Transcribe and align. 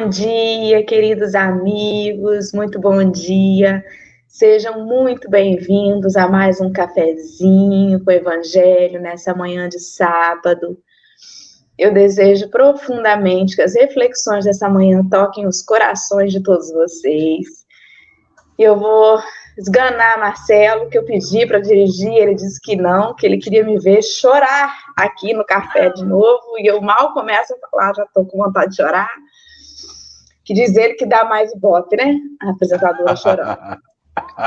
bom 0.00 0.08
dia, 0.08 0.82
queridos 0.82 1.34
amigos, 1.34 2.54
muito 2.54 2.80
bom 2.80 3.04
dia. 3.10 3.84
Sejam 4.26 4.86
muito 4.86 5.28
bem-vindos 5.28 6.16
a 6.16 6.26
mais 6.26 6.58
um 6.58 6.72
cafezinho 6.72 8.02
com 8.02 8.10
o 8.10 8.14
Evangelho 8.14 8.98
nessa 8.98 9.34
manhã 9.34 9.68
de 9.68 9.78
sábado. 9.78 10.78
Eu 11.76 11.92
desejo 11.92 12.48
profundamente 12.48 13.54
que 13.54 13.60
as 13.60 13.74
reflexões 13.74 14.46
dessa 14.46 14.70
manhã 14.70 15.06
toquem 15.06 15.46
os 15.46 15.60
corações 15.60 16.32
de 16.32 16.42
todos 16.42 16.72
vocês. 16.72 17.66
Eu 18.58 18.78
vou 18.78 19.20
esganar 19.58 20.18
Marcelo, 20.18 20.88
que 20.88 20.96
eu 20.96 21.04
pedi 21.04 21.44
para 21.44 21.60
dirigir, 21.60 22.14
ele 22.14 22.34
disse 22.34 22.58
que 22.62 22.74
não, 22.74 23.14
que 23.14 23.26
ele 23.26 23.36
queria 23.36 23.62
me 23.62 23.78
ver 23.78 24.02
chorar 24.02 24.74
aqui 24.96 25.34
no 25.34 25.44
café 25.44 25.90
de 25.90 26.06
novo, 26.06 26.58
e 26.58 26.66
eu 26.66 26.80
mal 26.80 27.12
começo 27.12 27.52
a 27.52 27.68
falar, 27.68 27.94
já 27.94 28.04
estou 28.04 28.24
com 28.24 28.38
vontade 28.38 28.70
de 28.70 28.76
chorar. 28.76 29.10
Que 30.50 30.54
diz 30.54 30.76
ele 30.76 30.94
que 30.94 31.06
dá 31.06 31.24
mais 31.24 31.54
bote, 31.60 31.94
né? 31.94 32.12
A 32.42 32.50
apresentadora 32.50 33.14
chorando. 33.14 33.56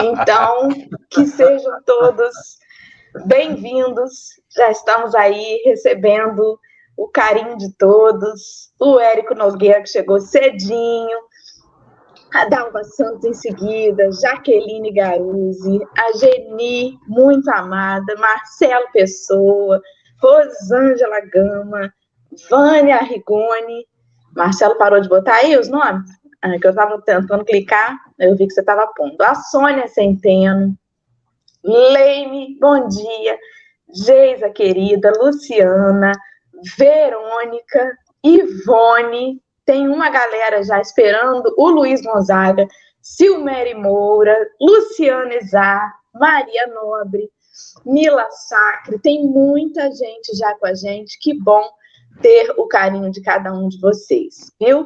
Então, 0.02 0.68
que 1.10 1.26
sejam 1.26 1.82
todos 1.86 2.34
bem-vindos. 3.26 4.12
Já 4.54 4.70
estamos 4.70 5.16
aí 5.16 5.62
recebendo 5.64 6.60
o 6.98 7.08
carinho 7.08 7.58
de 7.58 7.72
todos. 7.78 8.74
O 8.82 9.00
Érico 9.00 9.34
Nogueira, 9.34 9.82
que 9.82 9.88
chegou 9.88 10.20
cedinho. 10.20 11.18
A 12.34 12.50
Dalva 12.50 12.84
Santos 12.84 13.24
em 13.24 13.34
seguida, 13.34 14.12
Jaqueline 14.12 14.92
Garuzzi, 14.92 15.80
a 15.98 16.18
Geni, 16.18 17.00
muito 17.08 17.50
amada, 17.50 18.14
Marcelo 18.18 18.92
Pessoa, 18.92 19.82
Rosângela 20.22 21.22
Gama, 21.32 21.94
Vânia 22.50 22.98
Rigoni. 22.98 23.88
Marcelo 24.36 24.78
parou 24.78 25.00
de 25.00 25.10
botar 25.10 25.36
aí 25.36 25.58
os 25.58 25.70
nomes? 25.70 26.10
Ah, 26.42 26.60
que 26.60 26.68
eu 26.68 26.72
estava 26.72 27.02
tentando 27.02 27.46
clicar, 27.46 27.98
eu 28.20 28.36
vi 28.36 28.48
que 28.48 28.54
você 28.54 28.60
estava 28.60 28.88
pondo. 28.96 29.22
A 29.22 29.34
Sônia 29.36 29.88
Centeno, 29.88 30.78
Leime, 31.64 32.58
bom 32.60 32.88
dia. 32.88 33.38
Geisa 33.94 34.50
querida, 34.50 35.14
Luciana, 35.18 36.12
Verônica, 36.78 37.98
Ivone, 38.24 39.42
tem 39.66 39.88
uma 39.88 40.10
galera 40.10 40.64
já 40.64 40.82
esperando, 40.82 41.54
o 41.58 41.70
Luiz 41.70 42.02
Gonzaga, 42.02 42.68
Silmere 43.02 43.76
Moura, 43.76 44.36
Luciana 44.60 45.36
Izar, 45.36 45.94
Maria 46.14 46.68
Nobre, 46.68 47.30
Mila 47.86 48.30
Sacre, 48.32 49.00
tem 49.00 49.26
muita 49.26 49.92
gente 49.92 50.36
já 50.36 50.56
com 50.56 50.66
a 50.66 50.74
gente, 50.74 51.18
que 51.20 51.34
bom 51.40 51.64
ter 52.22 52.54
o 52.58 52.68
carinho 52.68 53.12
de 53.12 53.22
cada 53.22 53.54
um 53.54 53.68
de 53.68 53.80
vocês, 53.80 54.52
viu? 54.60 54.86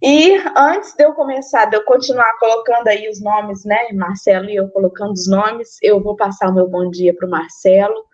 E 0.00 0.36
antes 0.56 0.94
de 0.94 1.04
eu 1.04 1.12
começar, 1.12 1.64
de 1.64 1.76
eu 1.76 1.84
continuar 1.84 2.38
colocando 2.38 2.86
aí 2.86 3.08
os 3.08 3.20
nomes, 3.20 3.64
né, 3.64 3.92
Marcelo 3.92 4.48
e 4.48 4.54
eu 4.54 4.68
colocando 4.68 5.12
os 5.12 5.28
nomes, 5.28 5.76
eu 5.82 6.00
vou 6.00 6.14
passar 6.14 6.50
o 6.50 6.54
meu 6.54 6.68
bom 6.68 6.88
dia 6.88 7.14
para 7.14 7.26
o 7.26 7.30
Marcelo, 7.30 8.04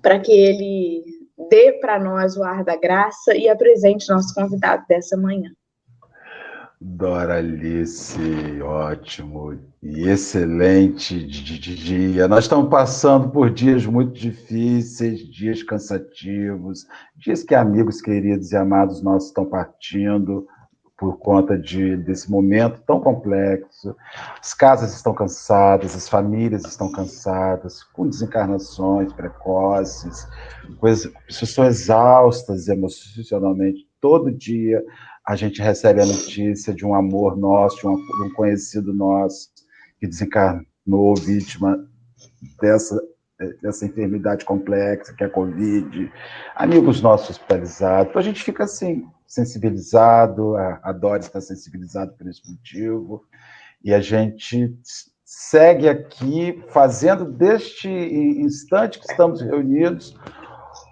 para 0.00 0.20
que 0.20 0.30
ele 0.30 1.02
dê 1.50 1.72
para 1.72 1.98
nós 1.98 2.36
o 2.36 2.44
ar 2.44 2.62
da 2.62 2.76
graça 2.76 3.36
e 3.36 3.48
apresente 3.48 4.08
nosso 4.08 4.32
convidado 4.34 4.84
dessa 4.88 5.16
manhã. 5.16 5.50
Doralice, 6.78 8.60
ótimo 8.60 9.58
e 9.82 10.08
excelente 10.08 11.26
dia. 11.26 12.28
Nós 12.28 12.44
estamos 12.44 12.68
passando 12.68 13.30
por 13.30 13.50
dias 13.50 13.86
muito 13.86 14.12
difíceis, 14.12 15.20
dias 15.20 15.62
cansativos, 15.62 16.86
dias 17.16 17.42
que 17.42 17.54
amigos 17.54 18.02
queridos 18.02 18.52
e 18.52 18.56
amados 18.56 19.02
nossos 19.02 19.28
estão 19.28 19.46
partindo 19.46 20.46
por 20.98 21.18
conta 21.18 21.58
de, 21.58 21.96
desse 21.96 22.30
momento 22.30 22.82
tão 22.86 23.00
complexo. 23.00 23.96
As 24.38 24.52
casas 24.52 24.94
estão 24.94 25.14
cansadas, 25.14 25.96
as 25.96 26.08
famílias 26.08 26.64
estão 26.66 26.92
cansadas, 26.92 27.82
com 27.82 28.06
desencarnações 28.06 29.12
precoces, 29.14 30.28
pessoas 31.26 31.80
exaustas 31.80 32.68
emocionalmente 32.68 33.86
todo 33.98 34.30
dia 34.30 34.82
a 35.26 35.34
gente 35.34 35.60
recebe 35.60 36.00
a 36.00 36.06
notícia 36.06 36.72
de 36.72 36.86
um 36.86 36.94
amor 36.94 37.36
nosso, 37.36 37.78
de 37.78 37.88
um, 37.88 37.96
de 37.96 38.22
um 38.22 38.32
conhecido 38.32 38.94
nosso 38.94 39.50
que 39.98 40.06
desencarnou 40.06 41.16
vítima 41.16 41.84
dessa, 42.60 43.00
dessa 43.60 43.86
enfermidade 43.86 44.44
complexa 44.44 45.12
que 45.14 45.24
é 45.24 45.26
a 45.26 45.30
Covid, 45.30 46.12
amigos 46.54 47.02
nossos 47.02 47.30
hospitalizados. 47.30 48.10
Então 48.10 48.20
a 48.20 48.24
gente 48.24 48.42
fica 48.42 48.64
assim, 48.64 49.04
sensibilizado, 49.26 50.54
a, 50.56 50.80
a 50.84 51.16
está 51.18 51.40
sensibilizada 51.40 52.12
por 52.12 52.28
esse 52.28 52.48
motivo, 52.48 53.24
e 53.82 53.92
a 53.92 54.00
gente 54.00 54.78
segue 55.24 55.88
aqui 55.88 56.62
fazendo 56.68 57.24
deste 57.24 57.88
instante 57.88 59.00
que 59.00 59.10
estamos 59.10 59.40
reunidos 59.40 60.16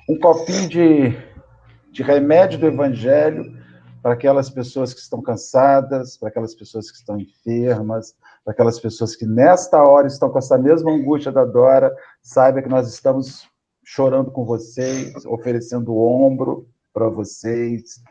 um 0.09 0.19
copinho 0.19 0.69
de, 0.69 1.17
de 1.93 2.03
remédio 2.03 2.59
do 2.59 2.67
Evangelho 2.67 3.64
para 4.05 4.13
aquelas 4.13 4.51
pessoas 4.51 4.93
que 4.93 5.01
estão 5.01 5.23
cansadas, 5.23 6.19
para 6.19 6.29
aquelas 6.29 6.55
pessoas 6.55 6.91
que 6.91 6.99
estão 6.99 7.19
enfermas, 7.19 8.15
para 8.45 8.53
aquelas 8.53 8.79
pessoas 8.79 9.17
que 9.17 9.25
nesta 9.25 9.83
hora 9.83 10.07
estão 10.07 10.29
com 10.29 10.37
essa 10.37 10.59
mesma 10.59 10.93
angústia 10.93 11.33
da 11.33 11.43
Dora, 11.43 11.91
saiba 12.23 12.61
que 12.61 12.69
nós 12.69 12.87
estamos 12.87 13.49
chorando 13.83 14.31
com 14.31 14.45
vocês, 14.45 15.25
oferecendo 15.25 15.97
ombro 15.97 16.69
para 16.93 17.09
vocês, 17.09 18.03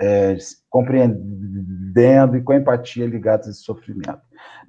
é, 0.00 0.36
compreendendo 0.68 2.36
e 2.36 2.42
com 2.42 2.52
empatia 2.52 3.06
ligados 3.06 3.46
a 3.46 3.50
esse 3.52 3.62
sofrimento. 3.62 4.22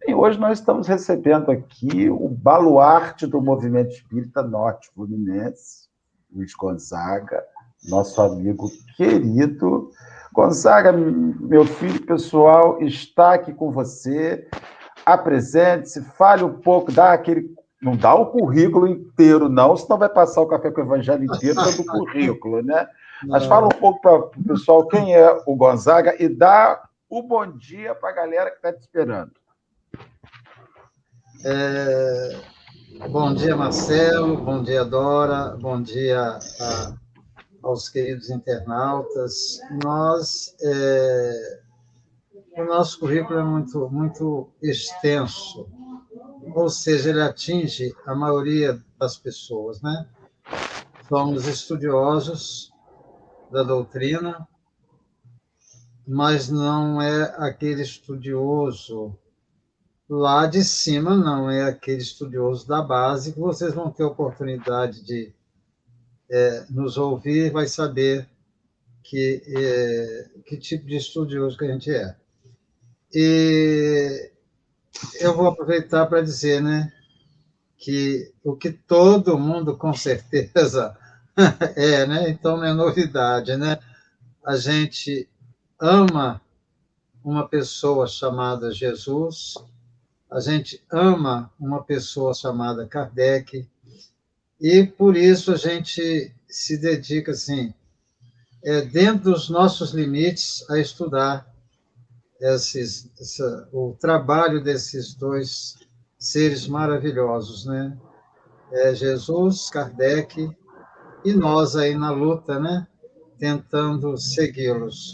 E 0.07 0.13
hoje 0.13 0.39
nós 0.39 0.59
estamos 0.59 0.87
recebendo 0.87 1.49
aqui 1.49 2.07
o 2.07 2.29
baluarte 2.29 3.25
do 3.25 3.41
movimento 3.41 3.95
espírita 3.95 4.43
norte 4.43 4.91
fluminense, 4.93 5.87
Luiz 6.31 6.53
Gonzaga, 6.53 7.43
nosso 7.89 8.21
amigo 8.21 8.69
querido, 8.95 9.89
Gonzaga, 10.37 10.91
meu 10.91 11.65
filho 11.65 12.05
pessoal, 12.05 12.79
está 12.79 13.33
aqui 13.33 13.51
com 13.51 13.71
você. 13.71 14.47
Apresente-se, 15.03 16.03
fale 16.11 16.43
um 16.43 16.53
pouco, 16.61 16.91
dá 16.91 17.11
aquele. 17.11 17.49
Não 17.81 17.97
dá 17.97 18.13
o 18.13 18.27
currículo 18.27 18.87
inteiro, 18.87 19.49
não, 19.49 19.75
senão 19.75 19.97
vai 19.97 20.09
passar 20.09 20.41
o 20.41 20.47
café 20.47 20.69
com 20.69 20.81
o 20.81 20.83
evangelho 20.83 21.23
inteiro 21.23 21.55
do 21.55 21.85
currículo, 21.89 22.61
né? 22.61 22.87
Mas 23.25 23.47
fala 23.47 23.65
um 23.65 23.79
pouco 23.79 23.99
para 23.99 24.15
o 24.15 24.31
pessoal 24.47 24.85
quem 24.87 25.15
é 25.15 25.41
o 25.47 25.55
Gonzaga 25.55 26.15
e 26.21 26.29
dá 26.29 26.83
o 27.09 27.23
bom 27.23 27.47
dia 27.57 27.95
para 27.95 28.09
a 28.09 28.13
galera 28.13 28.51
que 28.51 28.57
está 28.57 28.71
te 28.71 28.81
esperando. 28.81 29.31
É... 31.43 32.37
Bom 33.09 33.33
dia, 33.33 33.55
Marcelo. 33.55 34.37
Bom 34.37 34.61
dia, 34.61 34.85
Dora. 34.85 35.57
Bom 35.59 35.81
dia 35.81 36.37
a 36.61 37.06
aos 37.67 37.89
queridos 37.89 38.29
internautas. 38.29 39.59
Nós, 39.83 40.55
é, 40.61 41.61
o 42.57 42.63
nosso 42.63 42.99
currículo 42.99 43.39
é 43.39 43.43
muito, 43.43 43.89
muito 43.89 44.49
extenso, 44.61 45.67
ou 46.55 46.69
seja, 46.69 47.09
ele 47.09 47.21
atinge 47.21 47.93
a 48.05 48.15
maioria 48.15 48.81
das 48.97 49.17
pessoas, 49.17 49.81
né? 49.81 50.07
Somos 51.09 51.45
estudiosos 51.47 52.71
da 53.51 53.63
doutrina, 53.63 54.47
mas 56.07 56.49
não 56.49 57.01
é 57.01 57.35
aquele 57.37 57.81
estudioso 57.81 59.13
lá 60.09 60.47
de 60.47 60.63
cima, 60.63 61.15
não 61.15 61.49
é 61.49 61.63
aquele 61.63 62.01
estudioso 62.01 62.65
da 62.65 62.81
base 62.81 63.33
que 63.33 63.39
vocês 63.39 63.73
vão 63.73 63.91
ter 63.91 64.03
oportunidade 64.03 65.03
de 65.03 65.33
é, 66.29 66.65
nos 66.69 66.97
ouvir 66.97 67.51
vai 67.51 67.67
saber 67.67 68.27
que, 69.03 69.41
é, 69.47 70.29
que 70.45 70.57
tipo 70.57 70.85
de 70.85 70.97
estudioso 70.97 71.57
que 71.57 71.65
a 71.65 71.71
gente 71.71 71.91
é. 71.91 72.15
E 73.13 74.31
eu 75.21 75.35
vou 75.35 75.47
aproveitar 75.47 76.05
para 76.07 76.21
dizer, 76.21 76.61
né, 76.61 76.91
que 77.77 78.33
o 78.43 78.55
que 78.55 78.71
todo 78.71 79.37
mundo 79.37 79.77
com 79.77 79.93
certeza 79.93 80.97
é, 81.75 82.05
né, 82.05 82.29
então 82.29 82.57
não 82.57 82.65
é 82.65 82.73
novidade, 82.73 83.55
né, 83.55 83.79
a 84.45 84.57
gente 84.57 85.29
ama 85.79 86.41
uma 87.23 87.47
pessoa 87.47 88.07
chamada 88.07 88.73
Jesus, 88.73 89.55
a 90.29 90.39
gente 90.39 90.83
ama 90.91 91.51
uma 91.59 91.83
pessoa 91.83 92.33
chamada 92.33 92.87
Kardec, 92.87 93.67
e 94.59 94.83
por 94.83 95.15
isso 95.15 95.51
a 95.51 95.57
gente 95.57 96.33
se 96.49 96.77
dedica, 96.77 97.31
assim, 97.31 97.73
é, 98.63 98.81
dentro 98.81 99.31
dos 99.31 99.49
nossos 99.49 99.91
limites, 99.91 100.67
a 100.69 100.79
estudar 100.79 101.47
esses, 102.39 103.09
essa, 103.19 103.69
o 103.71 103.95
trabalho 103.99 104.63
desses 104.63 105.13
dois 105.13 105.75
seres 106.17 106.67
maravilhosos, 106.67 107.65
né? 107.65 107.97
É 108.71 108.93
Jesus, 108.93 109.69
Kardec 109.69 110.49
e 111.23 111.33
nós 111.33 111.75
aí 111.75 111.95
na 111.95 112.11
luta, 112.11 112.59
né? 112.59 112.87
Tentando 113.39 114.17
segui-los. 114.17 115.13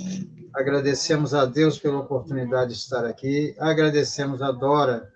Agradecemos 0.53 1.33
a 1.33 1.45
Deus 1.45 1.77
pela 1.77 1.99
oportunidade 1.99 2.71
de 2.71 2.77
estar 2.77 3.05
aqui. 3.05 3.55
Agradecemos 3.59 4.41
a 4.41 4.51
Dora 4.51 5.12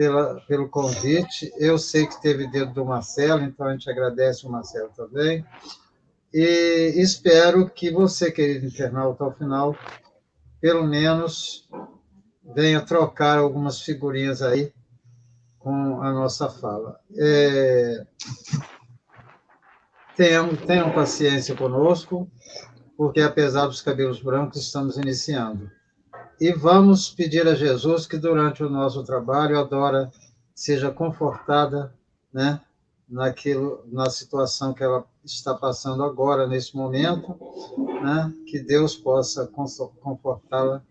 pela, 0.00 0.40
pelo 0.48 0.66
convite. 0.66 1.52
Eu 1.58 1.76
sei 1.76 2.06
que 2.06 2.22
teve 2.22 2.46
dedo 2.46 2.72
do 2.72 2.86
Marcelo, 2.86 3.42
então 3.42 3.66
a 3.66 3.72
gente 3.72 3.90
agradece 3.90 4.46
o 4.46 4.50
Marcelo 4.50 4.88
também. 4.96 5.44
E 6.32 6.94
espero 6.96 7.68
que 7.68 7.90
você, 7.90 8.32
querido 8.32 8.64
internauta, 8.64 9.24
ao 9.24 9.34
final, 9.34 9.76
pelo 10.58 10.86
menos 10.86 11.68
venha 12.54 12.80
trocar 12.80 13.36
algumas 13.36 13.82
figurinhas 13.82 14.40
aí 14.40 14.72
com 15.58 16.00
a 16.00 16.10
nossa 16.10 16.48
fala. 16.48 16.98
É... 17.18 18.06
Tenham, 20.16 20.56
tenham 20.56 20.92
paciência 20.92 21.54
conosco, 21.54 22.26
porque 22.96 23.20
apesar 23.20 23.66
dos 23.66 23.82
cabelos 23.82 24.22
brancos, 24.22 24.62
estamos 24.62 24.96
iniciando. 24.96 25.70
E 26.40 26.54
vamos 26.54 27.10
pedir 27.10 27.46
a 27.46 27.54
Jesus 27.54 28.06
que 28.06 28.16
durante 28.16 28.64
o 28.64 28.70
nosso 28.70 29.04
trabalho 29.04 29.58
a 29.58 29.62
Dora 29.62 30.10
seja 30.54 30.90
confortada, 30.90 31.94
né, 32.32 32.58
naquilo, 33.06 33.84
na 33.92 34.08
situação 34.08 34.72
que 34.72 34.82
ela 34.82 35.04
está 35.22 35.52
passando 35.52 36.02
agora 36.02 36.46
nesse 36.46 36.74
momento, 36.74 37.38
né, 38.02 38.32
que 38.46 38.58
Deus 38.58 38.96
possa 38.96 39.46
confortá-la. 39.48 40.82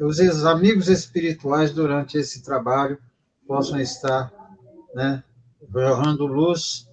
Os 0.00 0.44
amigos 0.44 0.88
espirituais 0.88 1.72
durante 1.72 2.16
esse 2.16 2.40
trabalho 2.40 2.96
possam 3.44 3.80
estar, 3.80 4.32
né, 4.94 5.24
jorrando 5.68 6.26
luz 6.26 6.88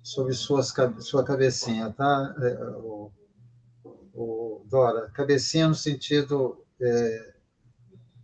sobre 0.00 0.32
suas, 0.32 0.72
sua 1.00 1.24
cabecinha, 1.24 1.90
tá, 1.90 2.36
é, 2.38 2.64
o, 2.76 3.10
o 4.14 4.62
Dora? 4.70 5.10
Cabecinha 5.10 5.66
no 5.66 5.74
sentido 5.74 6.63
é, 6.80 7.32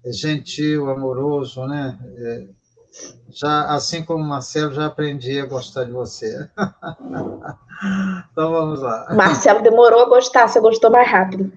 é 0.06 0.12
gentil, 0.12 0.90
amoroso, 0.90 1.66
né? 1.66 1.98
É, 2.16 2.46
já, 3.30 3.66
assim 3.66 4.04
como 4.04 4.24
o 4.24 4.28
Marcelo, 4.28 4.72
já 4.72 4.86
aprendi 4.86 5.40
a 5.40 5.46
gostar 5.46 5.84
de 5.84 5.92
você. 5.92 6.48
então 8.32 8.50
vamos 8.50 8.80
lá. 8.80 9.06
Marcelo 9.14 9.62
demorou 9.62 10.02
a 10.02 10.08
gostar, 10.08 10.48
você 10.48 10.60
gostou 10.60 10.90
mais 10.90 11.08
rápido. 11.08 11.52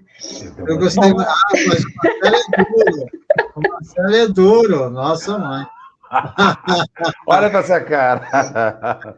Eu 0.67 0.77
gostei 0.77 1.13
mais 1.13 1.27
rápido, 1.27 1.69
mas 1.69 1.83
o 1.85 1.91
Marcelo 2.21 2.35
é 2.55 2.67
duro. 2.67 3.07
O 3.55 3.61
Marcelo 3.69 4.15
é 4.15 4.27
duro, 4.27 4.89
nossa 4.91 5.37
mãe. 5.37 5.65
Olha 7.27 7.49
para 7.49 7.59
essa 7.59 7.81
cara. 7.81 8.27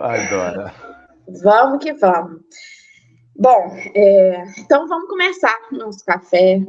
Adora. 0.00 0.74
Vamos 1.42 1.82
que 1.82 1.92
vamos. 1.94 2.40
Bom, 3.34 3.74
é, 3.94 4.44
então 4.58 4.86
vamos 4.86 5.08
começar 5.08 5.56
nosso 5.72 6.04
café, 6.04 6.60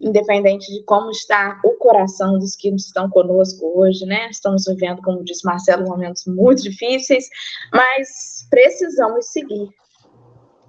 independente 0.00 0.72
de 0.72 0.84
como 0.84 1.10
está 1.10 1.60
o 1.64 1.72
coração 1.72 2.38
dos 2.38 2.54
que 2.54 2.68
estão 2.70 3.10
conosco 3.10 3.80
hoje, 3.80 4.06
né? 4.06 4.28
Estamos 4.30 4.64
vivendo, 4.64 5.02
como 5.02 5.24
disse 5.24 5.44
Marcelo, 5.44 5.88
momentos 5.88 6.24
muito 6.26 6.62
difíceis, 6.62 7.28
mas 7.72 8.46
precisamos 8.48 9.26
seguir. 9.26 9.68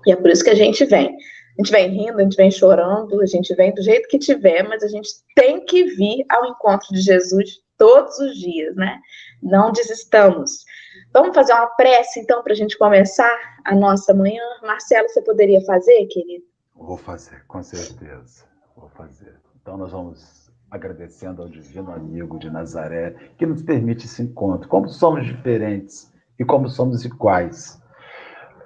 E 0.08 0.12
é 0.12 0.16
por 0.16 0.30
isso 0.32 0.44
que 0.44 0.50
a 0.50 0.56
gente 0.56 0.84
vem. 0.84 1.16
A 1.58 1.62
gente 1.62 1.72
vem 1.72 1.90
rindo, 1.90 2.20
a 2.20 2.24
gente 2.24 2.36
vem 2.36 2.52
chorando, 2.52 3.22
a 3.22 3.26
gente 3.26 3.54
vem 3.56 3.74
do 3.74 3.84
jeito 3.84 4.10
que 4.10 4.18
tiver, 4.18 4.64
mas 4.64 4.84
a 4.84 4.88
gente 4.88 5.10
tem 5.36 5.64
que 5.64 5.84
vir 5.84 6.26
ao 6.30 6.46
encontro 6.48 6.88
de 6.92 7.02
Jesus 7.02 7.60
todos 7.78 8.18
os 8.18 8.36
dias, 8.38 8.76
né? 8.76 9.00
Não 9.44 9.72
desistamos. 9.72 10.66
Vamos 11.14 11.36
fazer 11.36 11.54
uma 11.54 11.68
prece, 11.68 12.20
então, 12.20 12.44
para 12.44 12.54
a 12.54 12.56
gente 12.56 12.78
começar 12.78 13.32
a 13.64 13.76
nossa 13.76 14.14
manhã? 14.14 14.44
Marcelo, 14.62 15.08
você 15.10 15.22
poderia 15.22 15.62
fazer, 15.62 16.06
querido? 16.08 16.46
Vou 16.76 16.98
fazer, 16.98 17.46
com 17.48 17.64
certeza. 17.64 18.46
Vou 18.76 18.90
fazer. 18.90 19.40
Então, 19.62 19.78
nós 19.78 19.92
vamos 19.92 20.52
agradecendo 20.70 21.42
ao 21.42 21.50
Divino 21.50 21.92
Amigo 21.92 22.38
de 22.38 22.50
Nazaré, 22.50 23.16
que 23.38 23.46
nos 23.46 23.64
permite 23.64 24.06
esse 24.06 24.22
encontro. 24.22 24.68
Como 24.68 24.90
somos 24.90 25.26
diferentes 25.26 26.12
e 26.38 26.44
como 26.44 26.68
somos 26.68 27.06
iguais. 27.06 27.82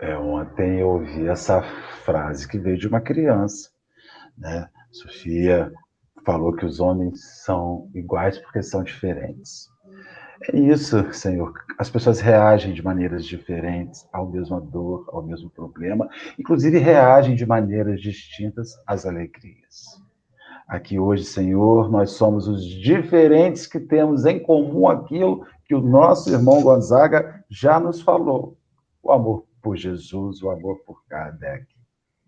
É, 0.02 0.18
ontem 0.18 0.80
eu 0.80 0.90
ouvi 0.90 1.28
essa 1.28 1.62
frase 2.04 2.48
que 2.48 2.58
veio 2.58 2.78
de 2.78 2.88
uma 2.88 3.02
criança. 3.02 3.70
Né? 4.38 4.68
Sofia 4.92 5.72
falou 6.26 6.54
que 6.54 6.66
os 6.66 6.80
homens 6.80 7.44
são 7.44 7.90
iguais 7.94 8.40
porque 8.40 8.64
são 8.64 8.84
diferentes. 8.84 9.68
É 10.42 10.58
isso, 10.58 11.12
Senhor. 11.12 11.54
As 11.78 11.90
pessoas 11.90 12.22
reagem 12.22 12.74
de 12.74 12.82
maneiras 12.82 13.26
diferentes 13.26 14.08
ao 14.14 14.30
mesmo 14.30 14.60
dor, 14.62 15.06
ao 15.10 15.22
mesmo 15.22 15.50
problema, 15.50 16.10
inclusive 16.38 16.78
reagem 16.78 17.36
de 17.36 17.46
maneiras 17.46 18.02
distintas 18.02 18.72
às 18.88 19.06
alegrias. 19.06 20.00
Aqui 20.66 20.98
hoje, 20.98 21.26
Senhor, 21.26 21.92
nós 21.92 22.12
somos 22.12 22.48
os 22.48 22.64
diferentes 22.64 23.68
que 23.68 23.80
temos 23.80 24.26
em 24.26 24.40
comum 24.40 24.88
aquilo 24.88 25.46
que 25.66 25.76
o 25.76 25.82
nosso 25.82 26.30
irmão 26.30 26.62
Gonzaga 26.62 27.44
já 27.50 27.80
nos 27.80 28.02
falou: 28.02 28.58
o 29.04 29.12
amor 29.12 29.46
por 29.62 29.76
Jesus, 29.76 30.42
o 30.42 30.50
amor 30.50 30.80
por 30.86 31.04
Kardec, 31.08 31.66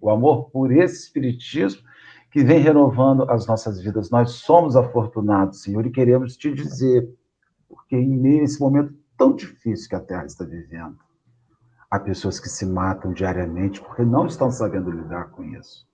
o 0.01 0.09
amor 0.09 0.49
por 0.49 0.71
esse 0.71 1.05
Espiritismo 1.05 1.81
que 2.29 2.43
vem 2.43 2.59
renovando 2.59 3.29
as 3.29 3.45
nossas 3.45 3.81
vidas. 3.81 4.09
Nós 4.09 4.31
somos 4.31 4.75
afortunados, 4.75 5.61
Senhor, 5.61 5.85
e 5.85 5.91
queremos 5.91 6.35
te 6.35 6.51
dizer 6.51 7.07
porque 7.71 7.95
em 7.95 8.17
meio 8.17 8.41
a 8.41 8.43
esse 8.43 8.59
momento 8.59 8.93
tão 9.17 9.35
difícil 9.35 9.87
que 9.87 9.95
a 9.95 9.99
Terra 9.99 10.25
está 10.25 10.43
vivendo, 10.43 10.97
há 11.89 11.99
pessoas 11.99 12.39
que 12.39 12.49
se 12.49 12.65
matam 12.65 13.13
diariamente 13.13 13.81
porque 13.81 14.03
não 14.03 14.25
estão 14.25 14.51
sabendo 14.51 14.91
lidar 14.91 15.29
com 15.31 15.43
isso. 15.43 15.87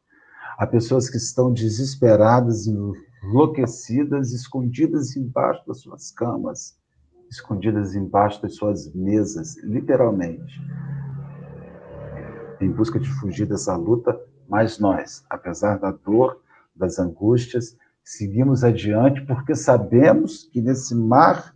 Há 0.57 0.65
pessoas 0.65 1.09
que 1.09 1.17
estão 1.17 1.53
desesperadas, 1.53 2.65
enlouquecidas, 2.67 4.31
escondidas 4.31 5.15
embaixo 5.15 5.61
das 5.67 5.81
suas 5.81 6.11
camas, 6.11 6.77
escondidas 7.29 7.95
embaixo 7.95 8.41
das 8.41 8.55
suas 8.55 8.91
mesas, 8.93 9.55
literalmente, 9.63 10.59
em 12.59 12.71
busca 12.71 12.99
de 12.99 13.09
fugir 13.09 13.45
dessa 13.45 13.75
luta, 13.75 14.19
mas 14.49 14.79
nós, 14.79 15.23
apesar 15.29 15.77
da 15.77 15.91
dor, 15.91 16.41
das 16.75 16.97
angústias, 16.97 17.77
seguimos 18.03 18.63
adiante 18.63 19.21
porque 19.25 19.53
sabemos 19.53 20.43
que 20.51 20.61
nesse 20.61 20.95
mar 20.95 21.53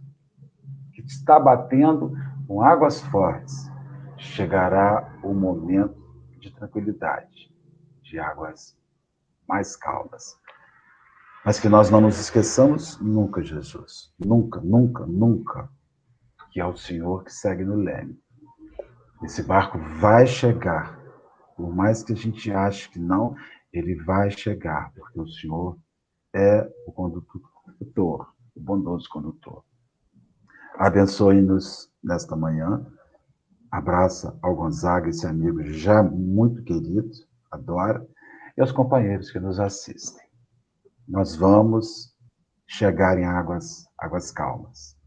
está 1.05 1.39
batendo 1.39 2.13
com 2.47 2.61
águas 2.61 3.01
fortes, 3.03 3.69
chegará 4.17 5.19
o 5.23 5.33
momento 5.33 5.95
de 6.39 6.51
tranquilidade, 6.53 7.51
de 8.01 8.19
águas 8.19 8.77
mais 9.47 9.75
calmas. 9.75 10.39
Mas 11.43 11.59
que 11.59 11.67
nós 11.67 11.89
não 11.89 12.01
nos 12.01 12.19
esqueçamos 12.19 12.99
nunca, 12.99 13.43
Jesus. 13.43 14.13
Nunca, 14.19 14.59
nunca, 14.61 15.05
nunca. 15.05 15.69
Que 16.51 16.59
é 16.59 16.65
o 16.65 16.75
Senhor 16.75 17.23
que 17.23 17.33
segue 17.33 17.63
no 17.63 17.75
leme. 17.75 18.19
Esse 19.23 19.41
barco 19.41 19.77
vai 19.99 20.27
chegar. 20.27 20.99
Por 21.55 21.73
mais 21.73 22.03
que 22.03 22.13
a 22.13 22.15
gente 22.15 22.51
ache 22.51 22.89
que 22.89 22.99
não, 22.99 23.35
ele 23.71 23.95
vai 24.03 24.29
chegar, 24.29 24.91
porque 24.93 25.19
o 25.19 25.27
Senhor 25.27 25.77
é 26.33 26.67
o 26.85 26.91
condutor, 26.91 28.33
o 28.55 28.59
bondoso 28.59 29.07
condutor. 29.09 29.63
Abençoe-nos 30.81 31.91
nesta 32.03 32.35
manhã. 32.35 32.83
Abraça 33.69 34.35
ao 34.41 34.55
Gonzaga, 34.55 35.09
esse 35.09 35.27
amigo 35.27 35.61
já 35.61 36.01
muito 36.01 36.63
querido, 36.63 37.11
adora, 37.51 38.03
e 38.57 38.61
aos 38.61 38.71
companheiros 38.71 39.29
que 39.29 39.39
nos 39.39 39.59
assistem. 39.59 40.25
Nós 41.07 41.35
vamos 41.35 42.15
chegar 42.65 43.15
em 43.19 43.25
águas, 43.25 43.85
águas 43.95 44.31
calmas. 44.31 44.97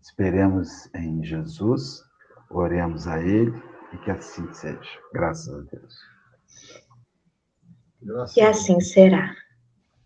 Esperemos 0.00 0.88
em 0.94 1.22
Jesus, 1.22 2.02
oremos 2.48 3.06
a 3.06 3.20
Ele 3.20 3.52
e 3.92 3.98
que 3.98 4.10
assim 4.10 4.50
seja. 4.54 4.98
Graças 5.12 5.52
a 5.52 5.60
Deus. 5.60 5.94
Graças 8.00 8.34
e 8.34 8.40
assim 8.40 8.80
será. 8.80 9.30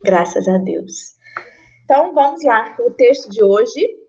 Graças 0.03 0.49
a 0.49 0.59
Deus. 0.59 1.15
Então 1.85 2.13
vamos 2.13 2.43
lá. 2.43 2.75
O 2.81 2.91
texto 2.91 3.31
de 3.31 3.41
hoje 3.41 4.02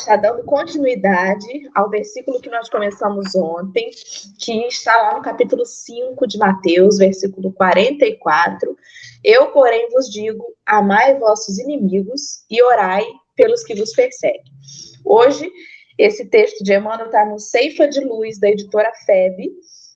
está 0.00 0.16
dando 0.16 0.44
continuidade 0.44 1.46
ao 1.74 1.88
versículo 1.88 2.40
que 2.40 2.50
nós 2.50 2.68
começamos 2.68 3.34
ontem, 3.34 3.90
que 4.38 4.66
está 4.66 4.96
lá 4.96 5.14
no 5.14 5.22
capítulo 5.22 5.64
5 5.64 6.26
de 6.26 6.38
Mateus, 6.38 6.98
versículo 6.98 7.52
44. 7.52 8.76
Eu, 9.24 9.48
porém, 9.52 9.88
vos 9.90 10.10
digo: 10.10 10.44
amai 10.64 11.18
vossos 11.18 11.58
inimigos 11.58 12.44
e 12.50 12.62
orai 12.62 13.04
pelos 13.34 13.64
que 13.64 13.74
vos 13.74 13.92
perseguem. 13.92 14.52
Hoje, 15.04 15.50
esse 15.98 16.26
texto 16.26 16.62
de 16.62 16.74
Emmanuel 16.74 17.06
está 17.06 17.24
no 17.24 17.38
Ceifa 17.38 17.88
de 17.88 18.00
Luz, 18.00 18.38
da 18.38 18.50
editora 18.50 18.92
FEB, 19.06 19.50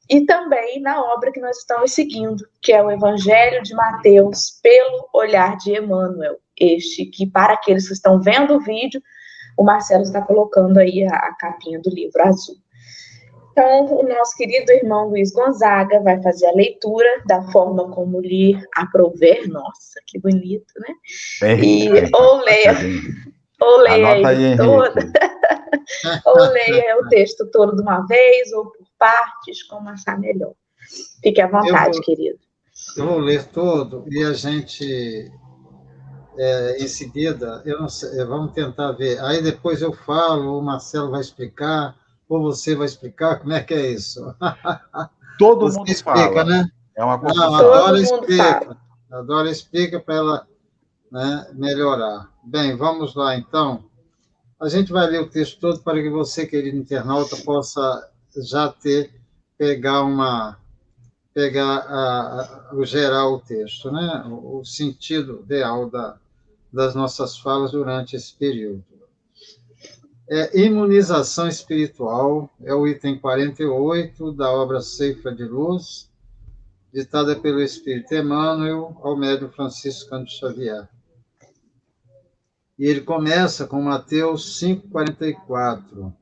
e 0.09 0.25
também 0.25 0.81
na 0.81 1.01
obra 1.13 1.31
que 1.31 1.41
nós 1.41 1.59
estamos 1.59 1.93
seguindo, 1.93 2.45
que 2.61 2.73
é 2.73 2.83
o 2.83 2.91
Evangelho 2.91 3.63
de 3.63 3.75
Mateus, 3.75 4.59
pelo 4.63 5.09
olhar 5.13 5.57
de 5.59 5.77
Emmanuel. 5.77 6.37
Este 6.59 7.07
que, 7.07 7.27
para 7.27 7.55
aqueles 7.55 7.87
que 7.87 7.95
estão 7.95 8.21
vendo 8.21 8.55
o 8.55 8.61
vídeo, 8.61 9.01
o 9.61 9.63
Marcelo 9.63 10.05
está 10.05 10.23
colocando 10.23 10.79
aí 10.79 11.05
a, 11.05 11.15
a 11.15 11.35
capinha 11.35 11.79
do 11.81 11.91
livro 11.91 12.23
azul. 12.27 12.57
Então, 13.53 13.99
o 13.99 14.09
nosso 14.09 14.35
querido 14.35 14.73
irmão 14.73 15.11
Luiz 15.11 15.33
Gonzaga 15.33 16.01
vai 16.01 16.21
fazer 16.23 16.47
a 16.47 16.55
leitura 16.55 17.07
da 17.27 17.43
forma 17.53 17.91
como 17.91 18.23
lhe 18.23 18.59
aprouver. 18.75 19.47
Nossa, 19.49 20.01
que 20.07 20.19
bonito, 20.19 20.73
né? 20.79 21.57
e 21.63 21.91
ou 22.15 22.39
leia, 22.43 22.75
ou 23.61 23.77
leia 23.81 24.29
aí 24.29 24.57
toda, 24.57 25.13
ou 26.25 26.39
leia 26.53 26.99
o 26.99 27.09
texto 27.09 27.47
todo 27.51 27.77
de 27.77 27.83
uma 27.83 28.07
vez, 28.07 28.51
ou 28.55 28.65
por 28.65 28.87
partes, 28.99 29.63
como 29.65 29.91
achar 29.91 30.19
melhor. 30.19 30.55
Fique 31.23 31.43
à 31.43 31.47
vontade, 31.47 31.99
vou, 31.99 32.03
querido. 32.03 32.39
Eu 32.97 33.07
vou 33.07 33.19
ler 33.19 33.45
todo 33.49 34.07
e 34.11 34.25
a 34.25 34.33
gente, 34.33 35.31
é, 36.37 36.83
em 36.83 36.89
seguida, 36.89 37.63
eu 37.65 37.81
não 37.81 37.89
sei, 37.89 38.25
vamos 38.25 38.53
tentar 38.53 38.93
ver. 38.93 39.21
Aí 39.21 39.43
depois 39.43 39.83
eu 39.83 39.93
falo, 39.93 40.59
o 40.59 40.63
Marcelo 40.63 41.11
vai 41.11 41.21
explicar, 41.21 41.97
ou 42.29 42.43
você 42.43 42.75
vai 42.75 42.87
explicar 42.87 43.41
como 43.41 43.53
é 43.53 43.63
que 43.63 43.75
é 43.75 43.91
isso? 43.91 44.35
Todo 45.39 45.67
você 45.67 45.79
mundo 45.79 45.89
explica, 45.89 46.29
fala. 46.29 46.45
né? 46.45 46.69
É 46.97 47.05
uma 47.05 47.19
coisa. 47.19 47.35
Não, 47.35 47.55
a 47.55 47.63
Dora 47.63 48.01
explica. 48.01 48.77
A 49.11 49.23
Dora 49.23 49.51
explica 49.51 50.01
para 50.01 50.15
ela 50.15 50.47
né, 51.11 51.47
melhorar. 51.55 52.29
Bem, 52.45 52.77
vamos 52.77 53.15
lá 53.15 53.37
então. 53.37 53.85
A 54.61 54.69
gente 54.69 54.93
vai 54.93 55.07
ler 55.07 55.23
o 55.23 55.29
texto 55.29 55.59
todo 55.59 55.81
para 55.81 56.01
que 56.03 56.11
você, 56.11 56.47
querido 56.47 56.77
internauta, 56.77 57.37
possa 57.39 58.11
já 58.37 58.69
ter 58.69 59.11
pegar 59.57 60.03
uma 60.03 60.59
pegar 61.33 61.79
a, 61.79 62.71
a, 62.71 62.75
o 62.75 62.85
geral 62.85 63.35
o 63.35 63.41
texto, 63.41 63.91
né? 63.91 64.25
O, 64.27 64.59
o 64.61 64.65
sentido 64.65 65.45
real 65.49 65.89
da, 65.89 66.19
das 66.73 66.95
nossas 66.95 67.39
falas 67.39 67.73
durante 67.73 68.17
esse 68.17 68.35
período. 68.35 68.85
É, 70.29 70.61
imunização 70.61 71.49
espiritual 71.49 72.49
é 72.63 72.73
o 72.73 72.87
item 72.87 73.19
48 73.19 74.33
da 74.33 74.51
obra 74.51 74.81
Ceifa 74.81 75.35
de 75.35 75.43
Luz, 75.43 76.09
ditada 76.93 77.35
pelo 77.35 77.61
Espírito 77.61 78.15
Emmanuel 78.15 78.97
ao 79.03 79.17
médium 79.17 79.51
Francisco 79.51 80.11
Canto 80.11 80.31
Xavier. 80.31 80.89
E 82.79 82.87
ele 82.87 83.01
começa 83.01 83.67
com 83.67 83.83
Mateus 83.83 84.61
5,44. 84.61 86.13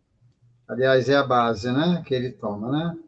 Aliás, 0.66 1.08
é 1.08 1.16
a 1.16 1.22
base 1.22 1.70
né, 1.70 2.02
que 2.06 2.14
ele 2.14 2.30
toma, 2.30 2.70
né? 2.72 2.98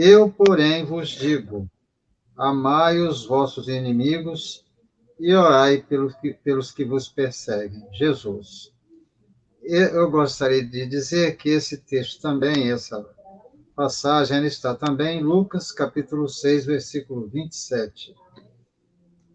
Eu, 0.00 0.30
porém, 0.30 0.84
vos 0.84 1.08
digo: 1.08 1.68
amai 2.36 3.00
os 3.00 3.26
vossos 3.26 3.66
inimigos 3.68 4.64
e 5.18 5.34
orai 5.34 5.82
pelos 5.82 6.14
que, 6.14 6.32
pelos 6.32 6.70
que 6.70 6.84
vos 6.84 7.08
perseguem. 7.08 7.84
Jesus 7.92 8.72
eu 9.68 10.10
gostaria 10.10 10.64
de 10.64 10.86
dizer 10.86 11.36
que 11.36 11.50
esse 11.50 11.76
texto 11.76 12.22
também, 12.22 12.72
essa 12.72 13.04
passagem, 13.76 14.46
está 14.46 14.74
também 14.74 15.18
em 15.18 15.22
Lucas, 15.22 15.70
capítulo 15.70 16.26
6, 16.26 16.64
versículo 16.64 17.28
27. 17.28 18.14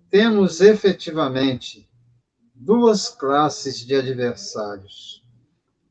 Temos 0.09 0.59
efetivamente 0.59 1.87
duas 2.55 3.09
classes 3.09 3.85
de 3.85 3.95
adversários: 3.95 5.23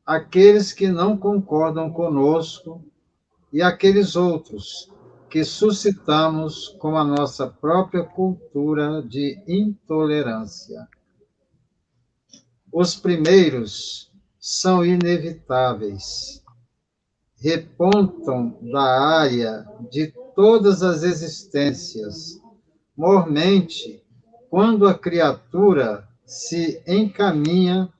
aqueles 0.05 0.73
que 0.73 0.89
não 0.89 1.17
concordam 1.17 1.89
conosco 1.89 2.83
e 3.53 3.61
aqueles 3.61 4.15
outros 4.15 4.91
que 5.29 5.43
suscitamos 5.43 6.69
com 6.79 6.97
a 6.97 7.03
nossa 7.03 7.47
própria 7.47 8.03
cultura 8.03 9.03
de 9.03 9.39
intolerância. 9.47 10.87
Os 12.71 12.95
primeiros 12.95 14.11
são 14.39 14.83
inevitáveis. 14.83 16.43
Repontam 17.37 18.57
da 18.61 18.81
área 18.81 19.65
de 19.91 20.11
todas 20.35 20.81
as 20.81 21.03
existências, 21.03 22.41
mormente, 22.97 24.03
quando 24.49 24.87
a 24.87 24.97
criatura 24.97 26.07
se 26.25 26.81
encaminha 26.87 27.91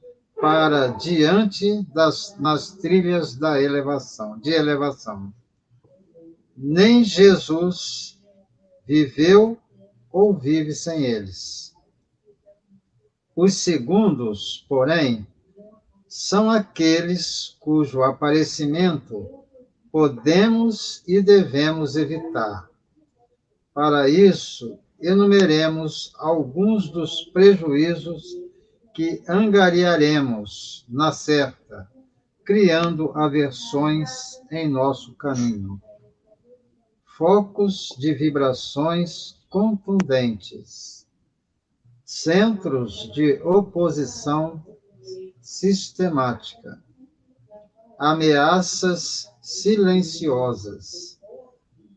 para 0.41 0.87
diante 0.87 1.83
das 1.93 2.35
nas 2.39 2.71
trilhas 2.71 3.35
da 3.35 3.61
elevação, 3.61 4.39
de 4.39 4.51
elevação. 4.51 5.31
Nem 6.55 7.03
Jesus 7.03 8.19
viveu 8.85 9.57
ou 10.11 10.33
vive 10.33 10.73
sem 10.73 11.03
eles. 11.03 11.73
Os 13.35 13.55
segundos, 13.55 14.65
porém, 14.69 15.25
são 16.07 16.49
aqueles 16.49 17.57
cujo 17.59 18.03
aparecimento 18.03 19.43
podemos 19.91 21.03
e 21.07 21.21
devemos 21.21 21.95
evitar. 21.95 22.69
Para 23.73 24.07
isso, 24.07 24.77
enumeremos 25.01 26.13
alguns 26.19 26.89
dos 26.89 27.23
prejuízos 27.25 28.23
que 28.93 29.23
angariaremos 29.27 30.85
na 30.87 31.11
certa, 31.11 31.89
criando 32.45 33.11
aversões 33.15 34.39
em 34.51 34.69
nosso 34.69 35.15
caminho. 35.15 35.81
Focos 37.15 37.89
de 37.99 38.11
vibrações 38.11 39.37
contundentes, 39.47 41.07
centros 42.03 43.11
de 43.13 43.39
oposição 43.43 44.65
sistemática, 45.39 46.83
ameaças 47.99 49.31
silenciosas, 49.39 51.19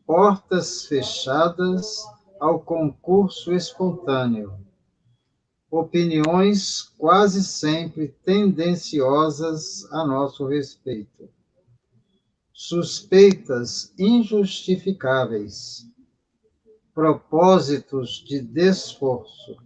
portas 0.05 0.85
fechadas 0.85 2.03
ao 2.39 2.59
concurso 2.59 3.51
espontâneo, 3.53 4.53
opiniões 5.71 6.93
quase 6.95 7.43
sempre 7.43 8.09
tendenciosas 8.23 9.91
a 9.91 10.05
nosso 10.05 10.45
respeito, 10.45 11.27
suspeitas 12.59 13.93
injustificáveis, 13.99 15.87
propósitos 16.91 18.25
de 18.27 18.41
desforço, 18.41 19.57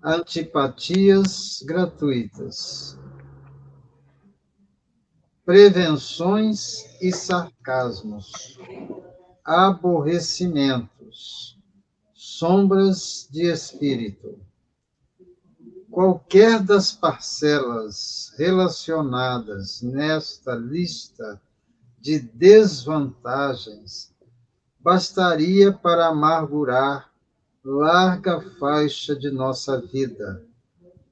antipatias 0.00 1.60
gratuitas, 1.66 2.96
prevenções 5.44 6.84
e 7.02 7.10
sarcasmos, 7.10 8.56
aborrecimentos, 9.44 11.58
sombras 12.14 13.28
de 13.28 13.50
espírito. 13.50 14.38
Qualquer 15.96 16.62
das 16.62 16.92
parcelas 16.92 18.30
relacionadas 18.36 19.80
nesta 19.80 20.54
lista 20.54 21.40
de 21.98 22.18
desvantagens 22.18 24.14
bastaria 24.78 25.72
para 25.72 26.08
amargurar 26.08 27.10
larga 27.64 28.42
faixa 28.58 29.16
de 29.16 29.30
nossa 29.30 29.80
vida, 29.80 30.44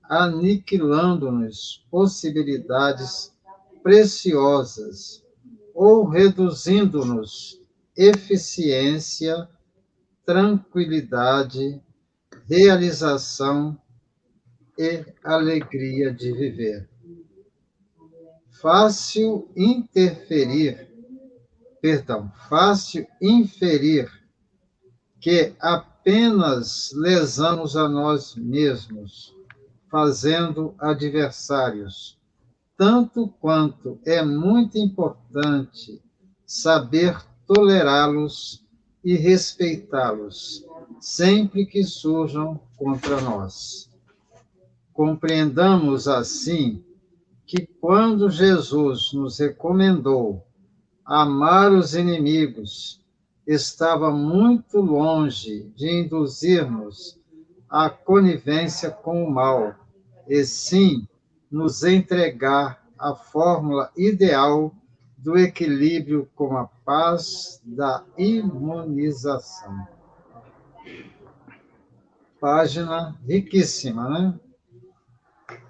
aniquilando-nos 0.03 1.87
possibilidades 1.91 3.33
preciosas 3.83 5.25
ou 5.75 6.07
reduzindo-nos 6.07 7.59
eficiência, 7.97 9.49
tranquilidade, 10.26 11.81
realização 12.47 13.79
e 14.78 15.04
alegria 15.23 16.12
de 16.12 16.33
viver. 16.33 16.88
Fácil 18.61 19.49
interferir, 19.57 20.88
perdão, 21.81 22.33
fácil 22.49 23.07
inferir 23.21 24.11
que 25.21 25.54
apenas 25.61 26.93
lesamos 26.95 27.76
a 27.76 27.88
nós 27.88 28.35
mesmos, 28.35 29.35
fazendo 29.90 30.75
adversários, 30.78 32.19
tanto 32.76 33.28
quanto 33.40 33.99
é 34.04 34.25
muito 34.25 34.76
importante 34.78 36.02
saber 36.47 37.16
tolerá-los 37.47 38.64
e 39.04 39.14
respeitá-los, 39.14 40.64
sempre 41.00 41.66
que 41.66 41.85
surjam 41.85 42.61
contra 42.76 43.21
nós. 43.21 43.94
Compreendamos 44.95 46.07
assim 46.07 46.85
que 47.45 47.67
quando 47.67 48.31
Jesus 48.31 49.13
nos 49.13 49.41
recomendou 49.41 50.47
amar 51.05 51.73
os 51.73 51.97
inimigos, 51.97 53.05
estava 53.45 54.13
muito 54.13 54.81
longe 54.81 55.71
de 55.77 55.91
induzir-nos 55.91 57.21
à 57.69 57.91
conivência 57.91 58.89
com 58.89 59.25
o 59.25 59.31
mal, 59.31 59.75
e 60.29 60.45
sim 60.45 61.07
nos 61.51 61.83
entregar 61.83 62.83
a 62.97 63.17
fórmula 63.17 63.91
ideal 63.97 64.73
do 65.19 65.37
equilíbrio 65.37 66.29
com 66.37 66.57
a 66.57 66.67
paz 66.85 67.61
da 67.65 68.05
imunização. 68.17 69.89
Página 72.41 73.19
riquíssima, 73.27 74.09
né? 74.09 74.41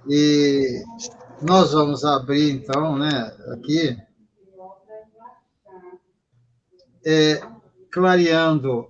E 0.09 0.83
nós 1.43 1.73
vamos 1.73 2.05
abrir, 2.05 2.53
então, 2.53 2.97
né, 2.97 3.35
aqui, 3.53 3.97
é, 7.05 7.41
clareando 7.91 8.89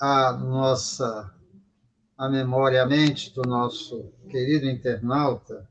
a 0.00 0.32
nossa 0.32 1.34
a 2.16 2.28
memória, 2.28 2.82
a 2.82 2.86
mente 2.86 3.32
do 3.32 3.42
nosso 3.42 4.12
querido 4.28 4.68
internauta, 4.68 5.68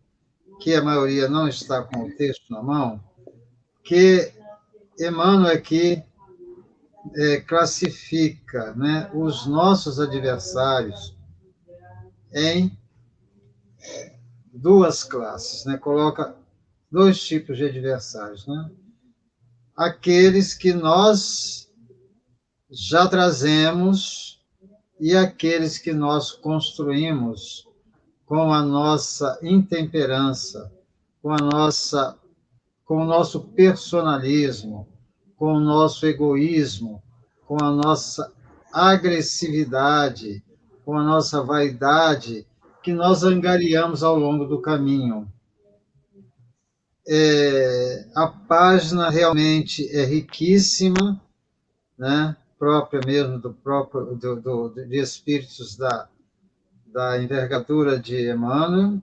que 0.61 0.73
a 0.73 0.81
maioria 0.81 1.27
não 1.27 1.47
está 1.47 1.83
com 1.83 2.05
o 2.05 2.15
texto 2.15 2.49
na 2.49 2.63
mão, 2.63 3.03
que 3.83 4.31
Emmanuel 4.97 5.53
aqui 5.53 6.01
é, 7.15 7.41
classifica 7.41 8.73
né, 8.73 9.11
os 9.13 9.45
nossos 9.45 9.99
adversários 9.99 11.15
em 12.33 12.77
duas 14.57 15.03
classes, 15.03 15.65
né? 15.65 15.77
coloca 15.77 16.35
dois 16.91 17.21
tipos 17.21 17.57
de 17.57 17.65
adversários. 17.65 18.47
Né? 18.47 18.71
Aqueles 19.75 20.53
que 20.53 20.73
nós 20.73 21.71
já 22.69 23.07
trazemos 23.07 24.43
e 24.99 25.15
aqueles 25.15 25.77
que 25.77 25.93
nós 25.93 26.31
construímos 26.31 27.67
com 28.25 28.51
a 28.51 28.61
nossa 28.61 29.39
intemperança, 29.41 30.71
com 31.21 31.31
a 31.31 31.37
nossa 31.37 32.17
com 32.83 33.03
o 33.03 33.05
nosso 33.05 33.41
personalismo, 33.41 34.87
com 35.35 35.55
o 35.55 35.59
nosso 35.59 36.05
egoísmo, 36.05 37.03
com 37.45 37.61
a 37.61 37.69
nossa 37.69 38.31
agressividade, 38.71 40.41
com 40.85 40.97
a 40.97 41.03
nossa 41.03 41.43
vaidade, 41.43 42.47
que 42.87 42.93
nós 42.93 43.21
angariamos 43.21 44.01
ao 44.01 44.17
longo 44.17 44.45
do 44.45 44.61
caminho. 44.61 45.27
É, 47.05 48.07
a 48.15 48.27
página 48.27 49.09
realmente 49.09 49.85
é 49.93 50.05
riquíssima, 50.05 51.21
né? 51.99 52.37
própria 52.57 53.01
mesmo 53.05 53.39
do 53.39 53.51
próprio 53.51 54.15
do, 54.15 54.37
do, 54.37 54.69
de 54.69 55.01
espíritos 55.01 55.75
da, 55.75 56.07
da 56.85 57.21
envergadura 57.21 57.99
de 57.99 58.31
Emmanuel. 58.31 59.01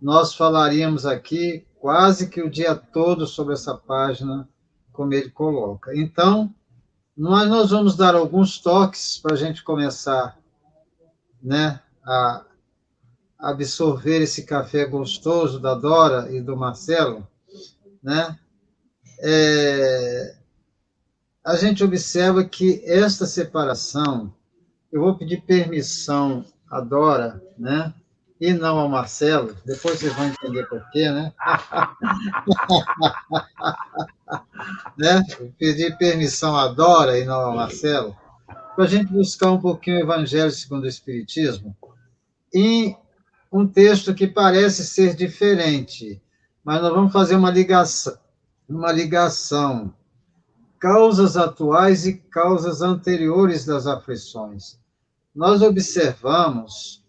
Nós 0.00 0.34
falaríamos 0.34 1.04
aqui 1.04 1.66
quase 1.78 2.30
que 2.30 2.40
o 2.40 2.48
dia 2.48 2.74
todo 2.74 3.26
sobre 3.26 3.52
essa 3.52 3.74
página, 3.74 4.48
como 4.90 5.12
ele 5.12 5.28
coloca. 5.28 5.94
Então, 5.94 6.50
nós, 7.14 7.46
nós 7.46 7.70
vamos 7.72 7.94
dar 7.94 8.14
alguns 8.14 8.58
toques 8.58 9.18
para 9.18 9.34
a 9.34 9.38
gente 9.38 9.62
começar 9.62 10.38
né, 11.42 11.78
a 12.02 12.46
absorver 13.42 14.22
esse 14.22 14.44
café 14.44 14.84
gostoso 14.84 15.58
da 15.58 15.74
Dora 15.74 16.30
e 16.30 16.40
do 16.40 16.56
Marcelo, 16.56 17.26
né? 18.00 18.38
É, 19.18 20.36
a 21.44 21.56
gente 21.56 21.82
observa 21.82 22.44
que 22.44 22.80
esta 22.86 23.26
separação, 23.26 24.32
eu 24.92 25.00
vou 25.00 25.16
pedir 25.16 25.42
permissão 25.42 26.44
à 26.70 26.80
Dora, 26.80 27.42
né? 27.58 27.92
e 28.42 28.52
não 28.52 28.76
ao 28.76 28.88
Marcelo, 28.88 29.56
depois 29.64 30.00
vocês 30.00 30.12
vão 30.14 30.26
entender 30.26 30.68
por 30.68 30.84
quê, 30.90 31.08
né? 31.08 31.32
né? 34.98 35.22
Pedir 35.56 35.96
permissão 35.96 36.56
à 36.56 36.66
Dora 36.66 37.16
e 37.16 37.24
não 37.24 37.36
ao 37.36 37.54
Marcelo, 37.54 38.16
para 38.74 38.84
a 38.84 38.88
gente 38.88 39.12
buscar 39.12 39.52
um 39.52 39.60
pouquinho 39.60 39.98
o 39.98 40.00
Evangelho 40.00 40.50
segundo 40.50 40.82
o 40.82 40.88
Espiritismo, 40.88 41.76
em 42.52 42.96
um 43.52 43.66
texto 43.66 44.14
que 44.14 44.26
parece 44.26 44.86
ser 44.86 45.14
diferente, 45.14 46.22
mas 46.64 46.80
nós 46.80 46.92
vamos 46.92 47.12
fazer 47.12 47.36
uma 47.36 47.50
ligação, 47.50 48.16
uma 48.68 48.90
ligação 48.90 49.92
causas 50.80 51.36
atuais 51.36 52.06
e 52.06 52.14
causas 52.14 52.82
anteriores 52.82 53.64
das 53.64 53.86
aflições. 53.86 54.80
Nós 55.34 55.62
observamos 55.62 57.04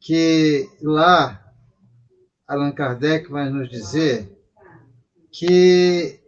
que 0.00 0.68
lá 0.80 1.52
Allan 2.46 2.72
Kardec 2.72 3.30
vai 3.30 3.50
nos 3.50 3.68
dizer 3.68 4.30
que 5.30 6.20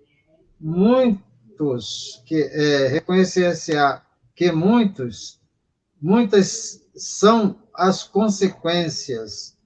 muitos, 0.61 2.23
que 2.27 2.43
é, 2.43 2.89
reconhecer-se 2.89 3.73
que 4.35 4.51
muitos, 4.51 5.41
muitas 6.01 6.86
são 6.97 7.57
as 7.75 8.03
consequências 8.03 9.57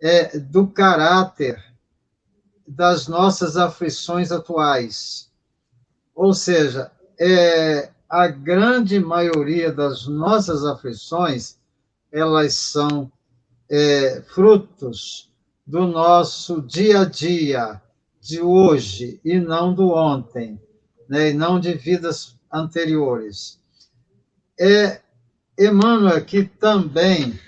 é, 0.00 0.38
do 0.38 0.66
caráter 0.66 1.62
das 2.66 3.06
nossas 3.06 3.56
aflições 3.56 4.32
atuais. 4.32 5.30
Ou 6.14 6.32
seja, 6.32 6.90
é, 7.20 7.90
a 8.08 8.26
grande 8.28 8.98
maioria 8.98 9.72
das 9.72 10.06
nossas 10.06 10.64
aflições, 10.64 11.58
elas 12.10 12.54
são 12.54 13.10
é, 13.70 14.22
frutos 14.22 15.30
do 15.66 15.86
nosso 15.86 16.60
dia 16.62 17.00
a 17.00 17.04
dia, 17.04 17.80
de 18.20 18.40
hoje, 18.40 19.20
e 19.24 19.38
não 19.38 19.74
do 19.74 19.90
ontem, 19.90 20.60
né, 21.08 21.30
e 21.30 21.34
não 21.34 21.58
de 21.58 21.74
vidas 21.74 22.36
anteriores. 22.52 23.60
É, 24.58 25.00
Emmanuel 25.58 26.16
aqui 26.16 26.44
também 26.44 27.38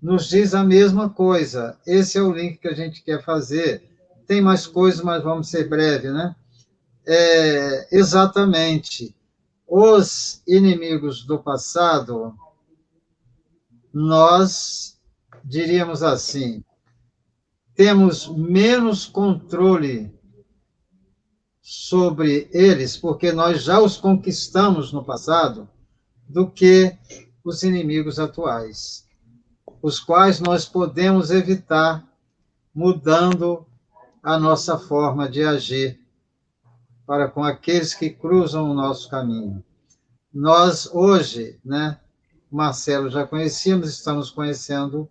nos 0.00 0.28
diz 0.28 0.54
a 0.54 0.64
mesma 0.64 1.10
coisa. 1.10 1.78
Esse 1.86 2.18
é 2.18 2.22
o 2.22 2.32
link 2.32 2.58
que 2.58 2.68
a 2.68 2.74
gente 2.74 3.02
quer 3.02 3.22
fazer. 3.22 3.82
Tem 4.26 4.40
mais 4.40 4.66
coisas, 4.66 5.02
mas 5.02 5.22
vamos 5.22 5.48
ser 5.48 5.68
breve, 5.68 6.10
né? 6.10 6.34
É, 7.06 7.88
exatamente. 7.96 9.14
Os 9.66 10.42
inimigos 10.46 11.24
do 11.24 11.38
passado, 11.38 12.34
nós 13.92 14.98
diríamos 15.44 16.02
assim, 16.02 16.64
temos 17.74 18.28
menos 18.28 19.06
controle 19.06 20.12
sobre 21.62 22.48
eles, 22.52 22.96
porque 22.96 23.32
nós 23.32 23.62
já 23.62 23.80
os 23.80 23.96
conquistamos 23.96 24.92
no 24.92 25.04
passado, 25.04 25.68
do 26.30 26.48
que 26.48 26.96
os 27.44 27.64
inimigos 27.64 28.20
atuais, 28.20 29.04
os 29.82 29.98
quais 29.98 30.38
nós 30.38 30.64
podemos 30.64 31.32
evitar 31.32 32.06
mudando 32.72 33.66
a 34.22 34.38
nossa 34.38 34.78
forma 34.78 35.28
de 35.28 35.42
agir 35.42 35.98
para 37.04 37.28
com 37.28 37.42
aqueles 37.42 37.94
que 37.94 38.10
cruzam 38.10 38.70
o 38.70 38.74
nosso 38.74 39.10
caminho. 39.10 39.64
Nós 40.32 40.86
hoje, 40.94 41.58
né, 41.64 41.98
Marcelo 42.48 43.10
já 43.10 43.26
conhecíamos, 43.26 43.88
estamos 43.90 44.30
conhecendo 44.30 45.10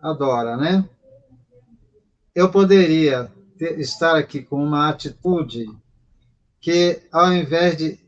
adora, 0.00 0.56
né? 0.56 0.88
Eu 2.34 2.50
poderia 2.50 3.30
ter, 3.56 3.78
estar 3.78 4.16
aqui 4.16 4.42
com 4.42 4.56
uma 4.56 4.88
atitude 4.88 5.66
que, 6.60 7.00
ao 7.12 7.32
invés 7.32 7.76
de 7.76 8.05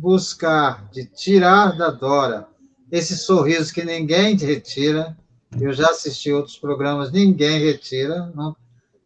buscar, 0.00 0.88
de 0.90 1.04
tirar 1.04 1.76
da 1.76 1.90
Dora 1.90 2.48
esse 2.90 3.16
sorriso 3.16 3.72
que 3.72 3.84
ninguém 3.84 4.34
retira, 4.34 5.16
eu 5.60 5.72
já 5.72 5.90
assisti 5.90 6.32
outros 6.32 6.56
programas, 6.56 7.12
ninguém 7.12 7.60
retira, 7.60 8.32
não, 8.34 8.56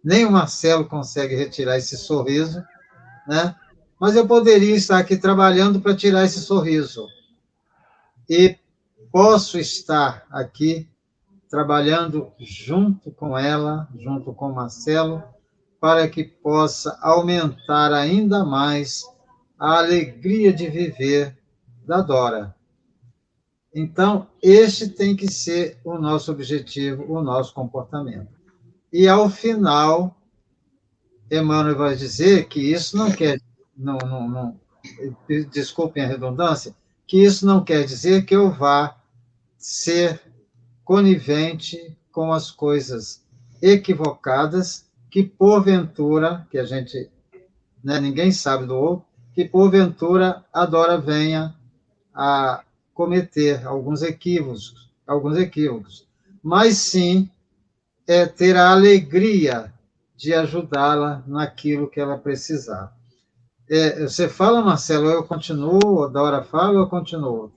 nem 0.02 0.24
o 0.24 0.30
Marcelo 0.30 0.85
consegue 0.85 1.35
retirar 1.35 1.76
esse 1.76 1.96
sorriso, 1.96 2.62
né? 3.26 3.54
Mas 4.00 4.14
eu 4.16 4.26
poderia 4.26 4.74
estar 4.74 4.98
aqui 4.98 5.16
trabalhando 5.16 5.80
para 5.80 5.96
tirar 5.96 6.24
esse 6.24 6.40
sorriso. 6.40 7.09
E 8.28 8.57
posso 9.11 9.59
estar 9.59 10.26
aqui 10.30 10.88
trabalhando 11.50 12.33
junto 12.38 13.11
com 13.11 13.37
ela, 13.37 13.88
junto 13.98 14.33
com 14.33 14.52
Marcelo, 14.52 15.22
para 15.80 16.09
que 16.09 16.24
possa 16.24 16.98
aumentar 17.02 17.92
ainda 17.92 18.44
mais 18.44 19.04
a 19.58 19.78
alegria 19.78 20.52
de 20.52 20.68
viver 20.68 21.36
da 21.86 22.00
Dora. 22.00 22.54
Então, 23.74 24.28
este 24.42 24.88
tem 24.88 25.16
que 25.16 25.30
ser 25.30 25.78
o 25.84 25.98
nosso 25.98 26.30
objetivo, 26.30 27.12
o 27.12 27.20
nosso 27.20 27.52
comportamento. 27.52 28.28
E, 28.92 29.08
ao 29.08 29.28
final, 29.28 30.16
Emmanuel 31.30 31.76
vai 31.76 31.96
dizer 31.96 32.46
que 32.46 32.60
isso 32.60 32.96
não 32.96 33.10
quer, 33.10 33.40
não, 33.76 33.98
não, 33.98 34.28
não, 34.28 34.60
desculpem 35.50 36.04
a 36.04 36.08
redundância, 36.08 36.74
que 37.06 37.22
isso 37.22 37.44
não 37.44 37.64
quer 37.64 37.84
dizer 37.84 38.24
que 38.24 38.36
eu 38.36 38.50
vá 38.50 38.96
ser 39.58 40.20
conivente 40.84 41.96
com 42.12 42.32
as 42.32 42.50
coisas 42.50 43.24
equivocadas 43.60 44.86
que, 45.10 45.22
porventura, 45.22 46.46
que 46.50 46.58
a 46.58 46.64
gente 46.64 47.10
né, 47.82 47.98
ninguém 48.00 48.30
sabe 48.30 48.66
do 48.66 48.76
outro, 48.76 49.06
que 49.35 49.44
porventura 49.44 50.44
a 50.53 50.64
Dora 50.64 50.97
venha 50.97 51.55
a 52.14 52.62
cometer 52.94 53.66
alguns 53.66 54.03
equívocos, 54.03 54.88
alguns 55.07 55.37
equívocos, 55.37 56.07
mas 56.42 56.79
sim 56.79 57.29
é, 58.07 58.27
ter 58.27 58.57
a 58.57 58.70
alegria 58.70 59.73
de 60.16 60.33
ajudá-la 60.33 61.23
naquilo 61.27 61.88
que 61.88 62.01
ela 62.01 62.16
precisar. 62.16 62.92
É, 63.68 64.03
você 64.03 64.29
fala, 64.29 64.62
Marcelo, 64.62 65.09
eu 65.09 65.25
continuo, 65.25 66.05
a 66.05 66.09
Dora 66.09 66.42
fala 66.42 66.75
ou 66.75 66.81
eu 66.81 66.88
continuo? 66.88 67.51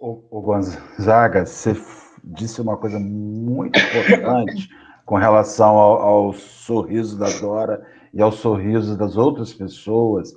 O, 0.00 0.22
o 0.30 0.40
Gonzaga, 0.42 1.46
você 1.46 1.74
disse 2.22 2.60
uma 2.60 2.76
coisa 2.76 2.98
muito 2.98 3.78
importante 3.78 4.68
com 5.06 5.16
relação 5.16 5.76
ao, 5.78 6.02
ao 6.02 6.32
sorriso 6.32 7.16
da 7.16 7.30
Dora 7.40 7.86
e 8.12 8.20
ao 8.20 8.32
sorriso 8.32 8.96
das 8.96 9.16
outras 9.16 9.52
pessoas, 9.52 10.36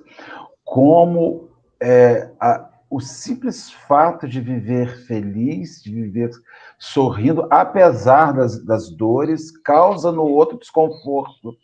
como 0.68 1.50
é, 1.82 2.30
a, 2.42 2.68
o 2.90 3.00
simples 3.00 3.72
fato 3.72 4.28
de 4.28 4.42
viver 4.42 5.06
feliz, 5.06 5.82
de 5.82 5.94
viver 5.94 6.30
sorrindo, 6.78 7.48
apesar 7.50 8.34
das, 8.34 8.62
das 8.66 8.90
dores, 8.90 9.50
causa 9.60 10.12
no 10.12 10.24
outro 10.24 10.60
desconforto. 10.60 11.56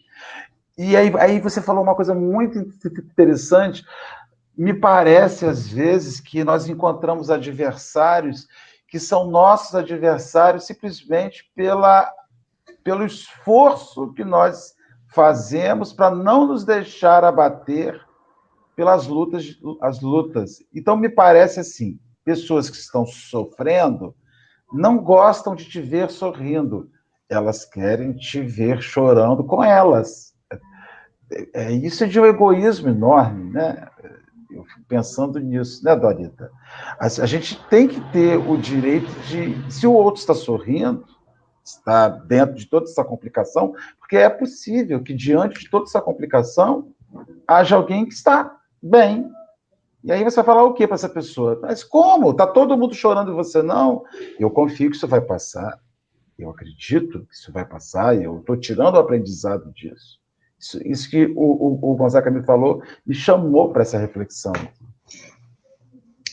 E 0.77 0.95
aí, 0.95 1.13
aí 1.19 1.41
você 1.41 1.61
falou 1.61 1.83
uma 1.83 1.95
coisa 1.95 2.15
muito 2.15 2.57
interessante. 2.57 3.83
Me 4.57 4.73
parece, 4.73 5.45
às 5.45 5.67
vezes, 5.67 6.21
que 6.21 6.41
nós 6.41 6.69
encontramos 6.69 7.29
adversários 7.29 8.47
que 8.87 9.01
são 9.01 9.29
nossos 9.29 9.75
adversários 9.75 10.65
simplesmente 10.65 11.51
pela, 11.53 12.09
pelo 12.85 13.05
esforço 13.05 14.13
que 14.13 14.23
nós 14.23 14.75
fazemos 15.07 15.91
para 15.91 16.09
não 16.09 16.47
nos 16.47 16.63
deixar 16.63 17.25
abater 17.25 17.99
pelas 18.75 19.07
lutas, 19.07 19.57
as 19.81 20.01
lutas. 20.01 20.63
Então 20.73 20.95
me 20.95 21.09
parece 21.09 21.59
assim, 21.59 21.99
pessoas 22.23 22.69
que 22.69 22.77
estão 22.77 23.05
sofrendo 23.05 24.15
não 24.71 24.97
gostam 24.97 25.55
de 25.55 25.65
te 25.65 25.79
ver 25.79 26.09
sorrindo, 26.09 26.89
elas 27.29 27.63
querem 27.63 28.13
te 28.13 28.41
ver 28.41 28.81
chorando 28.81 29.43
com 29.43 29.63
elas. 29.63 30.33
É, 31.31 31.65
é 31.65 31.71
isso 31.71 32.03
é 32.03 32.07
de 32.07 32.19
um 32.19 32.25
egoísmo 32.25 32.89
enorme, 32.89 33.51
né? 33.51 33.87
Eu 34.49 34.63
fico 34.65 34.81
pensando 34.87 35.39
nisso, 35.39 35.83
né, 35.83 35.95
Dorita? 35.95 36.51
A, 36.99 37.05
a 37.05 37.25
gente 37.25 37.59
tem 37.69 37.87
que 37.87 37.99
ter 38.11 38.37
o 38.37 38.57
direito 38.57 39.09
de, 39.27 39.71
se 39.71 39.87
o 39.87 39.93
outro 39.93 40.21
está 40.21 40.33
sorrindo, 40.33 41.05
está 41.63 42.07
dentro 42.07 42.55
de 42.55 42.65
toda 42.65 42.85
essa 42.85 43.03
complicação, 43.03 43.73
porque 43.99 44.17
é 44.17 44.29
possível 44.29 45.01
que 45.01 45.13
diante 45.13 45.61
de 45.61 45.69
toda 45.69 45.85
essa 45.85 46.01
complicação 46.01 46.91
haja 47.47 47.75
alguém 47.75 48.05
que 48.05 48.13
está 48.13 48.59
bem. 48.83 49.31
E 50.03 50.11
aí 50.11 50.23
você 50.23 50.35
vai 50.35 50.45
falar 50.45 50.63
o 50.63 50.73
que 50.73 50.85
para 50.85 50.95
essa 50.95 51.07
pessoa? 51.07 51.57
Mas 51.61 51.83
como? 51.83 52.31
Está 52.31 52.45
todo 52.45 52.77
mundo 52.77 52.93
chorando 52.93 53.31
e 53.31 53.35
você 53.35 53.61
não? 53.61 54.03
Eu 54.37 54.49
confio 54.49 54.89
que 54.89 54.97
isso 54.97 55.07
vai 55.07 55.21
passar. 55.21 55.79
Eu 56.37 56.49
acredito 56.49 57.25
que 57.25 57.33
isso 57.33 57.51
vai 57.53 57.65
passar 57.65 58.17
e 58.17 58.25
eu 58.25 58.39
estou 58.39 58.57
tirando 58.57 58.95
o 58.95 58.99
aprendizado 58.99 59.71
disso. 59.71 60.19
Isso, 60.59 60.87
isso 60.87 61.09
que 61.09 61.25
o, 61.27 61.41
o, 61.41 61.91
o 61.91 61.95
Gonzaga 61.95 62.29
me 62.29 62.43
falou 62.43 62.81
me 63.05 63.15
chamou 63.15 63.71
para 63.71 63.83
essa 63.83 63.97
reflexão. 63.97 64.53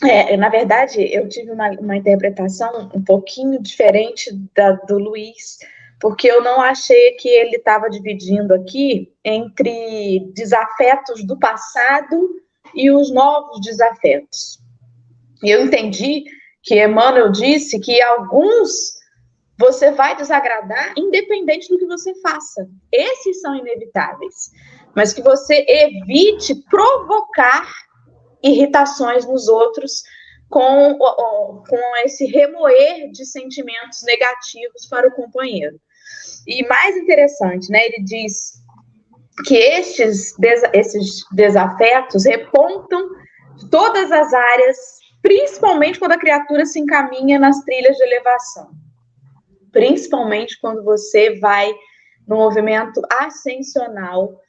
É, 0.02 0.36
na 0.36 0.48
verdade, 0.48 1.02
eu 1.14 1.28
tive 1.28 1.50
uma, 1.50 1.70
uma 1.72 1.96
interpretação 1.96 2.90
um 2.94 3.02
pouquinho 3.02 3.60
diferente 3.60 4.32
da 4.54 4.72
do 4.72 4.98
Luiz, 4.98 5.58
porque 6.00 6.26
eu 6.28 6.42
não 6.42 6.60
achei 6.60 7.12
que 7.12 7.28
ele 7.28 7.56
estava 7.56 7.90
dividindo 7.90 8.54
aqui 8.54 9.12
entre 9.22 10.30
desafetos 10.34 11.24
do 11.24 11.38
passado 11.38 12.40
e 12.74 12.90
os 12.90 13.12
novos 13.12 13.60
desafetos. 13.60 14.58
Eu 15.44 15.66
entendi 15.66 16.24
que 16.62 16.82
Emmanuel 16.82 17.30
disse 17.30 17.78
que 17.78 18.00
alguns 18.00 18.98
você 19.58 19.90
vai 19.90 20.16
desagradar 20.16 20.94
independente 20.96 21.68
do 21.68 21.78
que 21.78 21.84
você 21.84 22.18
faça. 22.22 22.66
Esses 22.90 23.42
são 23.42 23.54
inevitáveis. 23.54 24.50
Mas 24.96 25.12
que 25.12 25.20
você 25.20 25.66
evite 25.68 26.54
provocar 26.70 27.70
irritações 28.42 29.26
nos 29.26 29.48
outros 29.48 30.02
com, 30.48 30.98
com 30.98 31.96
esse 32.04 32.24
remoer 32.24 33.10
de 33.12 33.26
sentimentos 33.26 34.02
negativos 34.02 34.86
para 34.88 35.08
o 35.08 35.12
companheiro. 35.12 35.78
E 36.46 36.66
mais 36.66 36.96
interessante, 36.96 37.70
né? 37.70 37.86
Ele 37.86 38.04
diz 38.04 38.52
que 39.46 39.54
estes, 39.54 40.34
esses 40.72 41.24
desafetos 41.32 42.24
repontam 42.24 43.08
todas 43.70 44.10
as 44.10 44.32
áreas, 44.32 44.76
principalmente 45.22 45.98
quando 45.98 46.12
a 46.12 46.18
criatura 46.18 46.64
se 46.66 46.78
encaminha 46.78 47.38
nas 47.38 47.60
trilhas 47.64 47.96
de 47.96 48.02
elevação 48.02 48.70
principalmente 49.72 50.58
quando 50.60 50.82
você 50.82 51.38
vai 51.38 51.72
no 52.26 52.36
movimento 52.36 53.00
ascensional, 53.10 54.40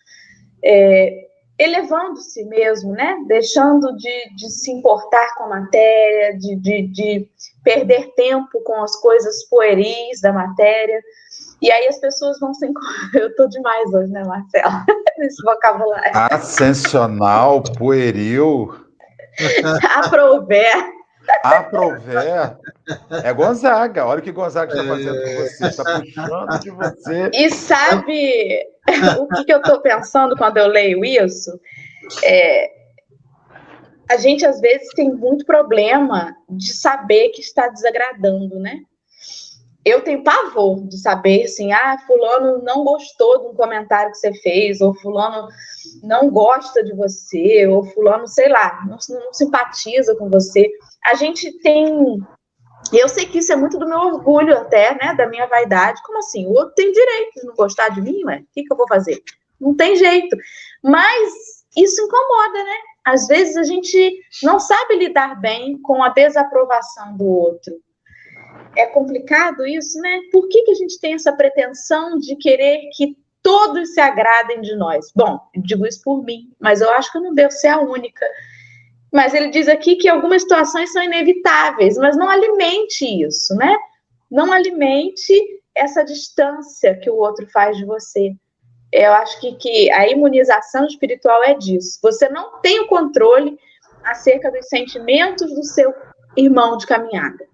é, 0.64 1.28
elevando-se 1.58 2.44
mesmo, 2.46 2.92
né? 2.92 3.18
Deixando 3.28 3.96
de, 3.98 4.36
de, 4.36 4.50
se 4.50 4.72
importar 4.72 5.34
com 5.36 5.46
a 5.46 5.62
matéria, 5.62 6.38
de, 6.38 6.56
de, 6.56 6.88
de 6.88 7.30
perder 7.64 8.14
tempo 8.16 8.62
com 8.64 8.84
as 8.84 8.96
coisas 9.00 9.48
pueris 9.50 10.22
da 10.22 10.34
matéria. 10.34 11.02
E 11.62 11.72
aí 11.72 11.88
as 11.88 12.00
pessoas 12.00 12.40
vão 12.40 12.54
se. 12.54 12.68
Eu 13.14 13.36
tô 13.36 13.48
demais 13.48 13.94
hoje, 13.94 14.12
né, 14.12 14.24
Marcelo? 14.26 14.84
Esse 15.20 15.44
vocabulário. 15.44 16.12
Ascensional, 16.14 17.62
pueril. 17.78 18.76
Aprover. 19.96 20.74
Aprover 21.44 22.58
é 23.24 23.34
Gonzaga. 23.34 24.06
Olha 24.06 24.20
o 24.20 24.24
que 24.24 24.32
Gonzaga 24.32 24.72
está 24.72 24.84
fazendo 24.84 25.22
com 25.22 25.44
você. 25.44 25.68
Está 25.68 25.84
puxando 25.84 26.60
de 26.60 26.70
você. 26.72 27.30
E 27.34 27.50
sabe 27.52 28.60
o 29.20 29.28
que, 29.28 29.46
que 29.46 29.54
eu 29.54 29.58
estou 29.58 29.80
pensando 29.82 30.36
quando 30.36 30.58
eu 30.58 30.68
leio 30.68 31.04
isso? 31.06 31.60
É, 32.24 32.70
a 34.10 34.18
gente 34.18 34.46
às 34.46 34.60
vezes 34.60 34.90
tem 34.94 35.12
muito 35.12 35.46
problema 35.46 36.36
de 36.50 36.74
saber 36.74 37.30
que 37.30 37.42
está 37.42 37.68
desagradando, 37.68 38.60
né? 38.60 38.80
Eu 39.84 40.02
tenho 40.02 40.24
pavor 40.24 40.88
de 40.88 40.98
saber 41.00 41.46
assim, 41.46 41.72
ah, 41.74 41.98
fulano 42.06 42.62
não 42.64 42.84
gostou 42.84 43.40
de 43.40 43.48
um 43.48 43.56
comentário 43.56 44.12
que 44.12 44.18
você 44.18 44.34
fez, 44.42 44.80
ou 44.80 44.94
fulano 44.94 45.48
não 46.04 46.30
gosta 46.30 46.84
de 46.84 46.96
você, 46.96 47.66
ou 47.68 47.84
fulano, 47.84 48.28
sei 48.28 48.48
lá, 48.48 48.86
não, 48.88 48.98
não 49.10 49.34
simpatiza 49.34 50.16
com 50.16 50.30
você 50.30 50.70
a 51.04 51.16
gente 51.16 51.52
tem. 51.60 52.20
Eu 52.92 53.08
sei 53.08 53.26
que 53.26 53.40
isso 53.40 53.52
é 53.52 53.56
muito 53.56 53.78
do 53.78 53.88
meu 53.88 54.00
orgulho, 54.00 54.58
até, 54.58 54.94
né? 54.96 55.14
Da 55.16 55.28
minha 55.28 55.48
vaidade. 55.48 56.02
Como 56.04 56.20
assim? 56.20 56.46
O 56.46 56.52
outro 56.52 56.76
tem 56.76 56.92
direito 56.92 57.40
de 57.40 57.48
não 57.48 57.56
gostar 57.56 57.90
de 57.90 58.02
mim, 58.02 58.24
ué? 58.26 58.40
O 58.40 58.48
que, 58.54 58.64
que 58.64 58.74
eu 58.74 58.78
vou 58.78 58.88
fazer? 58.88 59.22
Não 59.60 59.76
tem 59.76 59.96
jeito. 59.96 60.36
Mas 60.84 61.34
isso 61.76 62.02
incomoda, 62.02 62.64
né? 62.64 62.78
Às 63.06 63.28
vezes 63.28 63.58
a 63.58 63.64
gente 63.64 64.20
não 64.44 64.60
sabe 64.60 64.96
lidar 64.96 65.40
bem 65.40 65.80
com 65.82 66.04
a 66.04 66.10
desaprovação 66.10 67.16
do 67.18 67.26
outro. 67.26 67.74
É 68.76 68.86
complicado 68.88 69.66
isso, 69.66 70.00
né? 70.00 70.20
Por 70.32 70.48
que, 70.48 70.64
que 70.64 70.72
a 70.72 70.76
gente 70.76 71.00
tem 71.00 71.14
essa 71.14 71.34
pretensão 71.34 72.18
de 72.18 72.36
querer 72.36 72.90
que 72.96 73.18
todos 73.44 73.94
se 73.94 74.00
agradem 74.00 74.62
de 74.62 74.76
nós? 74.76 75.12
Bom, 75.16 75.40
digo 75.56 75.86
isso 75.86 76.02
por 76.04 76.24
mim, 76.24 76.52
mas 76.60 76.82
eu 76.82 76.90
acho 76.92 77.12
que 77.12 77.18
eu 77.18 77.24
não 77.24 77.34
devo 77.34 77.52
ser 77.52 77.68
a 77.68 77.80
única. 77.80 78.26
Mas 79.12 79.34
ele 79.34 79.50
diz 79.50 79.68
aqui 79.68 79.98
que 79.98 80.08
algumas 80.08 80.44
situações 80.44 80.92
são 80.92 81.04
inevitáveis, 81.04 81.98
mas 81.98 82.16
não 82.16 82.30
alimente 82.30 83.06
isso, 83.06 83.54
né? 83.56 83.76
Não 84.30 84.54
alimente 84.54 85.34
essa 85.76 86.04
distância 86.04 86.98
que 86.98 87.10
o 87.10 87.16
outro 87.16 87.46
faz 87.52 87.76
de 87.76 87.86
você. 87.86 88.34
Eu 88.92 89.14
acho 89.14 89.40
que, 89.40 89.56
que 89.56 89.92
a 89.92 90.08
imunização 90.08 90.86
espiritual 90.86 91.44
é 91.44 91.54
disso. 91.54 92.00
Você 92.02 92.28
não 92.30 92.60
tem 92.62 92.80
o 92.82 92.88
controle 92.88 93.58
acerca 94.04 94.52
dos 94.52 94.68
sentimentos 94.68 95.54
do 95.54 95.64
seu 95.64 95.94
irmão 96.36 96.78
de 96.78 96.86
caminhada, 96.86 97.46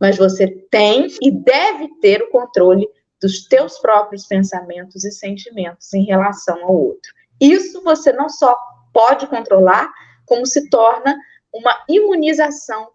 mas 0.00 0.16
você 0.16 0.48
tem 0.70 1.08
e 1.20 1.30
deve 1.30 1.88
ter 2.00 2.22
o 2.22 2.30
controle 2.30 2.88
dos 3.20 3.46
teus 3.46 3.78
próprios 3.78 4.26
pensamentos 4.26 5.04
e 5.04 5.10
sentimentos 5.10 5.92
em 5.94 6.04
relação 6.04 6.62
ao 6.64 6.74
outro. 6.74 7.12
Isso 7.40 7.82
você 7.82 8.12
não 8.12 8.28
só 8.28 8.56
pode 8.92 9.26
controlar, 9.26 9.90
como 10.26 10.46
se 10.46 10.68
torna 10.68 11.16
uma 11.52 11.84
imunização 11.88 12.88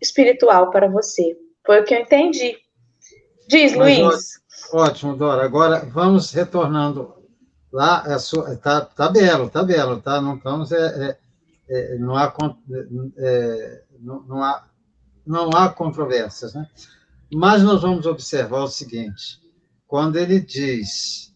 espiritual 0.00 0.70
para 0.70 0.88
você. 0.88 1.36
Foi 1.64 1.80
o 1.80 1.84
que 1.84 1.94
eu 1.94 2.00
entendi. 2.00 2.56
Diz, 3.48 3.74
Mas, 3.74 3.98
Luiz. 3.98 4.44
Ótimo, 4.72 5.16
Dora. 5.16 5.44
Agora 5.44 5.80
vamos 5.86 6.32
retornando 6.32 7.14
lá. 7.72 8.04
É 8.06 8.18
sua, 8.18 8.56
tá, 8.56 8.82
tá 8.82 9.08
belo, 9.08 9.50
tá 9.50 9.62
belo, 9.62 10.00
tá? 10.00 10.20
Não 10.20 10.36
estamos. 10.36 10.72
É, 10.72 10.78
é, 10.86 11.94
é, 11.94 11.98
não, 11.98 12.16
há, 12.16 12.34
é, 13.18 13.82
não, 14.00 14.22
não, 14.22 14.42
há, 14.42 14.64
não 15.26 15.50
há 15.50 15.68
controvérsias, 15.68 16.54
né? 16.54 16.68
Mas 17.32 17.62
nós 17.62 17.82
vamos 17.82 18.06
observar 18.06 18.62
o 18.62 18.68
seguinte: 18.68 19.40
quando 19.86 20.16
ele 20.16 20.40
diz 20.40 21.34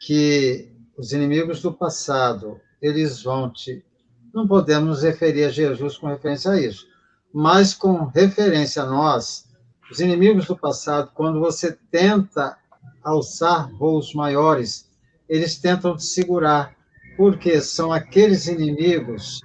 que 0.00 0.72
os 0.96 1.12
inimigos 1.12 1.60
do 1.60 1.72
passado 1.72 2.60
eles 2.80 3.22
vão 3.22 3.50
te. 3.50 3.84
Não 4.32 4.46
podemos 4.46 5.02
referir 5.02 5.44
a 5.44 5.50
Jesus 5.50 5.96
com 5.96 6.08
referência 6.08 6.50
a 6.50 6.60
isso, 6.60 6.86
mas 7.32 7.72
com 7.72 8.04
referência 8.04 8.82
a 8.82 8.86
nós, 8.86 9.48
os 9.90 10.00
inimigos 10.00 10.46
do 10.46 10.56
passado, 10.56 11.10
quando 11.14 11.40
você 11.40 11.72
tenta 11.90 12.56
alçar 13.02 13.70
voos 13.76 14.12
maiores, 14.12 14.90
eles 15.28 15.56
tentam 15.56 15.96
te 15.96 16.04
segurar, 16.04 16.74
porque 17.16 17.60
são 17.60 17.92
aqueles 17.92 18.48
inimigos 18.48 19.40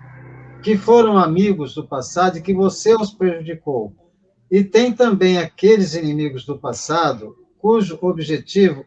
que 0.61 0.77
foram 0.77 1.17
amigos 1.17 1.73
do 1.73 1.87
passado 1.87 2.37
e 2.37 2.41
que 2.41 2.53
você 2.53 2.93
os 2.95 3.11
prejudicou. 3.11 3.93
E 4.51 4.63
tem 4.63 4.91
também 4.91 5.37
aqueles 5.37 5.93
inimigos 5.93 6.45
do 6.45 6.57
passado 6.57 7.35
cujo 7.59 7.97
objetivo 8.01 8.85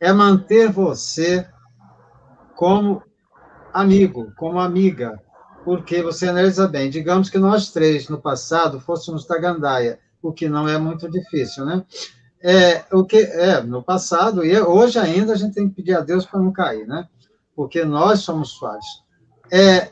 é 0.00 0.12
manter 0.12 0.70
você 0.70 1.46
como 2.56 3.02
amigo, 3.72 4.32
como 4.36 4.58
amiga, 4.58 5.20
porque 5.64 6.02
você 6.02 6.28
analisa 6.28 6.66
bem, 6.66 6.90
digamos 6.90 7.30
que 7.30 7.38
nós 7.38 7.70
três 7.70 8.08
no 8.08 8.20
passado 8.20 8.80
fôssemos 8.80 9.26
da 9.26 9.38
Gandaia, 9.38 9.98
o 10.20 10.32
que 10.32 10.48
não 10.48 10.68
é 10.68 10.78
muito 10.78 11.10
difícil, 11.10 11.64
né? 11.64 11.84
É, 12.44 12.84
o 12.92 13.04
que 13.04 13.18
é 13.18 13.60
no 13.62 13.82
passado 13.82 14.44
e 14.44 14.60
hoje 14.60 14.98
ainda 14.98 15.32
a 15.32 15.36
gente 15.36 15.54
tem 15.54 15.68
que 15.68 15.76
pedir 15.76 15.94
a 15.94 16.00
Deus 16.00 16.26
para 16.26 16.40
não 16.40 16.52
cair, 16.52 16.86
né? 16.86 17.08
Porque 17.54 17.84
nós 17.84 18.20
somos 18.20 18.56
falhos. 18.56 19.04
É, 19.50 19.90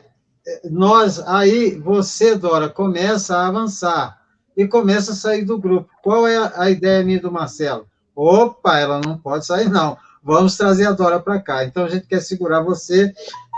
nós 0.69 1.19
aí 1.19 1.75
você 1.75 2.35
Dora 2.35 2.69
começa 2.69 3.37
a 3.37 3.47
avançar 3.47 4.21
e 4.55 4.67
começa 4.67 5.11
a 5.11 5.15
sair 5.15 5.45
do 5.45 5.57
grupo. 5.57 5.89
Qual 6.03 6.27
é 6.27 6.51
a, 6.55 6.69
ideia 6.69 7.03
minha 7.03 7.19
do 7.19 7.31
Marcelo? 7.31 7.87
Opa, 8.15 8.77
ela 8.79 8.99
não 8.99 9.17
pode 9.17 9.45
sair 9.45 9.69
não. 9.69 9.97
Vamos 10.23 10.57
trazer 10.57 10.87
a 10.87 10.91
Dora 10.91 11.19
para 11.19 11.39
cá. 11.39 11.63
Então 11.63 11.85
a 11.85 11.89
gente 11.89 12.07
quer 12.07 12.21
segurar 12.21 12.61
você 12.61 13.13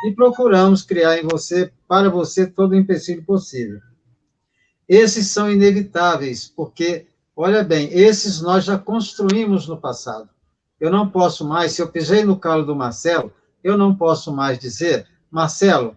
e 0.05 0.11
procuramos 0.11 0.81
criar 0.81 1.17
em 1.17 1.23
você 1.23 1.71
para 1.87 2.09
você 2.09 2.45
todo 2.45 2.71
o 2.71 2.75
empecilho 2.75 3.23
possível. 3.23 3.79
Esses 4.87 5.27
são 5.27 5.49
inevitáveis, 5.49 6.47
porque 6.47 7.07
olha 7.35 7.63
bem, 7.63 7.89
esses 7.91 8.41
nós 8.41 8.65
já 8.65 8.77
construímos 8.77 9.67
no 9.67 9.77
passado. 9.77 10.29
Eu 10.79 10.91
não 10.91 11.09
posso 11.09 11.47
mais, 11.47 11.71
se 11.71 11.81
eu 11.81 11.87
pisei 11.87 12.23
no 12.25 12.37
calo 12.37 12.65
do 12.65 12.75
Marcelo, 12.75 13.31
eu 13.63 13.77
não 13.77 13.95
posso 13.95 14.33
mais 14.33 14.59
dizer, 14.59 15.07
Marcelo, 15.31 15.95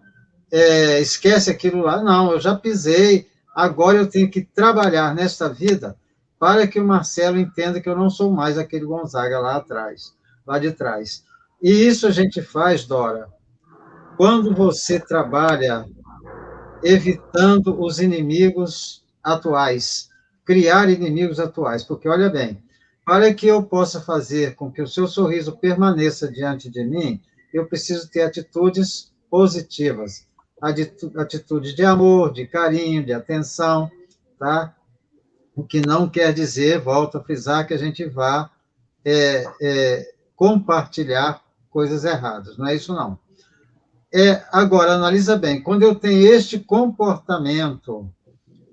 é, 0.51 0.99
esquece 0.99 1.49
aquilo 1.49 1.81
lá. 1.81 2.01
Não, 2.01 2.31
eu 2.31 2.39
já 2.39 2.55
pisei, 2.55 3.27
agora 3.55 3.97
eu 3.97 4.07
tenho 4.07 4.29
que 4.29 4.41
trabalhar 4.41 5.13
nesta 5.13 5.49
vida 5.49 5.95
para 6.39 6.67
que 6.67 6.79
o 6.79 6.85
Marcelo 6.85 7.39
entenda 7.39 7.81
que 7.81 7.89
eu 7.89 7.95
não 7.95 8.09
sou 8.09 8.31
mais 8.31 8.57
aquele 8.57 8.85
Gonzaga 8.85 9.39
lá 9.39 9.55
atrás, 9.55 10.13
lá 10.45 10.59
de 10.59 10.71
trás. 10.71 11.23
E 11.61 11.71
isso 11.71 12.05
a 12.05 12.11
gente 12.11 12.41
faz, 12.41 12.85
Dora, 12.85 13.27
quando 14.15 14.53
você 14.53 14.99
trabalha 14.99 15.85
evitando 16.83 17.81
os 17.81 17.99
inimigos 17.99 19.03
atuais, 19.23 20.09
criar 20.45 20.89
inimigos 20.89 21.39
atuais, 21.39 21.83
porque 21.83 22.07
olha 22.07 22.29
bem, 22.29 22.61
para 23.03 23.33
que 23.33 23.47
eu 23.47 23.63
possa 23.63 23.99
fazer 23.99 24.55
com 24.55 24.71
que 24.71 24.81
o 24.81 24.87
seu 24.87 25.07
sorriso 25.07 25.57
permaneça 25.57 26.31
diante 26.31 26.69
de 26.69 26.83
mim, 26.83 27.19
eu 27.51 27.65
preciso 27.65 28.09
ter 28.09 28.21
atitudes 28.21 29.11
positivas 29.29 30.27
atitude 30.61 31.75
de 31.75 31.85
amor, 31.85 32.33
de 32.33 32.47
carinho, 32.47 33.05
de 33.05 33.13
atenção, 33.13 33.91
tá? 34.39 34.75
O 35.55 35.63
que 35.63 35.85
não 35.85 36.09
quer 36.09 36.33
dizer, 36.33 36.79
volto 36.79 37.17
a 37.17 37.23
frisar, 37.23 37.65
que 37.67 37.73
a 37.73 37.77
gente 37.77 38.05
vá 38.05 38.49
é, 39.03 39.45
é, 39.61 40.13
compartilhar 40.35 41.41
coisas 41.69 42.03
erradas, 42.05 42.57
não 42.57 42.67
é 42.67 42.75
isso 42.75 42.93
não. 42.93 43.19
É, 44.13 44.43
agora, 44.51 44.93
analisa 44.93 45.35
bem, 45.35 45.61
quando 45.61 45.83
eu 45.83 45.93
tenho 45.93 46.33
este 46.33 46.59
comportamento, 46.59 48.09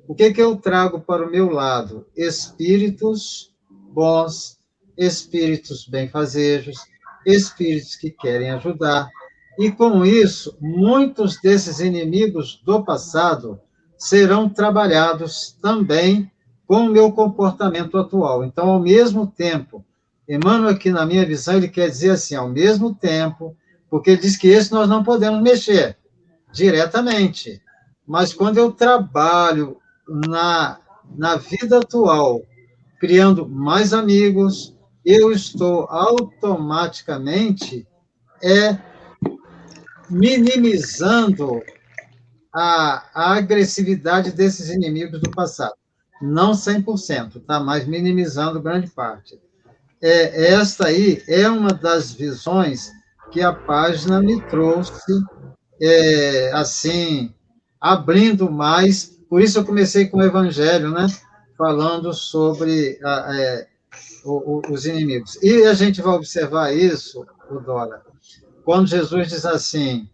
o 0.06 0.14
que, 0.14 0.32
que 0.32 0.40
eu 0.40 0.56
trago 0.56 1.00
para 1.00 1.26
o 1.26 1.30
meu 1.30 1.50
lado? 1.50 2.06
Espíritos 2.16 3.52
bons, 3.68 4.58
espíritos 4.96 5.86
benfazejos, 5.86 6.78
espíritos 7.26 7.96
que 7.96 8.10
querem 8.10 8.50
ajudar, 8.50 9.08
e 9.58 9.70
com 9.70 10.04
isso, 10.04 10.56
muitos 10.60 11.40
desses 11.40 11.80
inimigos 11.80 12.60
do 12.64 12.84
passado 12.84 13.60
serão 13.96 14.48
trabalhados 14.48 15.56
também 15.62 16.30
com 16.66 16.86
o 16.86 16.90
meu 16.90 17.12
comportamento 17.12 17.96
atual. 17.96 18.44
Então, 18.44 18.68
ao 18.70 18.80
mesmo 18.80 19.26
tempo, 19.26 19.84
Emmanuel, 20.28 20.70
aqui 20.70 20.90
na 20.90 21.06
minha 21.06 21.24
visão, 21.24 21.56
ele 21.56 21.68
quer 21.68 21.88
dizer 21.88 22.10
assim, 22.10 22.34
ao 22.34 22.48
mesmo 22.48 22.94
tempo, 22.94 23.56
porque 23.90 24.10
ele 24.10 24.22
diz 24.22 24.36
que 24.36 24.48
esse 24.48 24.72
nós 24.72 24.88
não 24.88 25.04
podemos 25.04 25.40
mexer 25.42 25.96
diretamente. 26.52 27.60
Mas 28.06 28.32
quando 28.32 28.58
eu 28.58 28.72
trabalho 28.72 29.76
na, 30.08 30.78
na 31.16 31.36
vida 31.36 31.78
atual, 31.78 32.42
criando 32.98 33.48
mais 33.48 33.92
amigos, 33.92 34.74
eu 35.04 35.30
estou 35.30 35.86
automaticamente 35.90 37.86
é 38.42 38.78
minimizando 40.10 41.62
a, 42.52 43.04
a 43.14 43.34
agressividade 43.36 44.30
desses 44.30 44.68
inimigos 44.68 45.20
do 45.20 45.30
passado. 45.30 45.74
Não 46.22 46.52
100%, 46.52 47.44
tá? 47.44 47.60
mas 47.60 47.86
minimizando 47.86 48.62
grande 48.62 48.88
parte. 48.88 49.38
É, 50.00 50.52
esta 50.52 50.86
aí 50.86 51.22
é 51.26 51.48
uma 51.48 51.72
das 51.72 52.12
visões 52.12 52.92
que 53.32 53.42
a 53.42 53.52
página 53.52 54.20
me 54.20 54.40
trouxe, 54.42 54.92
é, 55.80 56.52
assim, 56.52 57.34
abrindo 57.80 58.50
mais. 58.50 59.18
Por 59.28 59.40
isso 59.42 59.58
eu 59.58 59.64
comecei 59.64 60.06
com 60.06 60.18
o 60.18 60.22
Evangelho, 60.22 60.90
né? 60.90 61.06
Falando 61.58 62.12
sobre 62.12 62.98
a, 63.02 63.34
é, 63.34 63.66
o, 64.24 64.58
o, 64.58 64.72
os 64.72 64.86
inimigos. 64.86 65.36
E 65.42 65.64
a 65.64 65.74
gente 65.74 66.00
vai 66.00 66.14
observar 66.14 66.72
isso, 66.74 67.26
Dora, 67.64 68.02
quando 68.64 68.88
Jesus 68.88 69.28
diz 69.28 69.44
assim: 69.44 70.08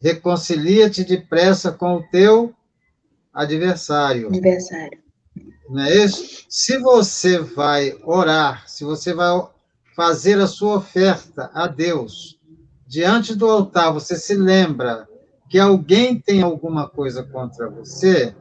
reconcilia-te 0.00 1.04
depressa 1.04 1.72
com 1.72 1.96
o 1.96 2.02
teu 2.10 2.54
adversário. 3.32 4.28
Adversário. 4.28 4.98
Não 5.68 5.82
é 5.82 6.04
isso? 6.04 6.44
Se 6.48 6.78
você 6.78 7.38
vai 7.38 7.96
orar, 8.04 8.68
se 8.68 8.84
você 8.84 9.12
vai 9.12 9.42
fazer 9.94 10.38
a 10.40 10.46
sua 10.46 10.76
oferta 10.76 11.50
a 11.52 11.66
Deus, 11.66 12.38
diante 12.86 13.34
do 13.34 13.48
altar, 13.48 13.92
você 13.92 14.16
se 14.16 14.34
lembra 14.34 15.08
que 15.48 15.58
alguém 15.58 16.18
tem 16.20 16.42
alguma 16.42 16.88
coisa 16.88 17.22
contra 17.22 17.68
você, 17.68 18.34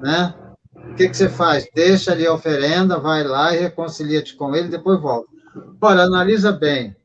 né? 0.00 0.34
O 0.74 0.94
que, 0.94 1.08
que 1.08 1.16
você 1.16 1.28
faz? 1.28 1.68
Deixa 1.74 2.12
ali 2.12 2.26
a 2.26 2.32
oferenda, 2.32 2.98
vai 2.98 3.22
lá 3.24 3.54
e 3.54 3.60
reconcilia-te 3.60 4.34
com 4.34 4.54
ele, 4.54 4.68
depois 4.68 5.00
volta. 5.00 5.28
Olha, 5.80 6.02
analisa 6.02 6.52
bem 6.52 6.96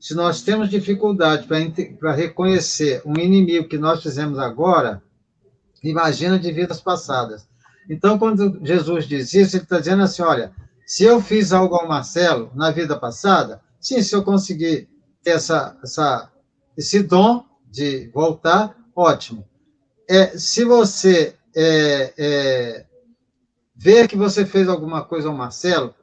se 0.00 0.14
nós 0.14 0.40
temos 0.40 0.70
dificuldade 0.70 1.46
para 1.46 2.12
reconhecer 2.12 3.02
um 3.04 3.18
inimigo 3.18 3.68
que 3.68 3.76
nós 3.76 4.02
fizemos 4.02 4.38
agora, 4.38 5.02
imagina 5.84 6.38
de 6.38 6.50
vidas 6.50 6.80
passadas. 6.80 7.46
Então, 7.88 8.18
quando 8.18 8.58
Jesus 8.64 9.06
diz 9.06 9.34
isso, 9.34 9.56
ele 9.56 9.64
está 9.64 9.78
dizendo 9.78 10.02
assim: 10.02 10.22
olha, 10.22 10.52
se 10.86 11.04
eu 11.04 11.20
fiz 11.20 11.52
algo 11.52 11.74
ao 11.74 11.86
Marcelo 11.86 12.50
na 12.54 12.70
vida 12.70 12.96
passada, 12.98 13.60
sim, 13.78 14.02
se 14.02 14.14
eu 14.14 14.24
conseguir 14.24 14.88
ter 15.22 15.32
essa, 15.32 15.76
essa, 15.82 16.30
esse 16.76 17.02
dom 17.02 17.44
de 17.70 18.10
voltar, 18.14 18.74
ótimo. 18.96 19.46
É, 20.08 20.38
se 20.38 20.64
você 20.64 21.36
é, 21.54 22.14
é, 22.16 22.86
ver 23.76 24.08
que 24.08 24.16
você 24.16 24.46
fez 24.46 24.68
alguma 24.68 25.04
coisa 25.04 25.28
ao 25.28 25.36
Marcelo, 25.36 25.94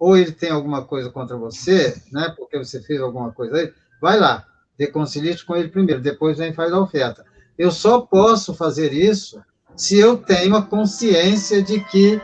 ou 0.00 0.16
ele 0.16 0.32
tem 0.32 0.50
alguma 0.50 0.82
coisa 0.82 1.10
contra 1.10 1.36
você, 1.36 1.94
né, 2.10 2.34
porque 2.34 2.56
você 2.56 2.80
fez 2.80 2.98
alguma 3.02 3.30
coisa 3.32 3.54
aí, 3.58 3.72
vai 4.00 4.18
lá, 4.18 4.46
reconcilie-se 4.78 5.44
com 5.44 5.54
ele 5.54 5.68
primeiro, 5.68 6.00
depois 6.00 6.38
vem 6.38 6.50
e 6.50 6.54
faz 6.54 6.72
a 6.72 6.80
oferta. 6.80 7.22
Eu 7.58 7.70
só 7.70 8.00
posso 8.00 8.54
fazer 8.54 8.94
isso 8.94 9.44
se 9.76 9.98
eu 9.98 10.16
tenho 10.16 10.56
a 10.56 10.62
consciência 10.62 11.62
de 11.62 11.84
que 11.84 12.18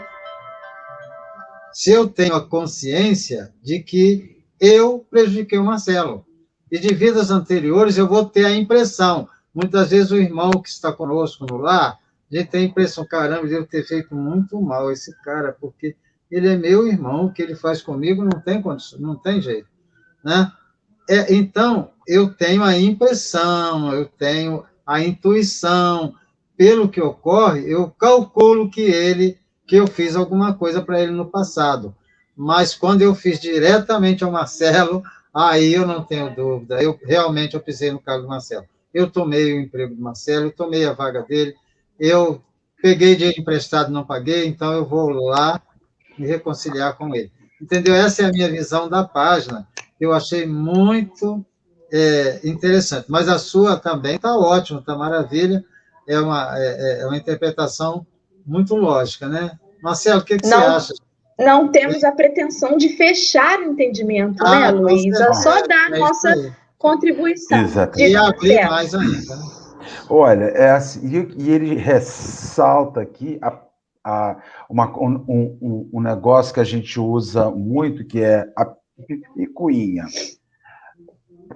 se 1.70 1.90
eu 1.90 2.08
tenho 2.08 2.34
a 2.34 2.48
consciência 2.48 3.52
de 3.62 3.80
que 3.80 4.42
eu 4.58 5.06
prejudiquei 5.10 5.58
o 5.58 5.64
Marcelo. 5.64 6.24
E 6.72 6.78
de 6.78 6.94
vidas 6.94 7.30
anteriores 7.30 7.98
eu 7.98 8.08
vou 8.08 8.24
ter 8.24 8.46
a 8.46 8.56
impressão, 8.56 9.28
muitas 9.54 9.90
vezes 9.90 10.10
o 10.10 10.16
irmão 10.16 10.50
que 10.50 10.70
está 10.70 10.90
conosco 10.90 11.44
no 11.48 11.58
lar, 11.58 11.98
a 12.32 12.36
gente 12.36 12.48
tem 12.48 12.62
a 12.62 12.68
impressão, 12.68 13.06
caramba, 13.06 13.46
eu 13.46 13.66
ter 13.66 13.84
feito 13.84 14.14
muito 14.14 14.60
mal 14.60 14.90
esse 14.90 15.14
cara, 15.22 15.54
porque 15.60 15.94
ele 16.30 16.48
é 16.48 16.56
meu 16.56 16.86
irmão, 16.86 17.26
o 17.26 17.32
que 17.32 17.42
ele 17.42 17.54
faz 17.54 17.80
comigo 17.80 18.22
não 18.22 18.40
tem 18.40 18.60
condição, 18.60 18.98
não 18.98 19.16
tem 19.16 19.40
jeito, 19.40 19.68
né? 20.24 20.52
É, 21.08 21.32
então, 21.32 21.90
eu 22.06 22.34
tenho 22.34 22.62
a 22.62 22.76
impressão, 22.76 23.94
eu 23.94 24.06
tenho 24.06 24.64
a 24.84 25.00
intuição, 25.00 26.14
pelo 26.56 26.88
que 26.88 27.00
ocorre, 27.00 27.70
eu 27.70 27.90
calculo 27.90 28.70
que 28.70 28.80
ele, 28.80 29.38
que 29.66 29.76
eu 29.76 29.86
fiz 29.86 30.16
alguma 30.16 30.54
coisa 30.54 30.82
para 30.82 31.00
ele 31.00 31.12
no 31.12 31.26
passado. 31.26 31.94
Mas 32.36 32.74
quando 32.74 33.02
eu 33.02 33.14
fiz 33.14 33.38
diretamente 33.38 34.24
ao 34.24 34.32
Marcelo, 34.32 35.02
aí 35.32 35.74
eu 35.74 35.86
não 35.86 36.02
tenho 36.02 36.34
dúvida, 36.34 36.82
eu 36.82 36.98
realmente 37.04 37.54
eu 37.54 37.60
pisei 37.60 37.90
no 37.90 38.00
carro 38.00 38.22
do 38.22 38.28
Marcelo. 38.28 38.64
eu 38.92 39.10
tomei 39.10 39.52
o 39.52 39.60
emprego 39.60 39.94
do 39.94 40.00
Marcelo, 40.00 40.46
eu 40.46 40.52
tomei 40.52 40.86
a 40.86 40.92
vaga 40.92 41.22
dele, 41.22 41.54
eu 42.00 42.42
peguei 42.80 43.14
dinheiro 43.14 43.40
emprestado 43.40 43.92
não 43.92 44.04
paguei, 44.04 44.46
então 44.46 44.72
eu 44.72 44.84
vou 44.84 45.10
lá 45.10 45.60
me 46.18 46.26
reconciliar 46.26 46.96
com 46.96 47.14
ele. 47.14 47.30
Entendeu? 47.60 47.94
Essa 47.94 48.22
é 48.22 48.24
a 48.26 48.30
minha 48.30 48.50
visão 48.50 48.88
da 48.88 49.04
página. 49.04 49.66
Eu 50.00 50.12
achei 50.12 50.46
muito 50.46 51.44
é, 51.92 52.40
interessante. 52.44 53.06
Mas 53.08 53.28
a 53.28 53.38
sua 53.38 53.78
também 53.78 54.16
está 54.16 54.36
ótima, 54.36 54.80
está 54.80 54.96
maravilha. 54.96 55.64
É 56.06 56.18
uma, 56.20 56.52
é, 56.56 57.00
é, 57.00 57.06
uma 57.06 57.16
interpretação 57.16 58.06
muito 58.44 58.74
lógica, 58.76 59.28
né? 59.28 59.52
Marcelo, 59.82 60.20
o 60.20 60.24
que, 60.24 60.36
que 60.36 60.48
não, 60.48 60.58
você 60.58 60.66
acha? 60.66 60.94
Não 61.38 61.68
temos 61.68 62.04
a 62.04 62.12
pretensão 62.12 62.76
de 62.76 62.90
fechar 62.90 63.58
o 63.60 63.64
entendimento, 63.64 64.44
ah, 64.44 64.60
né, 64.60 64.70
Luísa? 64.70 65.32
Só 65.34 65.66
dar 65.66 65.92
a 65.92 65.96
é 65.96 65.98
nossa 65.98 66.54
contribuição. 66.78 67.60
Exatamente. 67.62 68.10
E 68.10 68.16
abrir 68.16 68.64
mais 68.66 68.94
ainda. 68.94 69.36
Né? 69.36 69.42
Olha, 70.08 70.44
é 70.44 70.70
assim, 70.70 71.28
e 71.36 71.50
ele 71.50 71.74
ressalta 71.74 73.00
aqui 73.00 73.38
a, 73.42 73.50
a, 74.06 74.36
uma, 74.70 74.86
um, 74.96 75.24
um, 75.60 75.90
um, 75.94 76.00
negócio 76.00 76.54
que 76.54 76.60
a 76.60 76.64
gente 76.64 77.00
usa 77.00 77.50
muito, 77.50 78.06
que 78.06 78.22
é 78.22 78.48
a 78.56 78.72
picuinha 79.34 80.04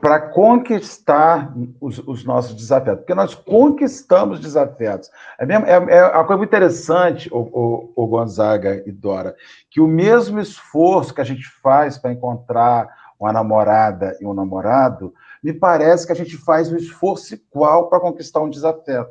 para 0.00 0.20
conquistar 0.20 1.52
os, 1.80 1.98
os, 2.00 2.24
nossos 2.24 2.54
desafios, 2.54 2.98
porque 2.98 3.14
nós 3.14 3.34
conquistamos 3.34 4.40
desafios. 4.40 5.10
É, 5.38 5.46
mesmo, 5.46 5.66
é, 5.66 5.72
é 5.72 6.04
uma 6.06 6.24
coisa 6.24 6.38
muito 6.38 6.50
interessante, 6.50 7.28
o, 7.32 7.38
o, 7.38 7.92
o, 7.94 8.06
Gonzaga 8.06 8.82
e 8.84 8.90
Dora, 8.90 9.36
que 9.70 9.80
o 9.80 9.86
mesmo 9.86 10.40
esforço 10.40 11.14
que 11.14 11.20
a 11.20 11.24
gente 11.24 11.48
faz 11.62 11.98
para 11.98 12.12
encontrar 12.12 12.88
uma 13.18 13.32
namorada 13.32 14.16
e 14.20 14.26
um 14.26 14.34
namorado, 14.34 15.14
me 15.42 15.52
parece 15.52 16.06
que 16.06 16.12
a 16.12 16.16
gente 16.16 16.36
faz 16.36 16.72
um 16.72 16.76
esforço 16.76 17.34
igual 17.34 17.88
para 17.88 18.00
conquistar 18.00 18.40
um 18.40 18.50
desafio. 18.50 19.06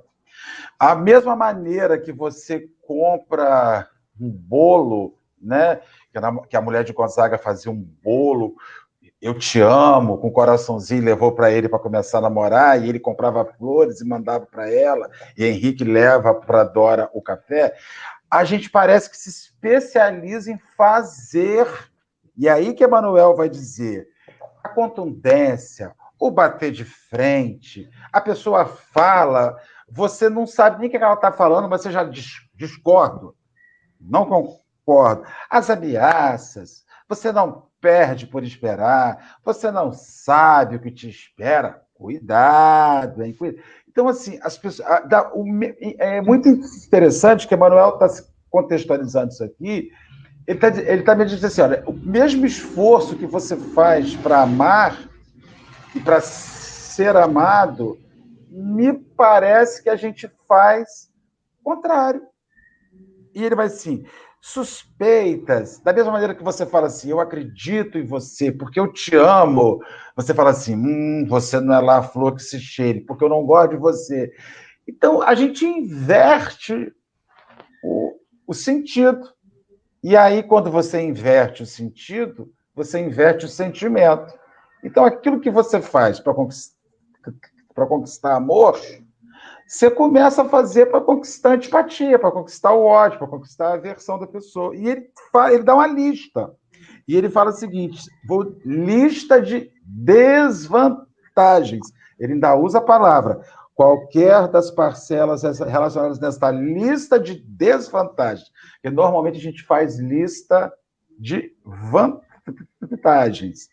A 0.77 0.95
mesma 0.95 1.35
maneira 1.35 1.99
que 1.99 2.11
você 2.11 2.67
compra 2.81 3.87
um 4.19 4.29
bolo, 4.29 5.17
né? 5.41 5.81
Que 6.47 6.57
a 6.57 6.61
mulher 6.61 6.83
de 6.83 6.93
Gonzaga 6.93 7.37
fazia 7.37 7.71
um 7.71 7.87
bolo 8.03 8.55
eu 9.21 9.37
te 9.37 9.59
amo, 9.59 10.17
com 10.17 10.29
um 10.29 10.31
coraçãozinho, 10.31 11.03
levou 11.03 11.33
para 11.33 11.51
ele 11.51 11.67
para 11.67 11.79
começar 11.79 12.19
a 12.19 12.21
namorar, 12.21 12.81
e 12.81 12.87
ele 12.87 12.99
comprava 12.99 13.43
flores 13.43 13.99
e 13.99 14.07
mandava 14.07 14.45
para 14.45 14.71
ela, 14.71 15.09
e 15.37 15.45
Henrique 15.45 15.83
leva 15.83 16.33
para 16.33 16.63
Dora 16.63 17.09
o 17.13 17.21
café. 17.21 17.75
A 18.31 18.43
gente 18.45 18.69
parece 18.69 19.09
que 19.09 19.17
se 19.17 19.29
especializa 19.29 20.51
em 20.51 20.59
fazer. 20.77 21.67
E 22.37 22.47
aí 22.47 22.73
que 22.73 22.83
Emanuel 22.83 23.35
vai 23.35 23.49
dizer: 23.49 24.07
a 24.63 24.69
contundência, 24.69 25.93
o 26.17 26.31
bater 26.31 26.71
de 26.71 26.85
frente, 26.85 27.89
a 28.13 28.21
pessoa 28.21 28.65
fala, 28.65 29.57
você 29.91 30.29
não 30.29 30.45
sabe 30.45 30.79
nem 30.79 30.87
o 30.87 30.91
que 30.91 30.97
ela 30.97 31.13
está 31.13 31.31
falando, 31.31 31.67
mas 31.67 31.81
você 31.81 31.91
já 31.91 32.03
discorda. 32.55 33.29
Não 33.99 34.25
concordo. 34.25 35.23
As 35.49 35.69
ameaças, 35.69 36.83
você 37.07 37.31
não 37.31 37.67
perde 37.81 38.27
por 38.27 38.43
esperar, 38.43 39.37
você 39.43 39.71
não 39.71 39.91
sabe 39.91 40.75
o 40.75 40.79
que 40.79 40.91
te 40.91 41.09
espera. 41.09 41.81
Cuidado, 41.93 43.23
hein? 43.23 43.35
Então, 43.89 44.07
assim, 44.07 44.39
as 44.41 44.57
pessoas. 44.57 44.87
É 45.97 46.21
muito 46.21 46.47
interessante 46.47 47.45
que 47.45 47.53
Emanuel 47.53 47.99
está 47.99 48.23
contextualizando 48.49 49.33
isso 49.33 49.43
aqui. 49.43 49.91
Ele 50.47 50.57
está 50.57 50.67
ele 50.69 51.03
tá 51.03 51.13
me 51.13 51.25
dizendo 51.25 51.47
assim: 51.47 51.61
olha, 51.61 51.83
o 51.85 51.91
mesmo 51.91 52.45
esforço 52.45 53.17
que 53.17 53.25
você 53.25 53.57
faz 53.57 54.15
para 54.15 54.43
amar 54.43 54.97
e 55.93 55.99
para 55.99 56.21
ser 56.21 57.15
amado, 57.17 57.97
me 58.49 58.93
parece 58.93 59.83
que 59.83 59.89
a 59.89 59.95
gente 59.95 60.29
faz 60.47 61.11
o 61.61 61.75
contrário. 61.75 62.21
E 63.33 63.43
ele 63.43 63.55
vai 63.55 63.67
assim: 63.67 64.05
suspeitas. 64.41 65.79
Da 65.79 65.91
mesma 65.93 66.11
maneira 66.11 66.33
que 66.33 66.43
você 66.43 66.65
fala 66.65 66.87
assim, 66.87 67.09
eu 67.09 67.19
acredito 67.19 67.97
em 67.97 68.05
você, 68.05 68.51
porque 68.51 68.79
eu 68.79 68.91
te 68.91 69.15
amo. 69.15 69.79
Você 70.15 70.33
fala 70.33 70.51
assim, 70.51 70.75
hum, 70.75 71.25
você 71.27 71.59
não 71.59 71.73
é 71.73 71.79
lá 71.79 71.97
a 71.97 72.03
flor 72.03 72.35
que 72.35 72.43
se 72.43 72.59
cheire, 72.59 73.01
porque 73.01 73.23
eu 73.23 73.29
não 73.29 73.45
gosto 73.45 73.71
de 73.71 73.77
você. 73.77 74.31
Então, 74.87 75.21
a 75.21 75.35
gente 75.35 75.65
inverte 75.65 76.93
o, 77.83 78.13
o 78.47 78.53
sentido. 78.53 79.21
E 80.01 80.15
aí, 80.15 80.41
quando 80.41 80.71
você 80.71 81.01
inverte 81.01 81.63
o 81.63 81.65
sentido, 81.65 82.51
você 82.73 82.99
inverte 82.99 83.45
o 83.45 83.49
sentimento. 83.49 84.33
Então, 84.83 85.03
aquilo 85.03 85.41
que 85.41 85.51
você 85.51 85.81
faz 85.81 86.19
para 86.19 86.33
conquistar, 87.85 88.29
conquistar 88.29 88.35
amor, 88.35 88.79
você 89.69 89.91
começa 89.91 90.41
a 90.41 90.49
fazer 90.49 90.87
para 90.87 90.99
conquistar 90.99 91.51
antipatia, 91.51 92.17
para 92.17 92.31
conquistar 92.31 92.73
o 92.73 92.85
ódio, 92.85 93.19
para 93.19 93.27
conquistar 93.27 93.67
a 93.67 93.73
aversão 93.73 94.17
da 94.17 94.25
pessoa. 94.25 94.75
E 94.75 94.89
ele, 94.89 95.11
fala, 95.31 95.53
ele 95.53 95.61
dá 95.61 95.75
uma 95.75 95.85
lista. 95.85 96.51
E 97.07 97.15
ele 97.15 97.29
fala 97.29 97.51
o 97.51 97.53
seguinte: 97.53 98.01
vou, 98.27 98.57
lista 98.65 99.39
de 99.39 99.71
desvantagens. 99.85 101.05
Ele 102.19 102.33
ainda 102.33 102.55
usa 102.55 102.79
a 102.79 102.81
palavra. 102.81 103.41
Qualquer 103.75 104.47
das 104.47 104.71
parcelas 104.71 105.43
relacionadas 105.43 106.19
nesta 106.19 106.49
lista 106.49 107.19
de 107.19 107.35
desvantagens. 107.35 108.49
Porque 108.73 108.89
normalmente 108.89 109.37
a 109.37 109.41
gente 109.41 109.63
faz 109.63 109.99
lista 109.99 110.73
de 111.19 111.55
vantagens. 112.81 113.69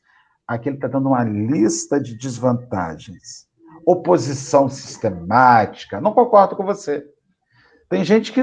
Aqui 0.47 0.69
ele 0.69 0.77
está 0.77 0.89
dando 0.89 1.09
uma 1.09 1.25
lista 1.25 1.99
de 1.99 2.19
desvantagens 2.19 3.47
oposição 3.87 4.69
sistemática. 4.69 6.01
Não 6.01 6.13
concordo 6.13 6.57
com 6.57 6.65
você. 6.65 7.07
Tem 7.89 8.05
gente 8.05 8.33
que 8.33 8.43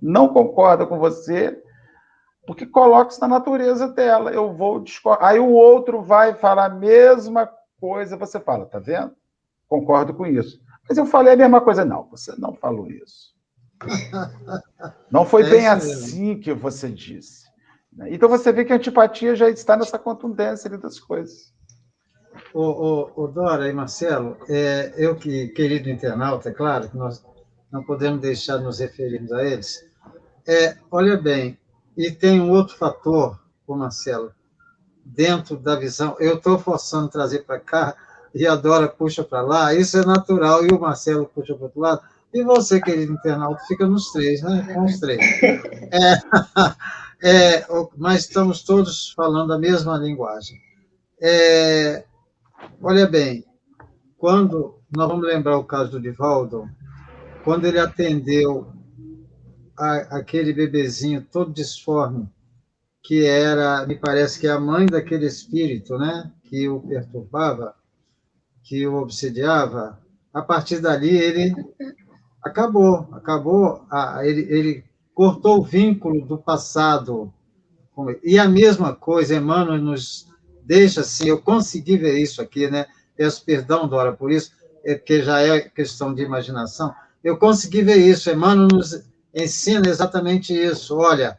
não 0.00 0.28
concorda 0.28 0.86
com 0.86 0.98
você 1.00 1.60
porque 2.46 2.64
coloca 2.64 3.10
isso 3.10 3.20
na 3.20 3.26
natureza 3.26 3.88
dela. 3.88 4.30
Eu 4.30 4.54
vou 4.54 4.78
discordar. 4.78 5.28
Aí 5.28 5.38
o 5.40 5.50
outro 5.50 6.00
vai 6.00 6.34
falar 6.34 6.66
a 6.66 6.74
mesma 6.74 7.50
coisa, 7.80 8.16
você 8.16 8.38
fala, 8.38 8.66
tá 8.66 8.78
vendo? 8.78 9.12
Concordo 9.68 10.14
com 10.14 10.26
isso. 10.26 10.60
Mas 10.88 10.96
eu 10.96 11.06
falei 11.06 11.32
a 11.32 11.36
mesma 11.36 11.60
coisa. 11.60 11.84
Não, 11.84 12.04
você 12.04 12.34
não 12.38 12.54
falou 12.54 12.88
isso. 12.88 13.34
Não 15.10 15.26
foi 15.26 15.42
é 15.42 15.50
bem 15.50 15.66
assim 15.66 16.38
que 16.38 16.52
você 16.54 16.88
disse. 16.88 17.44
Então 18.06 18.28
você 18.28 18.52
vê 18.52 18.64
que 18.64 18.72
a 18.72 18.76
antipatia 18.76 19.36
já 19.36 19.48
está 19.50 19.76
nessa 19.76 19.98
contundência 19.98 20.70
das 20.70 20.98
coisas. 20.98 21.53
O, 22.52 22.62
o, 22.62 23.24
o 23.24 23.26
Dora 23.28 23.68
e 23.68 23.72
Marcelo, 23.72 24.36
é, 24.48 24.92
eu 24.96 25.16
que, 25.16 25.48
querido 25.48 25.90
internauta, 25.90 26.48
é 26.48 26.52
claro 26.52 26.88
que 26.88 26.96
nós 26.96 27.24
não 27.70 27.82
podemos 27.82 28.20
deixar 28.20 28.58
de 28.58 28.64
nos 28.64 28.78
referirmos 28.78 29.32
a 29.32 29.44
eles. 29.44 29.84
É, 30.46 30.76
olha 30.90 31.16
bem, 31.16 31.58
e 31.96 32.10
tem 32.10 32.40
um 32.40 32.50
outro 32.50 32.76
fator, 32.76 33.40
o 33.66 33.74
Marcelo, 33.74 34.32
dentro 35.04 35.56
da 35.56 35.76
visão, 35.76 36.16
eu 36.18 36.36
estou 36.36 36.58
forçando 36.58 37.08
trazer 37.08 37.40
para 37.40 37.58
cá, 37.58 37.96
e 38.34 38.46
a 38.46 38.56
Dora 38.56 38.88
puxa 38.88 39.22
para 39.22 39.42
lá, 39.42 39.74
isso 39.74 39.96
é 39.98 40.04
natural, 40.04 40.64
e 40.64 40.68
o 40.72 40.80
Marcelo 40.80 41.26
puxa 41.26 41.54
para 41.54 41.62
o 41.62 41.64
outro 41.64 41.80
lado, 41.80 42.02
e 42.32 42.42
você, 42.42 42.80
querido 42.80 43.12
internauta, 43.12 43.62
fica 43.68 43.86
nos 43.86 44.10
três, 44.10 44.42
né? 44.42 44.68
Com 44.74 44.84
os 44.84 44.98
três. 44.98 45.20
É, 47.22 47.60
é, 47.62 47.66
mas 47.96 48.22
estamos 48.22 48.62
todos 48.64 49.12
falando 49.12 49.52
a 49.52 49.58
mesma 49.58 49.96
linguagem. 49.96 50.58
É, 51.22 52.04
Olha 52.80 53.06
bem, 53.06 53.44
quando 54.16 54.78
nós 54.94 55.08
vamos 55.08 55.26
lembrar 55.26 55.56
o 55.58 55.64
caso 55.64 55.92
do 55.92 56.00
Divaldo, 56.00 56.68
quando 57.42 57.66
ele 57.66 57.78
atendeu 57.78 58.72
a, 59.78 60.18
aquele 60.18 60.52
bebezinho 60.52 61.22
todo 61.22 61.52
disforme, 61.52 62.28
que 63.02 63.24
era, 63.24 63.86
me 63.86 63.96
parece 63.96 64.40
que 64.40 64.46
é 64.46 64.50
a 64.50 64.60
mãe 64.60 64.86
daquele 64.86 65.26
espírito, 65.26 65.98
né, 65.98 66.32
que 66.44 66.68
o 66.68 66.80
perturbava, 66.80 67.74
que 68.62 68.86
o 68.86 68.94
obsediava, 68.94 70.00
a 70.32 70.40
partir 70.40 70.80
dali 70.80 71.10
ele 71.10 71.54
acabou, 72.42 73.08
acabou, 73.12 73.84
a, 73.90 74.26
ele, 74.26 74.40
ele 74.50 74.84
cortou 75.14 75.60
o 75.60 75.64
vínculo 75.64 76.24
do 76.26 76.38
passado. 76.38 77.32
E 78.22 78.38
a 78.38 78.48
mesma 78.48 78.94
coisa, 78.94 79.36
Emmanuel 79.36 79.80
nos 79.80 80.26
deixa 80.64 81.02
assim, 81.02 81.28
eu 81.28 81.40
consegui 81.40 81.96
ver 81.96 82.18
isso 82.18 82.40
aqui, 82.40 82.70
né? 82.70 82.86
Peço 83.16 83.44
perdão, 83.44 83.86
Dora, 83.86 84.12
por 84.12 84.32
isso, 84.32 84.52
é 84.84 84.94
porque 84.94 85.22
já 85.22 85.40
é 85.40 85.60
questão 85.60 86.14
de 86.14 86.22
imaginação. 86.22 86.94
Eu 87.22 87.36
consegui 87.38 87.82
ver 87.82 87.96
isso. 87.96 88.30
Emmanuel 88.30 88.68
nos 88.68 89.02
ensina 89.34 89.88
exatamente 89.88 90.52
isso. 90.52 90.96
Olha, 90.96 91.38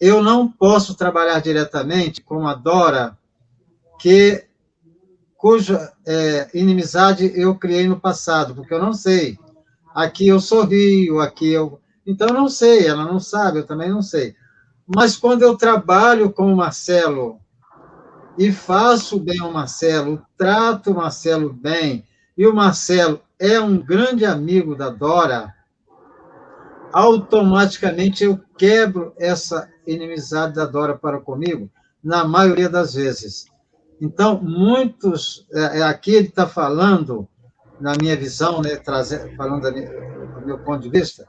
eu 0.00 0.22
não 0.22 0.50
posso 0.50 0.94
trabalhar 0.94 1.40
diretamente 1.40 2.22
com 2.22 2.46
a 2.46 2.54
Dora, 2.54 3.16
que 3.98 4.44
cuja 5.36 5.92
é, 6.06 6.50
inimizade 6.54 7.32
eu 7.34 7.54
criei 7.54 7.86
no 7.86 8.00
passado, 8.00 8.54
porque 8.54 8.74
eu 8.74 8.80
não 8.80 8.92
sei. 8.92 9.38
Aqui 9.94 10.28
eu 10.28 10.40
sorrio, 10.40 11.20
aqui 11.20 11.52
eu. 11.52 11.80
Então 12.06 12.28
eu 12.28 12.34
não 12.34 12.48
sei, 12.48 12.86
ela 12.86 13.04
não 13.04 13.18
sabe, 13.18 13.58
eu 13.58 13.66
também 13.66 13.88
não 13.88 14.02
sei. 14.02 14.34
Mas 14.86 15.16
quando 15.16 15.42
eu 15.42 15.56
trabalho 15.56 16.30
com 16.30 16.52
o 16.52 16.56
Marcelo, 16.56 17.40
e 18.38 18.52
faço 18.52 19.18
bem 19.18 19.40
ao 19.40 19.52
Marcelo, 19.52 20.22
trato 20.36 20.90
o 20.90 20.94
Marcelo 20.94 21.52
bem, 21.52 22.04
e 22.36 22.46
o 22.46 22.54
Marcelo 22.54 23.20
é 23.38 23.58
um 23.60 23.78
grande 23.78 24.24
amigo 24.24 24.74
da 24.74 24.90
Dora, 24.90 25.54
automaticamente 26.92 28.24
eu 28.24 28.40
quebro 28.56 29.12
essa 29.18 29.68
inimizade 29.86 30.54
da 30.54 30.64
Dora 30.64 30.96
para 30.96 31.20
comigo, 31.20 31.70
na 32.02 32.24
maioria 32.24 32.68
das 32.68 32.94
vezes. 32.94 33.46
Então, 34.00 34.40
muitos, 34.40 35.46
é, 35.52 35.80
é 35.80 35.82
aqui 35.82 36.14
ele 36.14 36.28
está 36.28 36.46
falando, 36.46 37.26
na 37.80 37.94
minha 38.00 38.16
visão, 38.16 38.60
né, 38.60 38.80
falando 39.36 39.70
do 39.70 40.46
meu 40.46 40.58
ponto 40.58 40.82
de 40.82 40.90
vista, 40.90 41.26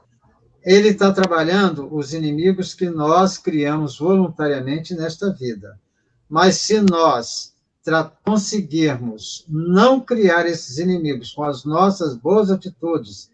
ele 0.64 0.88
está 0.88 1.12
trabalhando 1.12 1.94
os 1.94 2.12
inimigos 2.12 2.74
que 2.74 2.90
nós 2.90 3.38
criamos 3.38 3.98
voluntariamente 3.98 4.94
nesta 4.94 5.32
vida. 5.32 5.78
Mas 6.28 6.56
se 6.56 6.80
nós 6.80 7.56
conseguirmos 8.22 9.46
não 9.48 9.98
criar 9.98 10.46
esses 10.46 10.78
inimigos 10.78 11.32
com 11.32 11.42
as 11.42 11.64
nossas 11.64 12.14
boas 12.14 12.50
atitudes, 12.50 13.30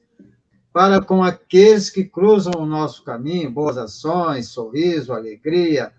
para 0.72 1.00
com 1.00 1.22
aqueles 1.22 1.90
que 1.90 2.04
cruzam 2.04 2.52
o 2.58 2.66
nosso 2.66 3.02
caminho, 3.02 3.50
boas 3.50 3.76
ações, 3.76 4.48
sorriso, 4.48 5.12
alegria, 5.12 5.92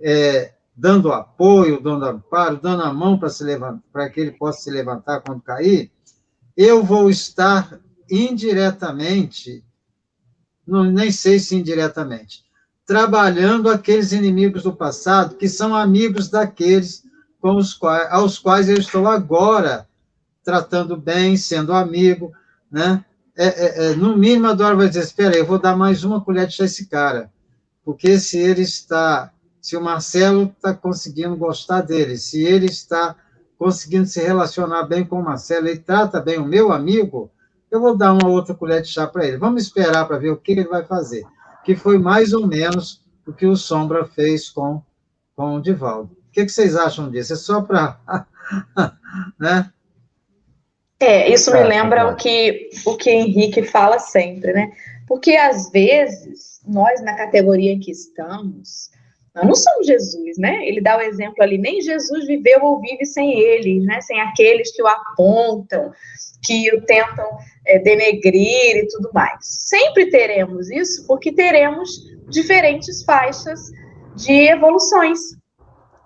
é, 0.00 0.54
dando 0.74 1.12
apoio, 1.12 1.80
dando 1.80 2.04
amparo, 2.04 2.60
dando 2.60 2.82
a 2.82 2.92
mão 2.92 3.18
para 3.92 4.10
que 4.10 4.20
ele 4.20 4.32
possa 4.32 4.62
se 4.62 4.70
levantar 4.70 5.20
quando 5.20 5.42
cair, 5.42 5.90
eu 6.56 6.82
vou 6.82 7.10
estar 7.10 7.80
indiretamente 8.10 9.64
não, 10.70 10.84
nem 10.84 11.10
sei 11.10 11.40
se 11.40 11.56
indiretamente, 11.56 12.44
trabalhando 12.90 13.70
aqueles 13.70 14.10
inimigos 14.10 14.64
do 14.64 14.72
passado 14.72 15.36
que 15.36 15.48
são 15.48 15.76
amigos 15.76 16.28
daqueles 16.28 17.04
com 17.40 17.54
os 17.54 17.72
quais, 17.72 18.10
aos 18.10 18.36
quais 18.36 18.68
eu 18.68 18.76
estou 18.78 19.06
agora 19.06 19.86
tratando 20.42 20.96
bem, 20.96 21.36
sendo 21.36 21.72
amigo, 21.72 22.32
né? 22.68 23.04
É, 23.36 23.46
é, 23.46 23.92
é, 23.92 23.94
no 23.94 24.16
mínimo, 24.16 24.48
a 24.48 24.54
Dora 24.54 24.74
vai 24.74 24.88
dizer, 24.88 25.04
espera 25.04 25.36
eu 25.36 25.46
vou 25.46 25.56
dar 25.56 25.76
mais 25.76 26.02
uma 26.02 26.20
colher 26.20 26.48
de 26.48 26.54
chá 26.54 26.64
a 26.64 26.66
esse 26.66 26.86
cara, 26.86 27.30
porque 27.84 28.18
se 28.18 28.36
ele 28.36 28.62
está, 28.62 29.30
se 29.62 29.76
o 29.76 29.80
Marcelo 29.80 30.52
está 30.52 30.74
conseguindo 30.74 31.36
gostar 31.36 31.82
dele, 31.82 32.16
se 32.16 32.42
ele 32.42 32.66
está 32.66 33.14
conseguindo 33.56 34.06
se 34.06 34.20
relacionar 34.20 34.82
bem 34.82 35.04
com 35.04 35.20
o 35.20 35.24
Marcelo, 35.24 35.68
ele 35.68 35.78
trata 35.78 36.20
bem 36.20 36.40
o 36.40 36.44
meu 36.44 36.72
amigo, 36.72 37.30
eu 37.70 37.78
vou 37.78 37.96
dar 37.96 38.12
uma 38.12 38.26
outra 38.26 38.52
colher 38.52 38.82
de 38.82 38.88
chá 38.88 39.06
para 39.06 39.24
ele. 39.24 39.36
Vamos 39.36 39.62
esperar 39.62 40.08
para 40.08 40.18
ver 40.18 40.30
o 40.30 40.36
que 40.36 40.50
ele 40.50 40.64
vai 40.64 40.84
fazer. 40.84 41.24
Que 41.70 41.76
foi 41.76 42.00
mais 42.00 42.32
ou 42.32 42.48
menos 42.48 43.00
o 43.24 43.32
que 43.32 43.46
o 43.46 43.54
Sombra 43.54 44.04
fez 44.04 44.50
com, 44.50 44.82
com 45.36 45.54
o 45.54 45.62
Divaldo. 45.62 46.10
O 46.28 46.32
que, 46.32 46.44
que 46.44 46.50
vocês 46.50 46.74
acham 46.74 47.08
disso? 47.08 47.32
É 47.32 47.36
só 47.36 47.62
para. 47.62 47.96
né? 49.38 49.70
É, 50.98 51.32
isso 51.32 51.52
me 51.52 51.62
lembra 51.62 52.10
o 52.10 52.16
que 52.16 52.70
o 52.84 52.96
que 52.96 53.08
Henrique 53.08 53.62
fala 53.62 54.00
sempre, 54.00 54.52
né? 54.52 54.72
Porque 55.06 55.36
às 55.36 55.70
vezes 55.70 56.60
nós 56.66 57.00
na 57.04 57.14
categoria 57.14 57.70
em 57.70 57.78
que 57.78 57.92
estamos, 57.92 58.90
não 59.34 59.54
somos 59.54 59.86
Jesus, 59.86 60.38
né? 60.38 60.66
Ele 60.66 60.80
dá 60.80 60.96
o 60.96 61.00
exemplo 61.00 61.42
ali, 61.42 61.56
nem 61.56 61.80
Jesus 61.80 62.26
viveu 62.26 62.62
ou 62.62 62.80
vive 62.80 63.06
sem 63.06 63.38
ele, 63.38 63.80
né? 63.80 64.00
Sem 64.00 64.20
aqueles 64.20 64.74
que 64.74 64.82
o 64.82 64.86
apontam, 64.86 65.92
que 66.42 66.74
o 66.74 66.80
tentam 66.82 67.28
é, 67.66 67.78
denegrir 67.78 68.76
e 68.76 68.88
tudo 68.88 69.10
mais. 69.12 69.38
Sempre 69.40 70.10
teremos 70.10 70.70
isso, 70.70 71.06
porque 71.06 71.32
teremos 71.32 71.90
diferentes 72.28 73.04
faixas 73.04 73.70
de 74.16 74.48
evoluções. 74.48 75.20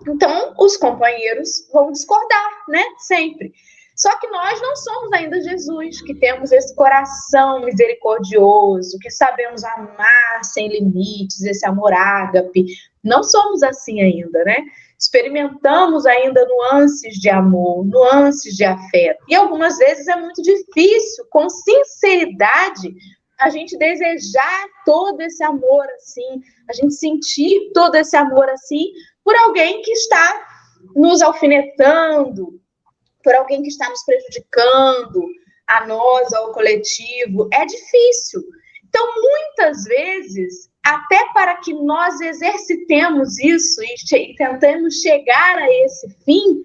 Então, 0.07 0.53
os 0.59 0.77
companheiros 0.77 1.67
vão 1.73 1.91
discordar, 1.91 2.49
né? 2.69 2.83
Sempre. 2.99 3.53
Só 3.95 4.19
que 4.19 4.27
nós 4.27 4.61
não 4.61 4.75
somos 4.75 5.13
ainda 5.13 5.41
Jesus, 5.41 6.01
que 6.01 6.13
temos 6.15 6.51
esse 6.51 6.75
coração 6.75 7.61
misericordioso, 7.61 8.99
que 8.99 9.09
sabemos 9.09 9.63
amar 9.63 10.43
sem 10.43 10.67
limites, 10.67 11.41
esse 11.43 11.65
amor 11.65 11.93
ágape. 11.93 12.65
Não 13.05 13.23
somos 13.23 13.63
assim 13.63 14.01
ainda, 14.01 14.43
né? 14.43 14.57
experimentamos 14.97 16.05
ainda 16.05 16.45
nuances 16.45 17.15
de 17.15 17.29
amor, 17.29 17.85
nuances 17.85 18.55
de 18.55 18.63
afeto. 18.63 19.23
E 19.27 19.35
algumas 19.35 19.77
vezes 19.77 20.07
é 20.07 20.15
muito 20.15 20.41
difícil, 20.41 21.25
com 21.29 21.49
sinceridade, 21.49 22.93
a 23.39 23.49
gente 23.49 23.77
desejar 23.77 24.65
todo 24.85 25.19
esse 25.21 25.43
amor 25.43 25.85
assim, 25.95 26.41
a 26.69 26.73
gente 26.73 26.93
sentir 26.93 27.71
todo 27.73 27.95
esse 27.95 28.15
amor 28.15 28.49
assim 28.49 28.91
por 29.23 29.35
alguém 29.35 29.81
que 29.81 29.91
está 29.91 30.47
nos 30.95 31.21
alfinetando, 31.21 32.59
por 33.21 33.35
alguém 33.35 33.61
que 33.61 33.67
está 33.67 33.89
nos 33.89 34.03
prejudicando, 34.05 35.27
a 35.67 35.85
nós, 35.87 36.31
ao 36.33 36.53
coletivo. 36.53 37.49
É 37.51 37.65
difícil. 37.65 38.41
Então, 38.87 39.05
muitas 39.21 39.83
vezes, 39.83 40.69
até 40.85 41.33
para 41.33 41.55
que 41.57 41.73
nós 41.73 42.21
exercitemos 42.21 43.39
isso 43.39 43.81
e 43.83 44.35
tentemos 44.35 45.01
chegar 45.01 45.57
a 45.57 45.67
esse 45.83 46.07
fim, 46.23 46.63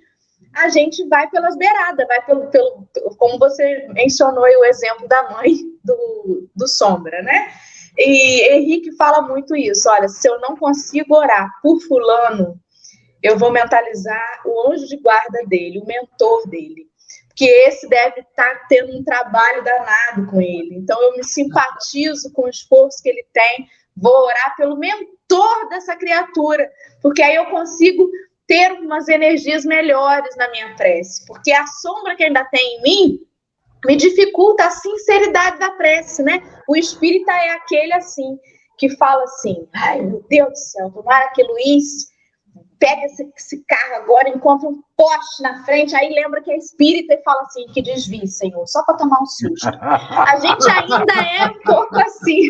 a 0.54 0.68
gente 0.68 1.08
vai 1.08 1.26
pelas 1.30 1.56
beiradas, 1.56 2.06
vai 2.06 2.26
pelo, 2.26 2.50
pelo 2.50 2.86
como 3.16 3.38
você 3.38 3.88
mencionou 3.94 4.44
o 4.44 4.64
exemplo 4.66 5.08
da 5.08 5.30
mãe 5.30 5.54
do, 5.82 6.50
do 6.54 6.68
Sombra, 6.68 7.22
né? 7.22 7.50
E 7.96 8.56
Henrique 8.56 8.94
fala 8.96 9.22
muito 9.22 9.56
isso. 9.56 9.88
Olha, 9.88 10.08
se 10.08 10.28
eu 10.28 10.38
não 10.40 10.54
consigo 10.54 11.16
orar 11.16 11.48
por 11.62 11.80
fulano, 11.80 12.60
eu 13.22 13.38
vou 13.38 13.50
mentalizar 13.50 14.42
o 14.44 14.70
anjo 14.70 14.86
de 14.86 14.98
guarda 14.98 15.46
dele, 15.46 15.80
o 15.80 15.86
mentor 15.86 16.46
dele 16.46 16.90
que 17.34 17.46
esse 17.46 17.88
deve 17.88 18.20
estar 18.20 18.54
tá 18.54 18.66
tendo 18.68 18.98
um 18.98 19.02
trabalho 19.02 19.64
danado 19.64 20.26
com 20.26 20.42
ele. 20.42 20.74
Então 20.74 21.02
eu 21.02 21.16
me 21.16 21.24
simpatizo 21.24 22.30
com 22.34 22.42
o 22.42 22.50
esforço 22.50 23.02
que 23.02 23.08
ele 23.08 23.24
tem 23.32 23.66
Vou 23.96 24.24
orar 24.24 24.56
pelo 24.56 24.76
mentor 24.76 25.68
dessa 25.68 25.96
criatura, 25.96 26.70
porque 27.02 27.22
aí 27.22 27.36
eu 27.36 27.46
consigo 27.46 28.08
ter 28.46 28.72
umas 28.72 29.08
energias 29.08 29.64
melhores 29.64 30.34
na 30.36 30.50
minha 30.50 30.74
prece, 30.74 31.24
porque 31.26 31.52
a 31.52 31.66
sombra 31.66 32.16
que 32.16 32.24
ainda 32.24 32.44
tem 32.46 32.78
em 32.78 32.82
mim 32.82 33.18
me 33.84 33.96
dificulta 33.96 34.64
a 34.64 34.70
sinceridade 34.70 35.58
da 35.58 35.70
prece, 35.70 36.22
né? 36.22 36.42
O 36.68 36.76
espírita 36.76 37.32
é 37.32 37.50
aquele 37.50 37.92
assim 37.94 38.38
que 38.76 38.88
fala 38.96 39.22
assim: 39.24 39.68
ai 39.74 40.02
meu 40.02 40.24
Deus 40.28 40.50
do 40.50 40.56
céu, 40.56 40.90
tomara 40.90 41.28
que 41.28 41.42
Luiz 41.42 42.09
pega 42.80 43.04
esse, 43.04 43.30
esse, 43.36 43.62
carro 43.68 43.96
agora, 43.96 44.30
encontra 44.30 44.68
um 44.68 44.82
poste 44.96 45.42
na 45.42 45.62
frente, 45.64 45.94
aí 45.94 46.12
lembra 46.12 46.42
que 46.42 46.50
é 46.50 46.56
espírita 46.56 47.14
e 47.14 47.22
fala 47.22 47.42
assim, 47.42 47.66
que 47.66 47.82
desvie, 47.82 48.26
Senhor, 48.26 48.66
só 48.66 48.82
para 48.82 48.96
tomar 48.96 49.20
um 49.20 49.26
susto. 49.26 49.68
A 49.68 50.38
gente 50.40 50.68
ainda 50.70 51.12
é 51.12 51.46
um 51.46 51.62
pouco 51.62 51.96
assim. 52.00 52.48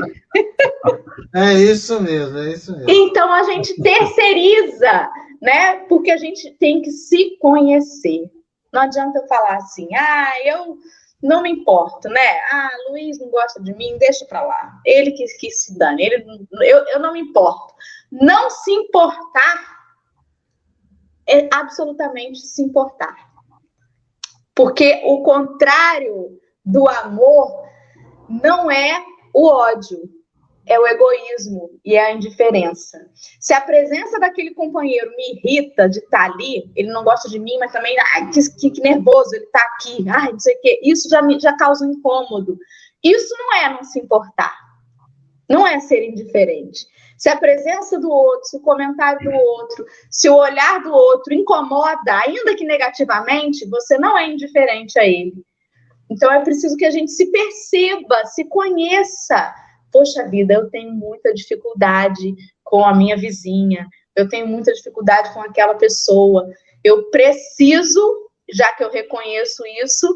É 1.34 1.54
isso 1.54 2.00
mesmo, 2.00 2.38
é 2.38 2.52
isso 2.52 2.72
mesmo. 2.72 2.90
Então 2.90 3.32
a 3.32 3.42
gente 3.42 3.74
terceiriza, 3.82 5.10
né? 5.42 5.84
Porque 5.88 6.12
a 6.12 6.16
gente 6.16 6.52
tem 6.58 6.80
que 6.80 6.92
se 6.92 7.36
conhecer. 7.40 8.30
Não 8.72 8.82
adianta 8.82 9.18
eu 9.18 9.26
falar 9.26 9.56
assim, 9.56 9.88
ah, 9.96 10.32
eu 10.44 10.78
não 11.20 11.42
me 11.42 11.50
importo, 11.50 12.08
né? 12.08 12.40
Ah, 12.52 12.70
Luiz 12.88 13.18
não 13.18 13.28
gosta 13.28 13.60
de 13.60 13.74
mim, 13.74 13.98
deixa 13.98 14.24
para 14.26 14.42
lá. 14.42 14.72
Ele 14.86 15.10
que, 15.10 15.24
que 15.38 15.50
se 15.50 15.76
dane, 15.76 16.04
ele, 16.04 16.24
eu, 16.62 16.78
eu 16.86 17.00
não 17.00 17.12
me 17.12 17.20
importo. 17.20 17.74
Não 18.10 18.48
se 18.48 18.70
importar 18.70 19.69
é 21.30 21.48
absolutamente 21.52 22.40
se 22.40 22.62
importar. 22.62 23.16
Porque 24.54 25.00
o 25.04 25.22
contrário 25.22 26.38
do 26.64 26.88
amor 26.88 27.64
não 28.28 28.70
é 28.70 29.02
o 29.32 29.46
ódio, 29.46 29.98
é 30.66 30.78
o 30.78 30.86
egoísmo 30.86 31.70
e 31.84 31.96
é 31.96 32.06
a 32.06 32.12
indiferença. 32.12 32.98
Se 33.40 33.52
a 33.54 33.60
presença 33.60 34.18
daquele 34.20 34.54
companheiro 34.54 35.10
me 35.16 35.34
irrita 35.34 35.88
de 35.88 35.98
estar 35.98 36.28
tá 36.28 36.32
ali, 36.32 36.70
ele 36.76 36.92
não 36.92 37.02
gosta 37.02 37.28
de 37.28 37.38
mim, 37.38 37.56
mas 37.58 37.72
também, 37.72 37.96
ai, 38.14 38.30
que, 38.30 38.40
que, 38.56 38.70
que 38.70 38.80
nervoso, 38.80 39.34
ele 39.34 39.44
está 39.44 39.60
aqui, 39.60 40.08
ai, 40.08 40.32
não 40.32 40.38
sei 40.38 40.54
o 40.54 40.60
quê, 40.60 40.80
isso 40.82 41.08
já, 41.08 41.22
me, 41.22 41.40
já 41.40 41.56
causa 41.56 41.86
um 41.86 41.92
incômodo. 41.92 42.58
Isso 43.02 43.34
não 43.38 43.54
é 43.56 43.68
não 43.70 43.82
se 43.82 43.98
importar, 43.98 44.54
não 45.48 45.66
é 45.66 45.80
ser 45.80 46.06
indiferente. 46.06 46.86
Se 47.20 47.28
a 47.28 47.36
presença 47.36 48.00
do 48.00 48.10
outro, 48.10 48.48
se 48.48 48.56
o 48.56 48.60
comentário 48.60 49.30
do 49.30 49.36
outro, 49.36 49.84
se 50.10 50.26
o 50.30 50.36
olhar 50.36 50.80
do 50.82 50.90
outro 50.90 51.34
incomoda, 51.34 52.18
ainda 52.24 52.56
que 52.56 52.64
negativamente, 52.64 53.68
você 53.68 53.98
não 53.98 54.16
é 54.16 54.26
indiferente 54.26 54.98
a 54.98 55.04
ele. 55.04 55.44
Então 56.10 56.32
é 56.32 56.42
preciso 56.42 56.78
que 56.78 56.86
a 56.86 56.90
gente 56.90 57.10
se 57.10 57.30
perceba, 57.30 58.24
se 58.24 58.46
conheça. 58.46 59.54
Poxa 59.92 60.26
vida, 60.28 60.54
eu 60.54 60.70
tenho 60.70 60.94
muita 60.94 61.34
dificuldade 61.34 62.34
com 62.64 62.86
a 62.86 62.94
minha 62.94 63.18
vizinha, 63.18 63.86
eu 64.16 64.26
tenho 64.26 64.46
muita 64.46 64.72
dificuldade 64.72 65.34
com 65.34 65.42
aquela 65.42 65.74
pessoa. 65.74 66.48
Eu 66.82 67.10
preciso, 67.10 68.30
já 68.50 68.72
que 68.72 68.82
eu 68.82 68.90
reconheço 68.90 69.62
isso, 69.84 70.08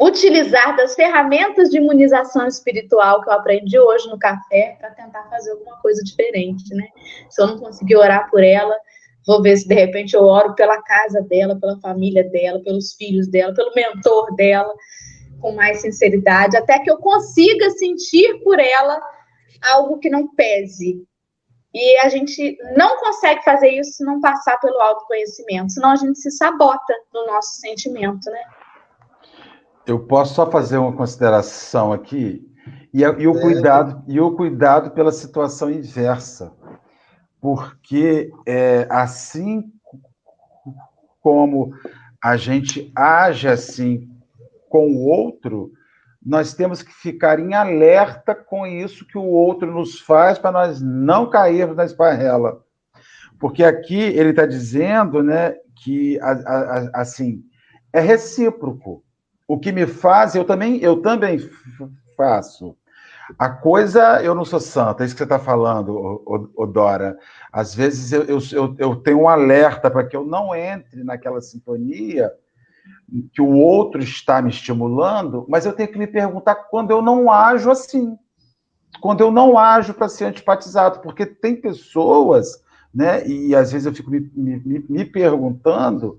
utilizar 0.00 0.76
das 0.76 0.94
ferramentas 0.94 1.70
de 1.70 1.78
imunização 1.78 2.46
espiritual 2.46 3.22
que 3.22 3.28
eu 3.28 3.34
aprendi 3.34 3.78
hoje 3.78 4.08
no 4.08 4.18
café 4.18 4.76
para 4.78 4.90
tentar 4.90 5.24
fazer 5.30 5.52
alguma 5.52 5.76
coisa 5.80 6.02
diferente, 6.02 6.74
né? 6.74 6.86
Se 7.30 7.40
eu 7.40 7.46
não 7.46 7.58
conseguir 7.58 7.96
orar 7.96 8.30
por 8.30 8.42
ela, 8.42 8.76
vou 9.26 9.42
ver 9.42 9.56
se 9.56 9.66
de 9.66 9.74
repente 9.74 10.14
eu 10.14 10.24
oro 10.24 10.54
pela 10.54 10.80
casa 10.82 11.20
dela, 11.22 11.58
pela 11.58 11.78
família 11.80 12.24
dela, 12.24 12.60
pelos 12.62 12.94
filhos 12.94 13.28
dela, 13.28 13.54
pelo 13.54 13.74
mentor 13.74 14.34
dela, 14.36 14.72
com 15.40 15.52
mais 15.52 15.80
sinceridade, 15.80 16.56
até 16.56 16.78
que 16.78 16.90
eu 16.90 16.98
consiga 16.98 17.70
sentir 17.70 18.42
por 18.42 18.58
ela 18.58 19.00
algo 19.62 19.98
que 19.98 20.10
não 20.10 20.28
pese. 20.34 21.04
E 21.74 21.98
a 21.98 22.08
gente 22.08 22.56
não 22.74 22.98
consegue 22.98 23.44
fazer 23.44 23.68
isso 23.68 23.92
se 23.92 24.04
não 24.04 24.20
passar 24.20 24.58
pelo 24.60 24.80
autoconhecimento, 24.80 25.72
senão 25.72 25.90
a 25.90 25.96
gente 25.96 26.18
se 26.18 26.30
sabota 26.30 26.94
no 27.12 27.26
nosso 27.26 27.60
sentimento, 27.60 28.30
né? 28.30 28.42
Eu 29.86 30.00
posso 30.00 30.34
só 30.34 30.50
fazer 30.50 30.78
uma 30.78 30.92
consideração 30.92 31.92
aqui 31.92 32.44
e, 32.92 33.02
e 33.02 33.28
o 33.28 33.40
cuidado 33.40 34.02
e 34.08 34.20
o 34.20 34.34
cuidado 34.34 34.90
pela 34.90 35.12
situação 35.12 35.70
inversa, 35.70 36.52
porque 37.40 38.30
é, 38.46 38.86
assim 38.90 39.70
como 41.20 41.72
a 42.22 42.36
gente 42.36 42.90
age 42.96 43.48
assim 43.48 44.08
com 44.68 44.88
o 44.88 45.06
outro, 45.06 45.70
nós 46.24 46.54
temos 46.54 46.82
que 46.82 46.92
ficar 46.92 47.38
em 47.38 47.54
alerta 47.54 48.34
com 48.34 48.66
isso 48.66 49.06
que 49.06 49.16
o 49.16 49.24
outro 49.24 49.70
nos 49.70 50.00
faz 50.00 50.38
para 50.38 50.50
nós 50.50 50.82
não 50.82 51.30
cairmos 51.30 51.76
na 51.76 51.84
esparrela. 51.84 52.60
Porque 53.38 53.62
aqui 53.62 54.00
ele 54.00 54.30
está 54.30 54.46
dizendo 54.46 55.22
né, 55.22 55.54
que 55.84 56.18
assim 56.92 57.44
é 57.92 58.00
recíproco. 58.00 59.05
O 59.48 59.58
que 59.58 59.72
me 59.72 59.86
faz, 59.86 60.34
eu 60.34 60.44
também, 60.44 60.78
eu 60.78 61.00
também 61.00 61.38
faço. 62.16 62.76
A 63.38 63.48
coisa, 63.48 64.22
eu 64.22 64.34
não 64.34 64.44
sou 64.44 64.60
santa, 64.60 65.02
é 65.02 65.06
isso 65.06 65.14
que 65.14 65.18
você 65.18 65.24
está 65.24 65.38
falando, 65.38 66.22
Odora. 66.56 67.18
Às 67.52 67.74
vezes 67.74 68.12
eu, 68.12 68.24
eu, 68.24 68.76
eu 68.78 68.96
tenho 68.96 69.22
um 69.22 69.28
alerta 69.28 69.90
para 69.90 70.06
que 70.06 70.16
eu 70.16 70.24
não 70.24 70.54
entre 70.54 71.02
naquela 71.02 71.40
sintonia 71.40 72.30
que 73.32 73.40
o 73.40 73.50
outro 73.50 74.00
está 74.00 74.42
me 74.42 74.50
estimulando, 74.50 75.46
mas 75.48 75.64
eu 75.64 75.72
tenho 75.72 75.90
que 75.90 75.98
me 75.98 76.06
perguntar 76.06 76.54
quando 76.54 76.90
eu 76.90 77.00
não 77.00 77.30
ajo 77.30 77.70
assim. 77.70 78.16
Quando 79.00 79.20
eu 79.20 79.30
não 79.30 79.58
ajo 79.58 79.94
para 79.94 80.08
ser 80.08 80.24
antipatizado, 80.24 81.00
porque 81.00 81.26
tem 81.26 81.60
pessoas, 81.60 82.62
né, 82.94 83.26
e 83.26 83.54
às 83.54 83.72
vezes 83.72 83.86
eu 83.86 83.94
fico 83.94 84.10
me, 84.10 84.20
me, 84.34 84.84
me 84.88 85.04
perguntando 85.04 86.18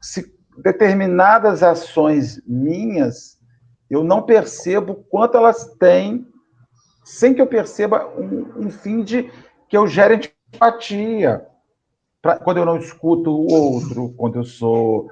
se 0.00 0.34
determinadas 0.58 1.62
ações 1.62 2.42
minhas 2.46 3.40
eu 3.90 4.04
não 4.04 4.22
percebo 4.22 4.94
quanto 5.10 5.36
elas 5.36 5.74
têm, 5.74 6.24
sem 7.04 7.34
que 7.34 7.42
eu 7.42 7.46
perceba 7.46 8.06
um, 8.16 8.66
um 8.66 8.70
fim 8.70 9.02
de 9.02 9.28
que 9.68 9.76
eu 9.76 9.86
gere 9.86 10.14
antipatia. 10.14 11.44
Pra, 12.22 12.38
quando 12.38 12.58
eu 12.58 12.64
não 12.64 12.76
escuto 12.76 13.30
o 13.30 13.52
outro, 13.52 14.14
quando 14.16 14.36
eu 14.36 14.44
sou 14.44 15.10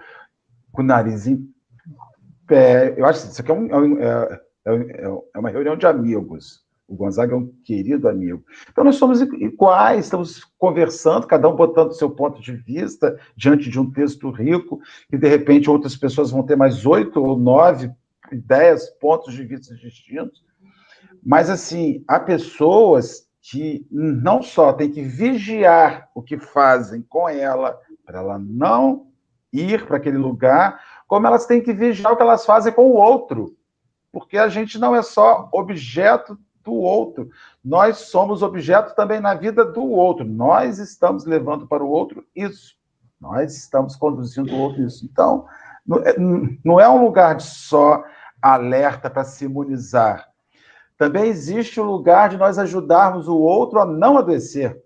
com 0.70 0.82
o 0.82 0.84
nariz 0.84 1.26
em 1.26 1.52
pé. 2.46 2.94
Eu 2.96 3.04
acho 3.04 3.22
que 3.22 3.32
isso 3.32 3.40
aqui 3.40 3.50
é, 3.50 3.54
um, 3.54 3.98
é, 3.98 4.40
é, 4.64 4.74
é, 4.74 5.20
é 5.34 5.38
uma 5.38 5.50
reunião 5.50 5.76
de 5.76 5.86
amigos. 5.86 6.64
O 6.88 6.96
Gonzaga 6.96 7.34
é 7.34 7.36
um 7.36 7.52
querido 7.62 8.08
amigo. 8.08 8.42
Então, 8.70 8.82
nós 8.82 8.96
somos 8.96 9.20
iguais, 9.20 10.06
estamos 10.06 10.42
conversando, 10.58 11.26
cada 11.26 11.46
um 11.46 11.54
botando 11.54 11.92
seu 11.92 12.08
ponto 12.08 12.40
de 12.40 12.52
vista 12.52 13.20
diante 13.36 13.68
de 13.68 13.78
um 13.78 13.90
texto 13.90 14.30
rico, 14.30 14.80
e 15.12 15.18
de 15.18 15.28
repente 15.28 15.68
outras 15.68 15.94
pessoas 15.94 16.30
vão 16.30 16.42
ter 16.42 16.56
mais 16.56 16.86
oito 16.86 17.22
ou 17.22 17.38
nove, 17.38 17.90
dez 18.32 18.88
pontos 18.98 19.34
de 19.34 19.44
vista 19.44 19.74
distintos. 19.74 20.42
Mas, 21.22 21.50
assim, 21.50 22.02
há 22.08 22.18
pessoas 22.18 23.28
que 23.42 23.86
não 23.90 24.42
só 24.42 24.72
têm 24.72 24.90
que 24.90 25.02
vigiar 25.02 26.08
o 26.14 26.22
que 26.22 26.38
fazem 26.38 27.02
com 27.02 27.28
ela, 27.28 27.78
para 28.04 28.20
ela 28.20 28.38
não 28.38 29.08
ir 29.52 29.86
para 29.86 29.98
aquele 29.98 30.18
lugar, 30.18 30.82
como 31.06 31.26
elas 31.26 31.44
têm 31.44 31.62
que 31.62 31.72
vigiar 31.74 32.12
o 32.12 32.16
que 32.16 32.22
elas 32.22 32.46
fazem 32.46 32.72
com 32.72 32.86
o 32.86 32.94
outro. 32.94 33.54
Porque 34.10 34.38
a 34.38 34.48
gente 34.48 34.78
não 34.78 34.96
é 34.96 35.02
só 35.02 35.50
objeto 35.52 36.38
do 36.68 36.74
outro, 36.74 37.30
nós 37.64 37.96
somos 37.96 38.42
objeto 38.42 38.94
também 38.94 39.20
na 39.20 39.34
vida 39.34 39.64
do 39.64 39.84
outro. 39.90 40.24
Nós 40.24 40.78
estamos 40.78 41.24
levando 41.24 41.66
para 41.66 41.82
o 41.82 41.88
outro 41.88 42.24
isso. 42.36 42.76
Nós 43.18 43.56
estamos 43.56 43.96
conduzindo 43.96 44.54
o 44.54 44.58
outro 44.58 44.82
isso. 44.82 45.04
Então, 45.04 45.46
não 46.62 46.78
é, 46.78 46.84
é 46.84 46.88
um 46.88 47.02
lugar 47.02 47.36
de 47.36 47.44
só 47.44 48.04
alerta 48.40 49.08
para 49.08 49.24
se 49.24 49.46
imunizar. 49.46 50.28
Também 50.98 51.24
existe 51.24 51.80
o 51.80 51.84
lugar 51.84 52.28
de 52.28 52.36
nós 52.36 52.58
ajudarmos 52.58 53.28
o 53.28 53.36
outro 53.36 53.80
a 53.80 53.86
não 53.86 54.18
adoecer. 54.18 54.78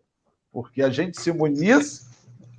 Porque 0.52 0.82
a 0.82 0.90
gente 0.90 1.20
se 1.20 1.30
imuniza 1.30 2.02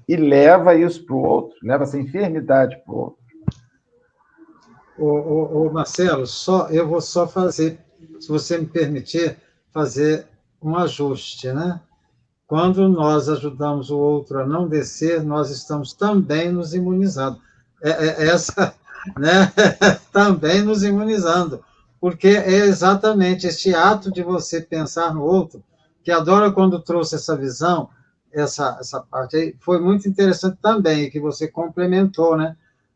e 0.08 0.18
leva 0.18 0.76
isso 0.76 1.06
para 1.06 1.16
o 1.16 1.24
outro, 1.24 1.56
leva 1.64 1.84
essa 1.84 1.98
enfermidade 1.98 2.76
para 2.84 2.94
o 2.94 2.98
outro. 2.98 3.24
Ô, 4.98 5.70
Marcelo, 5.72 6.28
só, 6.28 6.68
eu 6.70 6.88
vou 6.88 7.02
só 7.02 7.28
fazer, 7.28 7.83
se 8.24 8.30
você 8.30 8.58
me 8.58 8.66
permitir, 8.66 9.38
fazer 9.70 10.26
um 10.62 10.78
ajuste, 10.78 11.52
né? 11.52 11.82
Quando 12.48 12.88
nós 12.88 13.28
ajudamos 13.28 13.90
o 13.90 13.98
outro 13.98 14.40
a 14.40 14.46
não 14.46 14.68
descer, 14.68 15.22
nós 15.24 15.50
estamos 15.50 15.92
também 15.92 16.50
nos 16.50 16.74
imunizando. 16.74 17.42
É, 17.82 17.90
é, 17.90 18.28
essa, 18.30 18.74
né? 19.20 19.52
também 20.14 20.62
nos 20.62 20.84
imunizando, 20.84 21.62
porque 22.00 22.30
é 22.30 22.60
exatamente 22.60 23.46
este 23.46 23.76
ato 23.76 24.10
de 24.10 24.24
você 24.24 24.62
pensar 24.62 25.14
no 25.14 25.24
outro, 25.24 25.62
que 26.02 26.12
adora 26.12 26.50
quando 26.50 26.80
trouxe 26.80 27.16
essa 27.16 27.36
visão, 27.36 27.90
essa, 28.32 28.78
essa 28.80 29.02
parte 29.02 29.36
aí 29.36 29.56
foi 29.60 29.82
muito 29.82 30.08
interessante 30.08 30.58
também, 30.62 31.10
que 31.10 31.20
você 31.20 31.46
complementou, 31.46 32.38
né? 32.38 32.56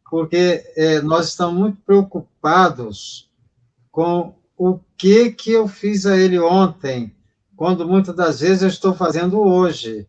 Porque 0.10 0.64
é, 0.78 1.02
nós 1.02 1.28
estamos 1.28 1.60
muito 1.60 1.82
preocupados 1.86 3.30
com 3.92 4.38
o 4.58 4.80
que 4.98 5.32
que 5.32 5.52
eu 5.52 5.68
fiz 5.68 6.06
a 6.06 6.18
ele 6.18 6.40
ontem, 6.40 7.16
quando 7.56 7.88
muitas 7.88 8.16
das 8.16 8.40
vezes 8.40 8.64
eu 8.64 8.68
estou 8.70 8.94
fazendo 8.94 9.40
hoje, 9.40 10.08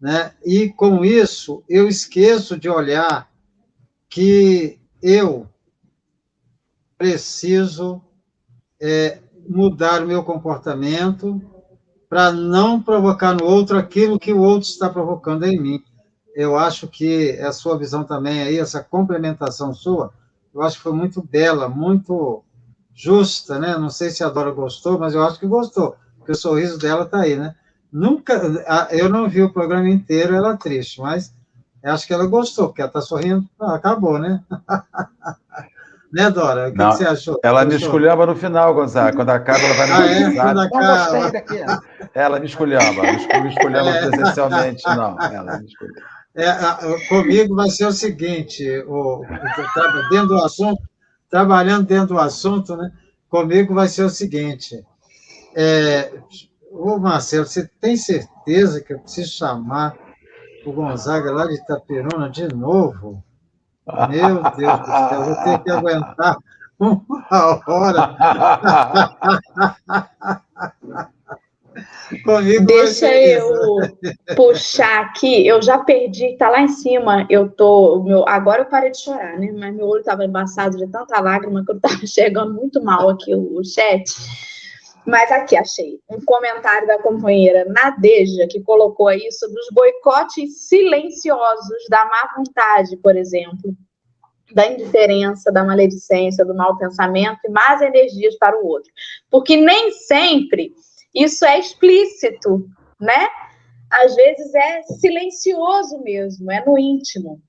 né? 0.00 0.32
E 0.44 0.68
com 0.70 1.04
isso 1.04 1.62
eu 1.68 1.88
esqueço 1.88 2.58
de 2.58 2.68
olhar 2.68 3.30
que 4.08 4.78
eu 5.02 5.46
preciso 6.96 8.02
é, 8.80 9.18
mudar 9.48 10.02
o 10.02 10.06
meu 10.06 10.22
comportamento, 10.22 11.40
para 12.10 12.32
não 12.32 12.82
provocar 12.82 13.34
no 13.34 13.44
outro 13.44 13.78
aquilo 13.78 14.18
que 14.18 14.32
o 14.32 14.40
outro 14.40 14.68
está 14.68 14.90
provocando 14.90 15.44
em 15.44 15.58
mim. 15.60 15.84
Eu 16.34 16.58
acho 16.58 16.88
que 16.88 17.38
a 17.38 17.52
sua 17.52 17.78
visão 17.78 18.02
também 18.02 18.42
aí, 18.42 18.58
essa 18.58 18.82
complementação 18.82 19.72
sua, 19.72 20.12
eu 20.52 20.60
acho 20.60 20.76
que 20.76 20.82
foi 20.82 20.92
muito 20.92 21.22
bela, 21.22 21.68
muito 21.68 22.42
justa, 23.00 23.58
né? 23.58 23.78
Não 23.78 23.88
sei 23.88 24.10
se 24.10 24.22
a 24.22 24.28
Dora 24.28 24.50
gostou, 24.50 24.98
mas 24.98 25.14
eu 25.14 25.22
acho 25.22 25.40
que 25.40 25.46
gostou, 25.46 25.96
porque 26.18 26.32
o 26.32 26.36
sorriso 26.36 26.78
dela 26.78 27.04
está 27.04 27.20
aí, 27.20 27.34
né? 27.34 27.54
Nunca, 27.90 28.34
eu 28.90 29.08
não 29.08 29.28
vi 29.28 29.42
o 29.42 29.52
programa 29.52 29.88
inteiro, 29.88 30.34
ela 30.34 30.56
triste, 30.56 31.00
mas 31.00 31.34
acho 31.82 32.06
que 32.06 32.12
ela 32.12 32.26
gostou, 32.26 32.68
porque 32.68 32.82
ela 32.82 32.88
está 32.88 33.00
sorrindo, 33.00 33.44
ah, 33.60 33.74
acabou, 33.74 34.18
né? 34.18 34.42
Né, 36.12 36.28
Dora? 36.28 36.68
O 36.68 36.72
que, 36.72 36.78
não, 36.78 36.90
que 36.90 36.96
você 36.96 37.06
achou? 37.06 37.38
Ela 37.40 37.64
me 37.64 37.76
esculhamba 37.76 38.26
no 38.26 38.34
final, 38.34 38.74
Gonzaga. 38.74 39.14
Quando 39.14 39.30
acaba, 39.30 39.60
ela 39.60 39.74
vai 39.74 39.86
me 39.86 39.94
ah, 39.94 40.32
é? 40.32 40.34
Quando 40.34 40.60
acaba... 40.60 41.82
Ela 42.12 42.40
me 42.40 42.46
esculhamba. 42.46 43.02
Me 43.02 43.48
esculhamba 43.48 43.90
é. 43.94 44.08
presencialmente, 44.08 44.82
não. 44.86 45.16
Ela 45.20 45.58
me 45.60 45.66
esculhamba. 45.66 46.00
É, 46.34 47.08
comigo 47.08 47.54
vai 47.54 47.70
ser 47.70 47.86
o 47.86 47.92
seguinte, 47.92 48.66
o, 48.88 49.24
dentro 50.10 50.28
do 50.28 50.44
assunto, 50.44 50.82
trabalhando 51.30 51.86
dentro 51.86 52.08
do 52.08 52.18
assunto, 52.18 52.76
né? 52.76 52.92
Comigo 53.28 53.72
vai 53.72 53.86
ser 53.86 54.02
o 54.02 54.10
seguinte. 54.10 54.84
É, 55.54 56.12
ô 56.72 56.98
Marcelo, 56.98 57.46
você 57.46 57.66
tem 57.80 57.96
certeza 57.96 58.80
que 58.80 58.92
eu 58.92 58.98
preciso 58.98 59.32
chamar 59.32 59.96
o 60.66 60.72
Gonzaga 60.72 61.30
lá 61.30 61.46
de 61.46 61.54
Itaperuna 61.54 62.28
de 62.28 62.48
novo? 62.48 63.22
Meu 64.08 64.42
Deus 64.56 64.80
do 64.80 64.86
céu, 64.86 65.24
vou 65.24 65.36
ter 65.44 65.62
que 65.62 65.70
aguentar 65.70 66.36
uma 66.78 67.62
hora. 67.66 68.16
Comigo 72.24 72.66
Deixa 72.66 73.12
eu 73.14 73.46
puxar 74.34 75.04
aqui. 75.04 75.46
Eu 75.46 75.62
já 75.62 75.78
perdi, 75.78 76.36
tá 76.36 76.50
lá 76.50 76.60
em 76.60 76.68
cima. 76.68 77.26
Eu 77.30 77.48
tô. 77.48 78.02
Meu, 78.02 78.28
agora 78.28 78.62
eu 78.62 78.66
parei 78.66 78.90
de 78.90 79.00
chorar, 79.00 79.38
né? 79.38 79.52
Mas 79.52 79.74
meu 79.74 79.86
olho 79.86 80.00
estava 80.00 80.24
embaçado 80.24 80.76
de 80.76 80.86
tanta 80.88 81.20
lágrima 81.20 81.64
que 81.64 81.70
eu 81.70 81.76
estava 81.76 82.06
chegando 82.06 82.54
muito 82.58 82.82
mal 82.82 83.08
aqui 83.08 83.34
o, 83.34 83.58
o 83.58 83.64
chat. 83.64 84.04
Mas 85.06 85.30
aqui 85.32 85.56
achei 85.56 85.98
um 86.10 86.20
comentário 86.24 86.86
da 86.86 86.98
companheira 86.98 87.64
Nadeja, 87.64 88.46
que 88.48 88.60
colocou 88.60 89.08
aí 89.08 89.30
sobre 89.32 89.58
os 89.60 89.68
boicotes 89.72 90.68
silenciosos 90.68 91.86
da 91.88 92.04
má 92.04 92.34
vontade, 92.36 92.96
por 92.98 93.16
exemplo, 93.16 93.74
da 94.52 94.66
indiferença, 94.66 95.50
da 95.50 95.64
maledicência, 95.64 96.44
do 96.44 96.54
mau 96.54 96.76
pensamento 96.76 97.38
e 97.44 97.50
más 97.50 97.80
energias 97.80 98.36
para 98.36 98.60
o 98.60 98.66
outro. 98.66 98.90
Porque 99.30 99.56
nem 99.56 99.92
sempre 99.92 100.72
isso 101.14 101.44
é 101.44 101.58
explícito, 101.58 102.66
né? 103.00 103.28
às 103.90 104.14
vezes 104.14 104.54
é 104.54 104.82
silencioso 104.82 106.00
mesmo, 106.02 106.50
é 106.50 106.64
no 106.64 106.78
íntimo. 106.78 107.42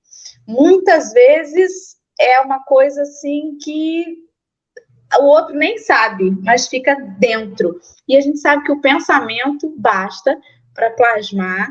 Muitas 0.46 1.12
vezes 1.12 1.96
é 2.20 2.40
uma 2.40 2.62
coisa 2.64 3.02
assim 3.02 3.56
que 3.62 4.04
o 5.20 5.24
outro 5.24 5.54
nem 5.54 5.78
sabe, 5.78 6.30
mas 6.42 6.66
fica 6.66 6.96
dentro. 7.18 7.78
E 8.08 8.16
a 8.16 8.20
gente 8.20 8.38
sabe 8.38 8.64
que 8.64 8.72
o 8.72 8.80
pensamento 8.80 9.72
basta 9.78 10.36
para 10.74 10.90
plasmar 10.90 11.70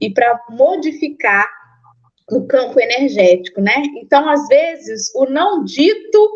e 0.00 0.12
para 0.12 0.40
modificar 0.50 1.48
o 2.30 2.46
campo 2.46 2.80
energético, 2.80 3.60
né? 3.60 3.74
Então, 3.96 4.28
às 4.28 4.46
vezes, 4.48 5.14
o 5.14 5.26
não 5.26 5.64
dito 5.64 6.30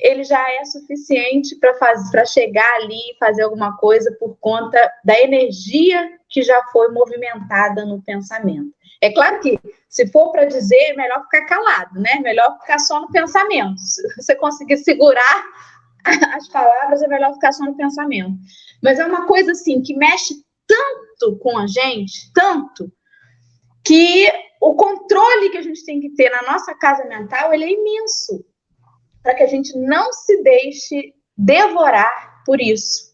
ele 0.00 0.24
já 0.24 0.44
é 0.50 0.64
suficiente 0.64 1.56
para 1.56 2.24
chegar 2.24 2.74
ali 2.76 2.94
e 2.94 3.16
fazer 3.18 3.42
alguma 3.42 3.76
coisa 3.76 4.14
por 4.18 4.36
conta 4.38 4.92
da 5.04 5.18
energia 5.20 6.10
que 6.28 6.42
já 6.42 6.62
foi 6.72 6.88
movimentada 6.88 7.84
no 7.84 8.02
pensamento. 8.02 8.72
É 9.02 9.12
claro 9.12 9.40
que 9.40 9.58
se 9.88 10.06
for 10.10 10.30
para 10.30 10.44
dizer, 10.44 10.90
é 10.90 10.94
melhor 10.94 11.22
ficar 11.24 11.46
calado, 11.46 12.00
né? 12.00 12.20
Melhor 12.20 12.58
ficar 12.60 12.78
só 12.78 13.00
no 13.00 13.10
pensamento. 13.10 13.78
Se 13.78 14.02
você 14.16 14.34
conseguir 14.34 14.76
segurar 14.78 15.44
as 16.34 16.48
palavras, 16.48 17.02
é 17.02 17.08
melhor 17.08 17.32
ficar 17.34 17.52
só 17.52 17.64
no 17.64 17.76
pensamento. 17.76 18.34
Mas 18.82 18.98
é 18.98 19.04
uma 19.04 19.26
coisa 19.26 19.52
assim 19.52 19.82
que 19.82 19.96
mexe 19.96 20.34
tanto 20.66 21.38
com 21.38 21.58
a 21.58 21.66
gente, 21.66 22.30
tanto 22.34 22.92
que 23.84 24.30
o 24.60 24.74
controle 24.74 25.50
que 25.50 25.58
a 25.58 25.62
gente 25.62 25.84
tem 25.84 26.00
que 26.00 26.10
ter 26.10 26.30
na 26.30 26.42
nossa 26.52 26.74
casa 26.74 27.04
mental, 27.06 27.52
ele 27.52 27.64
é 27.64 27.72
imenso 27.72 28.44
para 29.22 29.34
que 29.34 29.42
a 29.42 29.46
gente 29.46 29.76
não 29.76 30.12
se 30.12 30.42
deixe 30.42 31.14
devorar 31.36 32.42
por 32.44 32.60
isso. 32.60 33.10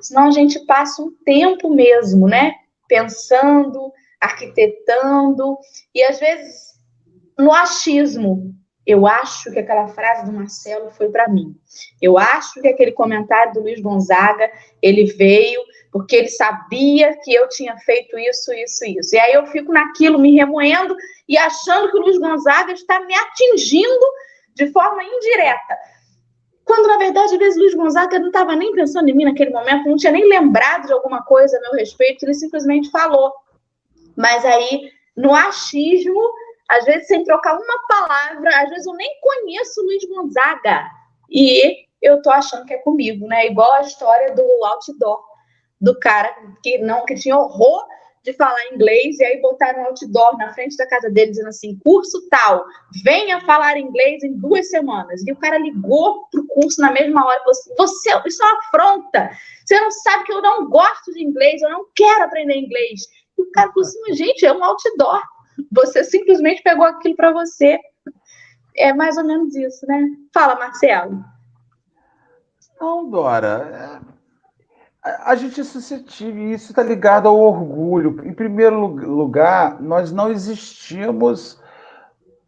Senão 0.00 0.28
a 0.28 0.30
gente 0.30 0.64
passa 0.66 1.02
um 1.02 1.10
tempo 1.24 1.70
mesmo, 1.70 2.28
né? 2.28 2.52
Pensando, 2.88 3.92
arquitetando, 4.20 5.58
e 5.94 6.02
às 6.02 6.18
vezes 6.18 6.76
no 7.38 7.52
achismo. 7.52 8.54
Eu 8.86 9.04
acho 9.04 9.50
que 9.50 9.58
aquela 9.58 9.88
frase 9.88 10.24
do 10.24 10.32
Marcelo 10.32 10.92
foi 10.92 11.08
para 11.08 11.28
mim. 11.28 11.56
Eu 12.00 12.16
acho 12.16 12.60
que 12.60 12.68
aquele 12.68 12.92
comentário 12.92 13.52
do 13.52 13.60
Luiz 13.60 13.80
Gonzaga, 13.80 14.48
ele 14.80 15.06
veio 15.06 15.60
porque 15.90 16.14
ele 16.14 16.28
sabia 16.28 17.16
que 17.24 17.34
eu 17.34 17.48
tinha 17.48 17.76
feito 17.78 18.16
isso, 18.16 18.52
isso, 18.52 18.84
isso. 18.84 19.16
E 19.16 19.18
aí 19.18 19.32
eu 19.32 19.46
fico 19.46 19.72
naquilo, 19.72 20.20
me 20.20 20.36
remoendo 20.36 20.94
e 21.28 21.36
achando 21.36 21.90
que 21.90 21.96
o 21.96 22.02
Luiz 22.02 22.18
Gonzaga 22.18 22.72
está 22.72 23.00
me 23.00 23.14
atingindo 23.14 24.06
de 24.56 24.72
forma 24.72 25.04
indireta. 25.04 25.78
Quando, 26.64 26.88
na 26.88 26.96
verdade, 26.96 27.34
às 27.34 27.38
vezes, 27.38 27.58
Luiz 27.58 27.74
Gonzaga 27.74 28.18
não 28.18 28.28
estava 28.28 28.56
nem 28.56 28.72
pensando 28.72 29.08
em 29.08 29.14
mim 29.14 29.24
naquele 29.24 29.50
momento, 29.50 29.88
não 29.88 29.96
tinha 29.96 30.10
nem 30.10 30.26
lembrado 30.28 30.86
de 30.86 30.92
alguma 30.92 31.22
coisa 31.22 31.56
a 31.56 31.60
meu 31.60 31.72
respeito, 31.72 32.24
ele 32.24 32.34
simplesmente 32.34 32.90
falou. 32.90 33.32
Mas 34.16 34.44
aí, 34.44 34.90
no 35.16 35.32
achismo, 35.32 36.20
às 36.68 36.84
vezes 36.84 37.06
sem 37.06 37.22
trocar 37.22 37.54
uma 37.54 37.86
palavra, 37.86 38.62
às 38.62 38.70
vezes 38.70 38.86
eu 38.86 38.94
nem 38.94 39.10
conheço 39.20 39.82
Luiz 39.82 40.04
Gonzaga. 40.08 40.86
E 41.30 41.86
eu 42.02 42.20
tô 42.22 42.30
achando 42.30 42.64
que 42.64 42.74
é 42.74 42.78
comigo, 42.78 43.26
né? 43.28 43.46
Igual 43.46 43.72
a 43.74 43.82
história 43.82 44.34
do 44.34 44.42
outdoor, 44.64 45.22
do 45.80 45.98
cara 46.00 46.34
que 46.62 46.78
não 46.78 47.04
que 47.04 47.14
tinha 47.14 47.36
horror 47.36 47.86
de 48.26 48.32
falar 48.32 48.60
inglês, 48.72 49.20
e 49.20 49.24
aí 49.24 49.40
botaram 49.40 49.82
um 49.82 49.86
outdoor 49.86 50.36
na 50.36 50.52
frente 50.52 50.76
da 50.76 50.86
casa 50.88 51.08
dele 51.08 51.30
dizendo 51.30 51.48
assim: 51.48 51.78
curso 51.84 52.28
tal, 52.28 52.66
venha 53.04 53.40
falar 53.42 53.78
inglês 53.78 54.24
em 54.24 54.36
duas 54.36 54.68
semanas. 54.68 55.24
E 55.24 55.32
o 55.32 55.36
cara 55.36 55.56
ligou 55.58 56.26
pro 56.28 56.46
curso 56.48 56.80
na 56.80 56.90
mesma 56.90 57.24
hora 57.24 57.36
e 57.36 57.38
falou 57.38 57.52
assim: 57.52 57.74
você, 57.78 58.28
isso 58.28 58.42
é 58.42 58.46
uma 58.46 58.58
afronta. 58.58 59.30
Você 59.64 59.80
não 59.80 59.90
sabe 59.92 60.24
que 60.24 60.32
eu 60.32 60.42
não 60.42 60.68
gosto 60.68 61.12
de 61.12 61.22
inglês, 61.22 61.62
eu 61.62 61.70
não 61.70 61.86
quero 61.94 62.24
aprender 62.24 62.58
inglês. 62.58 63.02
E 63.38 63.42
o 63.42 63.50
cara 63.52 63.72
falou 63.72 63.88
assim: 63.88 64.14
gente, 64.14 64.44
é 64.44 64.52
um 64.52 64.64
outdoor. 64.64 65.22
Você 65.72 66.02
simplesmente 66.02 66.62
pegou 66.62 66.84
aquilo 66.84 67.14
para 67.14 67.32
você. 67.32 67.78
É 68.76 68.92
mais 68.92 69.16
ou 69.16 69.24
menos 69.24 69.54
isso, 69.54 69.86
né? 69.86 70.04
Fala, 70.34 70.56
Marcelo. 70.56 71.24
Não, 72.78 73.08
Dora. 73.08 74.02
É 74.12 74.15
a 75.24 75.36
gente 75.36 75.60
é 75.60 75.64
suscetível, 75.64 76.42
e 76.42 76.52
isso 76.52 76.72
está 76.72 76.82
ligado 76.82 77.28
ao 77.28 77.38
orgulho. 77.38 78.20
Em 78.26 78.32
primeiro 78.32 78.86
lugar, 78.86 79.80
nós 79.80 80.10
não 80.10 80.30
existimos 80.30 81.60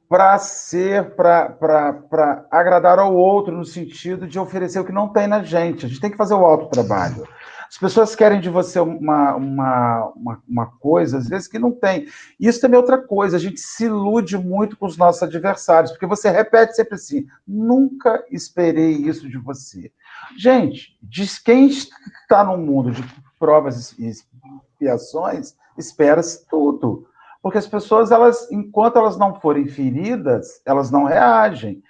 para 0.08 0.38
ser, 0.38 1.14
para 1.14 2.46
agradar 2.50 2.98
ao 2.98 3.14
outro, 3.14 3.56
no 3.56 3.64
sentido 3.64 4.26
de 4.26 4.38
oferecer 4.38 4.80
o 4.80 4.84
que 4.84 4.90
não 4.90 5.08
tem 5.08 5.26
na 5.26 5.42
gente. 5.42 5.86
A 5.86 5.88
gente 5.88 6.00
tem 6.00 6.10
que 6.10 6.16
fazer 6.16 6.34
o 6.34 6.44
autotrabalho. 6.44 7.28
As 7.68 7.76
pessoas 7.76 8.16
querem 8.16 8.40
de 8.40 8.48
você 8.48 8.80
uma, 8.80 9.36
uma, 9.36 10.12
uma, 10.16 10.42
uma, 10.48 10.66
coisa, 10.78 11.18
às 11.18 11.28
vezes, 11.28 11.46
que 11.46 11.58
não 11.58 11.70
tem. 11.70 12.06
Isso 12.40 12.60
também 12.60 12.76
é 12.76 12.80
outra 12.80 12.98
coisa, 12.98 13.36
a 13.36 13.40
gente 13.40 13.60
se 13.60 13.84
ilude 13.84 14.38
muito 14.38 14.76
com 14.76 14.86
os 14.86 14.96
nossos 14.96 15.22
adversários, 15.22 15.92
porque 15.92 16.06
você 16.06 16.30
repete 16.30 16.74
sempre 16.74 16.94
assim: 16.94 17.26
nunca 17.46 18.24
esperei 18.30 18.92
isso 18.92 19.28
de 19.28 19.36
você. 19.36 19.92
Gente, 20.38 20.98
diz 21.02 21.38
quem 21.38 21.66
está 21.66 22.42
no 22.42 22.56
mundo 22.56 22.90
de 22.90 23.04
provas 23.38 23.94
e 23.98 24.06
expiações, 24.06 25.54
espera-se 25.76 26.46
tudo. 26.48 27.06
Porque 27.42 27.58
as 27.58 27.66
pessoas, 27.66 28.10
elas, 28.10 28.50
enquanto 28.50 28.96
elas 28.96 29.16
não 29.16 29.40
forem 29.40 29.66
feridas, 29.66 30.60
elas 30.66 30.90
não 30.90 31.04
reagem. 31.04 31.82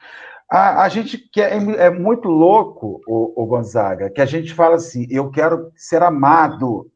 A, 0.51 0.84
a 0.84 0.88
gente 0.88 1.18
quer, 1.18 1.53
é, 1.53 1.86
é 1.86 1.90
muito 1.90 2.28
louco, 2.28 3.01
o, 3.07 3.42
o 3.42 3.46
Gonzaga, 3.46 4.09
que 4.09 4.20
a 4.20 4.26
gente 4.26 4.55
fala 4.55 4.76
assim: 4.76 5.07
eu 5.11 5.30
quero 5.30 5.70
ser 5.76 6.03
amado. 6.03 6.90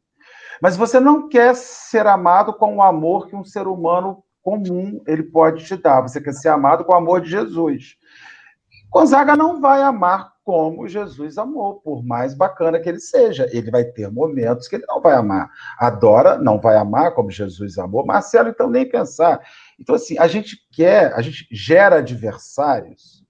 Mas 0.60 0.76
você 0.76 0.98
não 1.00 1.28
quer 1.28 1.54
ser 1.56 2.06
amado 2.06 2.54
com 2.54 2.76
o 2.76 2.82
amor 2.82 3.26
que 3.26 3.36
um 3.36 3.44
ser 3.44 3.66
humano 3.66 4.22
comum 4.42 5.02
ele 5.06 5.24
pode 5.24 5.64
te 5.64 5.76
dar. 5.76 6.00
Você 6.00 6.20
quer 6.20 6.32
ser 6.32 6.48
amado 6.48 6.84
com 6.84 6.92
o 6.92 6.96
amor 6.96 7.20
de 7.20 7.30
Jesus. 7.30 7.96
Gonzaga 8.90 9.36
não 9.36 9.60
vai 9.60 9.82
amar 9.82 10.32
como 10.44 10.88
Jesus 10.88 11.38
amou, 11.38 11.80
por 11.80 12.04
mais 12.04 12.34
bacana 12.34 12.78
que 12.78 12.88
ele 12.88 13.00
seja. 13.00 13.48
Ele 13.52 13.70
vai 13.70 13.84
ter 13.84 14.10
momentos 14.10 14.68
que 14.68 14.76
ele 14.76 14.86
não 14.86 15.00
vai 15.00 15.14
amar. 15.14 15.50
Adora, 15.78 16.38
não 16.38 16.60
vai 16.60 16.76
amar 16.76 17.14
como 17.14 17.30
Jesus 17.30 17.78
amou. 17.78 18.04
Marcelo, 18.04 18.48
então, 18.48 18.68
nem 18.68 18.88
pensar. 18.88 19.40
Então, 19.80 19.94
assim, 19.94 20.18
a 20.18 20.26
gente 20.26 20.56
quer, 20.72 21.12
a 21.14 21.22
gente 21.22 21.46
gera 21.50 21.96
adversários 21.96 23.21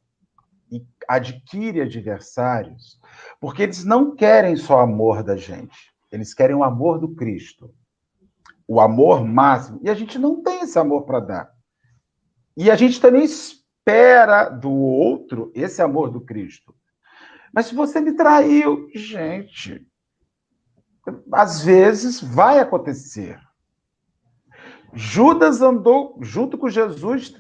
adquire 1.08 1.80
adversários, 1.80 2.98
porque 3.40 3.62
eles 3.62 3.84
não 3.84 4.14
querem 4.14 4.56
só 4.56 4.80
amor 4.80 5.22
da 5.22 5.36
gente, 5.36 5.92
eles 6.10 6.34
querem 6.34 6.56
o 6.56 6.64
amor 6.64 6.98
do 6.98 7.14
Cristo. 7.14 7.74
O 8.68 8.80
amor 8.80 9.24
máximo. 9.24 9.80
E 9.82 9.90
a 9.90 9.94
gente 9.94 10.18
não 10.18 10.42
tem 10.42 10.60
esse 10.60 10.78
amor 10.78 11.04
para 11.04 11.20
dar. 11.20 11.50
E 12.56 12.70
a 12.70 12.76
gente 12.76 13.00
também 13.00 13.24
espera 13.24 14.48
do 14.48 14.70
outro 14.70 15.50
esse 15.54 15.82
amor 15.82 16.10
do 16.10 16.20
Cristo. 16.20 16.74
Mas 17.52 17.66
se 17.66 17.74
você 17.74 18.00
me 18.00 18.12
traiu, 18.12 18.88
gente, 18.94 19.86
às 21.32 21.62
vezes 21.62 22.20
vai 22.20 22.60
acontecer. 22.60 23.38
Judas 24.94 25.60
andou 25.60 26.18
junto 26.20 26.56
com 26.56 26.68
Jesus 26.68 27.34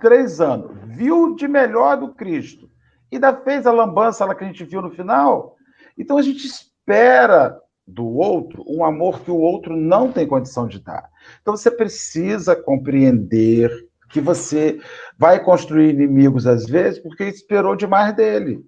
três 0.00 0.40
anos, 0.40 0.70
viu 0.84 1.34
de 1.34 1.48
melhor 1.48 1.98
do 1.98 2.14
Cristo, 2.14 2.67
e 3.10 3.16
ainda 3.16 3.34
fez 3.34 3.66
a 3.66 3.72
lambança 3.72 4.24
lá 4.24 4.34
que 4.34 4.44
a 4.44 4.46
gente 4.46 4.64
viu 4.64 4.82
no 4.82 4.90
final. 4.90 5.56
Então 5.96 6.18
a 6.18 6.22
gente 6.22 6.46
espera 6.46 7.58
do 7.86 8.06
outro 8.06 8.62
um 8.66 8.84
amor 8.84 9.20
que 9.20 9.30
o 9.30 9.38
outro 9.38 9.74
não 9.76 10.12
tem 10.12 10.26
condição 10.26 10.66
de 10.66 10.78
dar. 10.78 11.08
Então 11.40 11.56
você 11.56 11.70
precisa 11.70 12.54
compreender 12.54 13.70
que 14.10 14.20
você 14.20 14.80
vai 15.18 15.42
construir 15.42 15.90
inimigos 15.90 16.46
às 16.46 16.66
vezes 16.66 16.98
porque 16.98 17.24
esperou 17.24 17.74
demais 17.74 18.14
dele. 18.14 18.64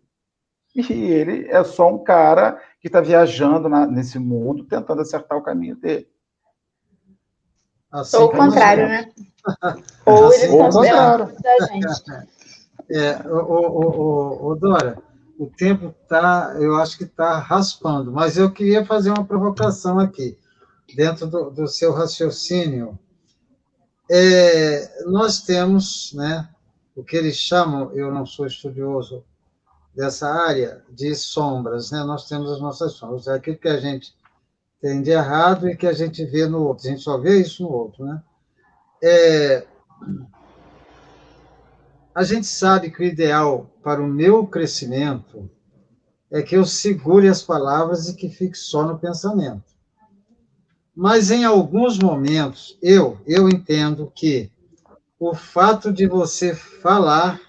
E 0.74 0.92
ele 0.92 1.48
é 1.48 1.64
só 1.64 1.92
um 1.92 2.02
cara 2.02 2.60
que 2.80 2.86
está 2.86 3.00
viajando 3.00 3.68
na, 3.68 3.86
nesse 3.86 4.18
mundo 4.18 4.64
tentando 4.64 5.02
acertar 5.02 5.36
o 5.36 5.42
caminho 5.42 5.76
dele. 5.76 6.08
Assim 7.90 8.16
Ou 8.18 8.26
o 8.26 8.30
contrário, 8.30 8.86
né? 8.86 9.10
Ou 10.06 10.28
assim 10.28 10.42
eles 10.42 10.52
estão 10.52 10.68
esperando 10.68 11.42
da 11.42 11.66
gente. 11.66 12.30
É, 12.90 13.22
o, 13.28 14.56
Dora, 14.56 14.98
o 15.38 15.46
tempo 15.46 15.94
está, 16.02 16.56
eu 16.58 16.74
acho 16.76 16.98
que 16.98 17.04
está 17.04 17.38
raspando, 17.38 18.10
mas 18.10 18.36
eu 18.36 18.50
queria 18.50 18.84
fazer 18.84 19.10
uma 19.10 19.24
provocação 19.24 19.98
aqui, 19.98 20.36
dentro 20.94 21.26
do, 21.26 21.50
do 21.50 21.68
seu 21.68 21.92
raciocínio. 21.92 22.98
É, 24.10 25.04
nós 25.06 25.40
temos 25.40 26.12
né, 26.14 26.48
o 26.96 27.04
que 27.04 27.16
eles 27.16 27.36
chamam, 27.36 27.92
eu 27.92 28.12
não 28.12 28.26
sou 28.26 28.44
estudioso 28.44 29.24
dessa 29.94 30.28
área 30.28 30.82
de 30.90 31.14
sombras, 31.14 31.90
né? 31.90 32.02
Nós 32.04 32.28
temos 32.28 32.50
as 32.50 32.60
nossas 32.60 32.92
sombras, 32.92 33.26
é 33.26 33.34
aquilo 33.34 33.58
que 33.58 33.68
a 33.68 33.78
gente 33.78 34.14
tem 34.80 35.02
de 35.02 35.10
errado 35.10 35.68
e 35.68 35.76
que 35.76 35.86
a 35.86 35.92
gente 35.92 36.24
vê 36.24 36.46
no 36.46 36.62
outro. 36.62 36.86
A 36.86 36.90
gente 36.90 37.02
só 37.02 37.18
vê 37.18 37.40
isso 37.40 37.62
no 37.62 37.70
outro, 37.70 38.04
né? 38.04 38.22
É... 39.02 39.66
A 42.14 42.24
gente 42.24 42.46
sabe 42.46 42.90
que 42.90 43.02
o 43.02 43.06
ideal 43.06 43.70
para 43.82 44.02
o 44.02 44.08
meu 44.08 44.46
crescimento 44.46 45.48
é 46.30 46.42
que 46.42 46.56
eu 46.56 46.64
segure 46.64 47.28
as 47.28 47.42
palavras 47.42 48.08
e 48.08 48.14
que 48.14 48.28
fique 48.28 48.58
só 48.58 48.84
no 48.84 48.98
pensamento. 48.98 49.62
Mas 50.94 51.30
em 51.30 51.44
alguns 51.44 51.98
momentos, 51.98 52.76
eu, 52.82 53.18
eu 53.26 53.48
entendo 53.48 54.12
que 54.14 54.50
o 55.18 55.34
fato 55.34 55.92
de 55.92 56.06
você 56.06 56.54
falar 56.54 57.40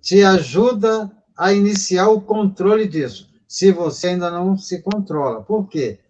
te 0.00 0.22
ajuda 0.22 1.10
a 1.36 1.52
iniciar 1.52 2.08
o 2.08 2.20
controle 2.20 2.88
disso, 2.88 3.28
se 3.46 3.70
você 3.70 4.08
ainda 4.08 4.30
não 4.30 4.56
se 4.56 4.82
controla. 4.82 5.42
Por 5.42 5.68
quê? 5.68 6.00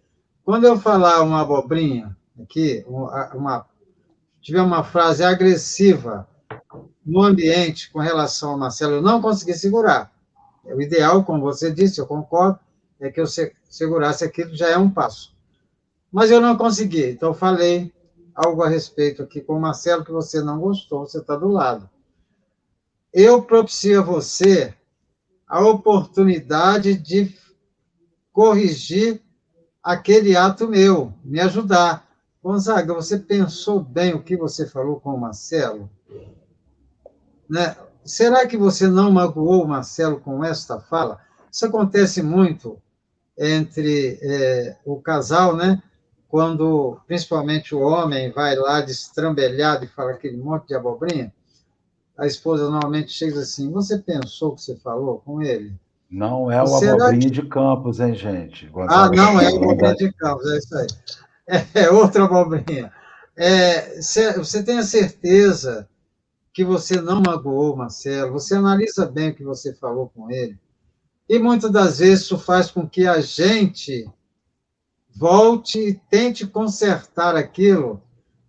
Quando 0.43 0.65
eu 0.65 0.79
falar 0.79 1.21
uma 1.21 1.41
abobrinha, 1.41 2.15
aqui, 2.41 2.83
uma, 2.87 3.33
uma 3.33 3.65
tiver 4.41 4.61
uma 4.61 4.83
frase 4.83 5.23
agressiva 5.23 6.27
no 7.07 7.23
ambiente 7.23 7.89
com 7.89 7.99
relação 7.99 8.51
ao 8.51 8.57
Marcelo, 8.57 8.95
eu 8.95 9.01
não 9.01 9.21
consegui 9.21 9.53
segurar. 9.53 10.11
O 10.65 10.81
ideal, 10.81 11.23
como 11.23 11.39
você 11.39 11.71
disse, 11.71 12.01
eu 12.01 12.05
concordo, 12.05 12.59
é 12.99 13.09
que 13.09 13.21
eu 13.21 13.25
segurasse 13.69 14.25
aquilo, 14.25 14.53
já 14.53 14.67
é 14.67 14.77
um 14.77 14.89
passo. 14.89 15.33
Mas 16.11 16.29
eu 16.29 16.41
não 16.41 16.57
consegui, 16.57 17.11
então 17.11 17.33
falei 17.33 17.93
algo 18.35 18.61
a 18.61 18.67
respeito 18.67 19.23
aqui 19.23 19.39
com 19.39 19.53
o 19.53 19.61
Marcelo 19.61 20.03
que 20.03 20.11
você 20.11 20.41
não 20.41 20.59
gostou, 20.59 21.07
você 21.07 21.19
está 21.19 21.37
do 21.37 21.47
lado. 21.47 21.89
Eu 23.13 23.41
propicio 23.41 24.01
a 24.01 24.03
você 24.03 24.73
a 25.47 25.65
oportunidade 25.65 26.93
de 26.93 27.33
corrigir 28.33 29.21
aquele 29.81 30.35
ato 30.35 30.67
meu, 30.67 31.13
me 31.23 31.39
ajudar. 31.39 32.05
Gonzaga, 32.43 32.93
você 32.93 33.17
pensou 33.17 33.79
bem 33.79 34.13
o 34.13 34.21
que 34.21 34.35
você 34.35 34.67
falou 34.67 34.99
com 34.99 35.11
o 35.11 35.19
Marcelo? 35.19 35.89
Né? 37.49 37.75
Será 38.03 38.47
que 38.47 38.57
você 38.57 38.87
não 38.87 39.11
magoou 39.11 39.63
o 39.63 39.67
Marcelo 39.67 40.19
com 40.19 40.43
esta 40.43 40.79
fala? 40.79 41.19
Isso 41.51 41.65
acontece 41.65 42.21
muito 42.21 42.77
entre 43.37 44.17
é, 44.21 44.77
o 44.85 45.01
casal, 45.01 45.55
né? 45.55 45.81
Quando, 46.27 46.99
principalmente, 47.07 47.73
o 47.73 47.79
homem 47.79 48.31
vai 48.31 48.55
lá 48.55 48.81
destrambelhado 48.81 49.85
e 49.85 49.87
fala 49.87 50.11
aquele 50.11 50.37
monte 50.37 50.67
de 50.67 50.75
abobrinha, 50.75 51.33
a 52.17 52.25
esposa 52.25 52.69
normalmente 52.69 53.11
chega 53.11 53.39
assim: 53.39 53.71
Você 53.71 53.99
pensou 53.99 54.49
o 54.49 54.55
que 54.55 54.61
você 54.61 54.75
falou 54.77 55.21
com 55.23 55.41
ele? 55.41 55.73
Não 56.09 56.51
é 56.51 56.61
o 56.63 56.75
abobrinha 56.75 57.19
que... 57.19 57.29
de 57.29 57.41
Campos, 57.43 57.99
hein, 57.99 58.15
gente? 58.15 58.69
ah, 58.89 59.09
não 59.09 59.39
é 59.39 59.49
o 59.53 59.57
abobrinha 59.57 59.95
de 59.95 60.11
Campos, 60.13 60.51
é 60.51 60.57
isso 60.57 60.77
aí. 60.77 60.87
É, 61.47 61.65
é 61.83 61.91
outra 61.91 62.25
abobrinha. 62.25 62.91
É, 63.35 64.01
você 64.01 64.63
tem 64.63 64.79
a 64.79 64.83
certeza 64.83 65.87
que 66.57 66.65
você 66.65 66.99
não 66.99 67.21
magoou 67.21 67.75
Marcelo, 67.75 68.31
você 68.31 68.55
analisa 68.55 69.05
bem 69.05 69.29
o 69.29 69.35
que 69.35 69.43
você 69.43 69.75
falou 69.75 70.09
com 70.09 70.31
ele, 70.31 70.57
e 71.29 71.37
muitas 71.37 71.69
das 71.69 71.99
vezes 71.99 72.23
isso 72.23 72.39
faz 72.39 72.71
com 72.71 72.89
que 72.89 73.05
a 73.05 73.21
gente 73.21 74.09
volte 75.15 75.77
e 75.77 75.93
tente 75.93 76.47
consertar 76.47 77.35
aquilo, 77.35 78.01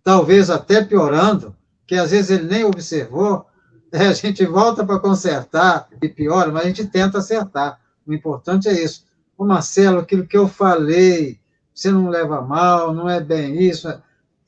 talvez 0.03 0.49
até 0.49 0.83
piorando, 0.83 1.55
que 1.85 1.93
às 1.93 2.09
vezes 2.09 2.31
ele 2.31 2.45
nem 2.45 2.63
observou, 2.63 3.45
a 3.93 4.11
gente 4.13 4.43
volta 4.43 4.83
para 4.83 4.97
consertar 4.97 5.87
e 6.01 6.09
piora, 6.09 6.51
mas 6.51 6.63
a 6.63 6.67
gente 6.67 6.87
tenta 6.87 7.19
acertar. 7.19 7.79
O 8.07 8.11
importante 8.11 8.67
é 8.67 8.73
isso. 8.73 9.05
Ô 9.37 9.45
Marcelo, 9.45 9.99
aquilo 9.99 10.25
que 10.25 10.35
eu 10.35 10.47
falei, 10.47 11.39
você 11.75 11.91
não 11.91 12.09
leva 12.09 12.41
mal, 12.41 12.91
não 12.91 13.07
é 13.07 13.21
bem 13.21 13.61
isso. 13.61 13.87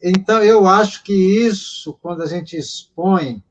Então, 0.01 0.43
eu 0.43 0.65
acho 0.65 1.03
que 1.03 1.13
isso, 1.13 1.95
quando 2.01 2.23
a 2.23 2.25
gente 2.25 2.57
expõe, 2.57 3.43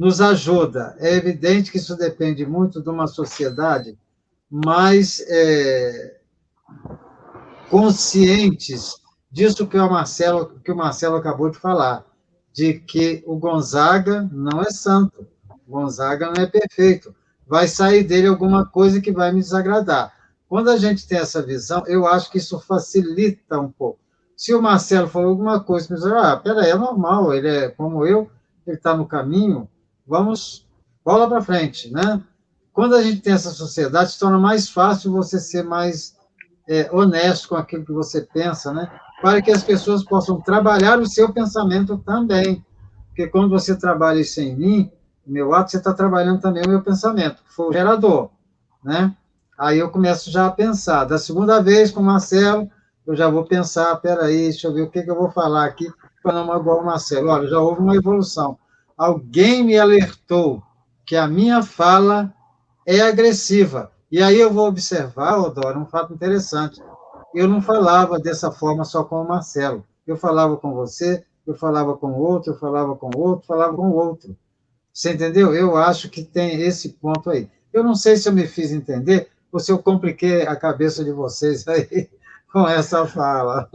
nos 0.00 0.18
ajuda. 0.22 0.96
É 0.98 1.14
evidente 1.14 1.70
que 1.70 1.76
isso 1.76 1.94
depende 1.94 2.46
muito 2.46 2.80
de 2.80 2.88
uma 2.88 3.06
sociedade 3.06 3.98
mais 4.50 5.22
é, 5.28 6.16
conscientes 7.68 8.94
disso 9.30 9.66
que 9.66 9.76
o 9.76 9.90
Marcelo 9.90 10.58
que 10.64 10.72
o 10.72 10.76
Marcelo 10.76 11.16
acabou 11.16 11.50
de 11.50 11.58
falar 11.58 12.06
de 12.50 12.80
que 12.80 13.22
o 13.26 13.36
Gonzaga 13.36 14.26
não 14.32 14.62
é 14.62 14.70
santo, 14.70 15.28
o 15.68 15.70
Gonzaga 15.70 16.32
não 16.34 16.44
é 16.44 16.46
perfeito, 16.46 17.14
vai 17.46 17.68
sair 17.68 18.02
dele 18.02 18.26
alguma 18.26 18.64
coisa 18.64 19.02
que 19.02 19.12
vai 19.12 19.30
me 19.30 19.40
desagradar. 19.40 20.14
Quando 20.48 20.70
a 20.70 20.78
gente 20.78 21.06
tem 21.06 21.18
essa 21.18 21.42
visão, 21.42 21.84
eu 21.86 22.06
acho 22.06 22.30
que 22.30 22.38
isso 22.38 22.58
facilita 22.58 23.60
um 23.60 23.70
pouco. 23.70 24.00
Se 24.34 24.54
o 24.54 24.62
Marcelo 24.62 25.08
falou 25.08 25.28
alguma 25.28 25.60
coisa, 25.60 25.88
me 25.90 26.00
diz, 26.00 26.06
ah, 26.06 26.38
peraí, 26.38 26.70
é 26.70 26.74
normal, 26.74 27.34
ele 27.34 27.48
é 27.48 27.68
como 27.68 28.06
eu, 28.06 28.30
ele 28.66 28.78
está 28.78 28.96
no 28.96 29.06
caminho, 29.06 29.68
vamos, 30.10 30.66
bola 31.04 31.28
para 31.28 31.40
frente, 31.40 31.90
né? 31.90 32.20
Quando 32.72 32.94
a 32.94 33.02
gente 33.02 33.20
tem 33.20 33.32
essa 33.32 33.50
sociedade, 33.50 34.12
se 34.12 34.18
torna 34.18 34.38
mais 34.38 34.68
fácil 34.68 35.12
você 35.12 35.40
ser 35.40 35.62
mais 35.62 36.16
é, 36.68 36.90
honesto 36.92 37.48
com 37.48 37.56
aquilo 37.56 37.84
que 37.84 37.92
você 37.92 38.20
pensa, 38.20 38.72
né? 38.72 38.90
para 39.20 39.42
que 39.42 39.50
as 39.50 39.62
pessoas 39.62 40.02
possam 40.02 40.40
trabalhar 40.40 40.98
o 40.98 41.06
seu 41.06 41.32
pensamento 41.32 41.98
também. 41.98 42.64
Porque 43.08 43.26
quando 43.28 43.50
você 43.50 43.76
trabalha 43.76 44.20
isso 44.20 44.40
em 44.40 44.56
mim, 44.56 44.90
meu 45.26 45.54
ato, 45.54 45.70
você 45.70 45.76
está 45.76 45.92
trabalhando 45.92 46.40
também 46.40 46.64
o 46.64 46.70
meu 46.70 46.82
pensamento, 46.82 47.42
que 47.44 47.52
foi 47.52 47.68
o 47.68 47.72
gerador, 47.72 48.30
né? 48.82 49.14
Aí 49.58 49.78
eu 49.78 49.90
começo 49.90 50.30
já 50.30 50.46
a 50.46 50.50
pensar. 50.50 51.04
Da 51.04 51.18
segunda 51.18 51.60
vez 51.60 51.90
com 51.90 52.00
o 52.00 52.04
Marcelo, 52.04 52.70
eu 53.06 53.14
já 53.14 53.28
vou 53.28 53.44
pensar, 53.44 53.94
peraí, 53.96 54.44
deixa 54.44 54.68
eu 54.68 54.72
ver 54.72 54.82
o 54.82 54.90
que, 54.90 55.02
que 55.02 55.10
eu 55.10 55.16
vou 55.16 55.30
falar 55.30 55.66
aqui 55.66 55.86
para 56.22 56.32
não 56.32 56.46
magoar 56.46 56.78
o 56.78 56.84
Marcelo. 56.84 57.28
Olha, 57.28 57.46
já 57.46 57.58
houve 57.58 57.82
uma 57.82 57.94
evolução. 57.94 58.58
Alguém 59.00 59.64
me 59.64 59.78
alertou 59.78 60.62
que 61.06 61.16
a 61.16 61.26
minha 61.26 61.62
fala 61.62 62.34
é 62.86 63.00
agressiva. 63.00 63.90
E 64.12 64.22
aí 64.22 64.38
eu 64.38 64.52
vou 64.52 64.68
observar, 64.68 65.38
Odoro, 65.38 65.80
um 65.80 65.86
fato 65.86 66.12
interessante 66.12 66.82
eu 67.34 67.48
não 67.48 67.62
falava 67.62 68.18
dessa 68.18 68.50
forma 68.50 68.84
só 68.84 69.04
com 69.04 69.22
o 69.22 69.26
Marcelo. 69.28 69.86
Eu 70.06 70.16
falava 70.16 70.56
com 70.56 70.74
você, 70.74 71.24
eu 71.46 71.54
falava 71.54 71.96
com 71.96 72.12
outro, 72.12 72.52
eu 72.52 72.58
falava 72.58 72.94
com 72.94 73.10
outro, 73.16 73.46
falava 73.46 73.74
com 73.74 73.90
outro. 73.90 74.36
Você 74.92 75.12
entendeu? 75.12 75.54
Eu 75.54 75.76
acho 75.76 76.10
que 76.10 76.22
tem 76.22 76.60
esse 76.60 76.90
ponto 76.90 77.30
aí. 77.30 77.48
Eu 77.72 77.84
não 77.84 77.94
sei 77.94 78.16
se 78.16 78.28
eu 78.28 78.32
me 78.34 78.46
fiz 78.46 78.70
entender 78.70 79.28
ou 79.50 79.60
se 79.60 79.72
eu 79.72 79.78
compliquei 79.78 80.42
a 80.42 80.56
cabeça 80.56 81.04
de 81.04 81.12
vocês 81.12 81.66
aí 81.68 82.10
com 82.52 82.68
essa 82.68 83.06
fala. 83.06 83.66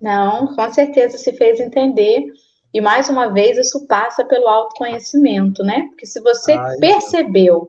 Não, 0.00 0.54
com 0.54 0.72
certeza 0.72 1.18
se 1.18 1.32
fez 1.32 1.60
entender. 1.60 2.32
E 2.72 2.80
mais 2.80 3.08
uma 3.08 3.28
vez, 3.28 3.58
isso 3.58 3.86
passa 3.86 4.24
pelo 4.24 4.48
autoconhecimento, 4.48 5.62
né? 5.62 5.86
Porque 5.88 6.06
se 6.06 6.20
você 6.20 6.52
Ai, 6.52 6.76
percebeu 6.78 7.68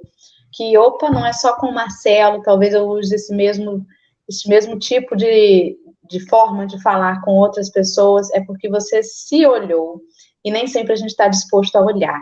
que, 0.54 0.78
opa, 0.78 1.10
não 1.10 1.26
é 1.26 1.34
só 1.34 1.58
com 1.58 1.68
o 1.68 1.74
Marcelo, 1.74 2.42
talvez 2.42 2.74
eu 2.74 2.88
use 2.88 3.14
esse 3.14 3.34
mesmo 3.36 3.86
esse 4.28 4.48
mesmo 4.48 4.80
tipo 4.80 5.16
de, 5.16 5.78
de 6.10 6.20
forma 6.28 6.66
de 6.66 6.82
falar 6.82 7.22
com 7.22 7.32
outras 7.32 7.70
pessoas, 7.70 8.32
é 8.32 8.42
porque 8.42 8.70
você 8.70 9.04
se 9.04 9.46
olhou. 9.46 10.02
E 10.44 10.52
nem 10.52 10.68
sempre 10.68 10.94
a 10.94 10.96
gente 10.96 11.10
está 11.10 11.28
disposto 11.28 11.76
a 11.76 11.82
olhar. 11.82 12.22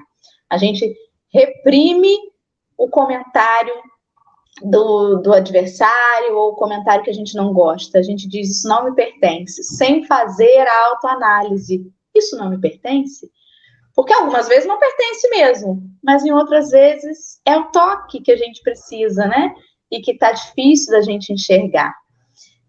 A 0.50 0.58
gente 0.58 0.94
reprime 1.34 2.16
o 2.78 2.88
comentário 2.90 3.74
do, 4.64 5.18
do 5.18 5.34
adversário 5.34 6.36
ou 6.36 6.52
o 6.52 6.56
comentário 6.56 7.04
que 7.04 7.10
a 7.10 7.14
gente 7.14 7.36
não 7.36 7.54
gosta. 7.54 8.00
A 8.00 8.04
gente 8.04 8.28
diz 8.28 8.50
isso 8.50 8.68
não 8.68 8.86
me 8.86 8.96
pertence, 8.96 9.64
sem 9.64 10.04
fazer 10.06 10.68
a 10.68 10.88
autoanálise. 10.88 11.86
Isso 12.16 12.38
não 12.38 12.50
me 12.50 12.60
pertence? 12.60 13.30
Porque 13.96 14.14
algumas 14.14 14.48
vezes 14.48 14.66
não 14.66 14.80
pertence 14.80 15.30
mesmo, 15.30 15.84
mas 16.04 16.24
em 16.24 16.32
outras 16.32 16.70
vezes 16.70 17.42
é 17.46 17.58
o 17.58 17.72
toque 17.72 18.22
que 18.22 18.32
a 18.32 18.38
gente 18.38 18.62
precisa, 18.62 19.28
né? 19.28 19.54
e 19.92 20.00
que 20.00 20.12
está 20.12 20.32
difícil 20.32 20.94
da 20.94 21.02
gente 21.02 21.34
enxergar. 21.34 21.94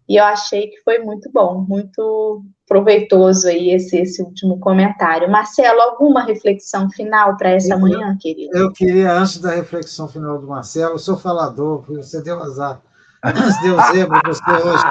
E 0.09 0.17
eu 0.17 0.25
achei 0.25 0.69
que 0.69 0.83
foi 0.83 0.99
muito 0.99 1.31
bom, 1.33 1.65
muito 1.67 2.45
proveitoso 2.67 3.47
aí 3.47 3.71
esse, 3.71 3.97
esse 3.97 4.21
último 4.21 4.59
comentário. 4.59 5.31
Marcelo, 5.31 5.81
alguma 5.81 6.25
reflexão 6.25 6.91
final 6.91 7.37
para 7.37 7.51
essa 7.51 7.75
eu, 7.75 7.79
manhã, 7.79 8.17
querido? 8.21 8.57
Eu 8.57 8.73
queria, 8.73 9.13
antes 9.13 9.39
da 9.39 9.53
reflexão 9.53 10.09
final 10.09 10.39
do 10.39 10.49
Marcelo, 10.49 10.95
eu 10.95 10.99
sou 10.99 11.17
falador, 11.17 11.85
você 11.87 12.21
deu 12.21 12.43
azar. 12.43 12.83
Deu 13.63 13.77
zebra 13.93 14.21
para 14.21 14.35
você 14.35 14.51
hoje. 14.51 14.85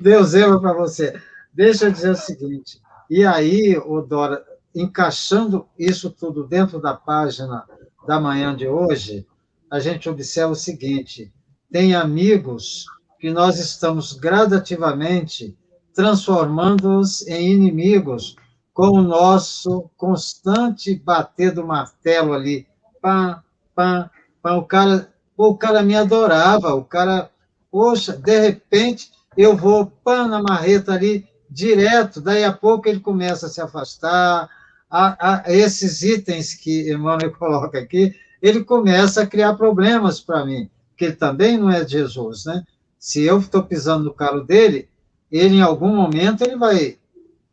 Deu 0.00 0.24
zebra 0.24 0.58
para 0.58 0.72
você. 0.72 1.14
Deixa 1.54 1.84
eu 1.84 1.92
dizer 1.92 2.10
o 2.10 2.16
seguinte, 2.16 2.81
e 3.14 3.26
aí, 3.26 3.76
o 3.76 4.00
Dora, 4.00 4.42
encaixando 4.74 5.68
isso 5.78 6.08
tudo 6.08 6.46
dentro 6.46 6.80
da 6.80 6.94
página 6.94 7.62
da 8.06 8.18
manhã 8.18 8.56
de 8.56 8.66
hoje, 8.66 9.26
a 9.70 9.78
gente 9.78 10.08
observa 10.08 10.52
o 10.52 10.56
seguinte: 10.56 11.30
tem 11.70 11.94
amigos 11.94 12.86
que 13.20 13.30
nós 13.30 13.58
estamos 13.58 14.14
gradativamente 14.14 15.54
transformando-os 15.94 17.20
em 17.26 17.52
inimigos 17.52 18.34
com 18.72 18.88
o 18.88 19.02
nosso 19.02 19.90
constante 19.94 20.94
bater 20.94 21.52
do 21.52 21.66
martelo 21.66 22.32
ali. 22.32 22.66
Pá, 23.02 23.44
pá, 23.74 24.10
pá. 24.40 24.54
O 24.54 24.64
cara, 24.64 25.12
o 25.36 25.54
cara 25.54 25.82
me 25.82 25.94
adorava, 25.94 26.74
o 26.74 26.82
cara, 26.82 27.30
poxa, 27.70 28.16
de 28.16 28.40
repente 28.40 29.12
eu 29.36 29.54
vou 29.54 29.84
pã 29.84 30.26
na 30.26 30.42
marreta 30.42 30.94
ali 30.94 31.30
direto, 31.52 32.20
daí 32.20 32.44
a 32.44 32.52
pouco 32.52 32.88
ele 32.88 33.00
começa 33.00 33.46
a 33.46 33.48
se 33.48 33.60
afastar. 33.60 34.48
A, 34.90 35.44
a, 35.46 35.52
esses 35.52 36.02
itens 36.02 36.54
que 36.54 36.90
Emmanuel 36.90 37.32
coloca 37.38 37.78
aqui, 37.78 38.14
ele 38.40 38.64
começa 38.64 39.22
a 39.22 39.26
criar 39.26 39.54
problemas 39.54 40.20
para 40.20 40.44
mim, 40.44 40.68
porque 40.90 41.04
ele 41.04 41.16
também 41.16 41.56
não 41.56 41.70
é 41.70 41.86
Jesus, 41.86 42.44
né? 42.44 42.64
Se 42.98 43.22
eu 43.22 43.38
estou 43.38 43.62
pisando 43.62 44.04
no 44.04 44.14
calo 44.14 44.44
dele, 44.44 44.88
ele 45.30 45.56
em 45.56 45.62
algum 45.62 45.94
momento 45.94 46.42
ele 46.42 46.56
vai, 46.56 46.98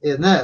é, 0.02 0.18
né? 0.18 0.41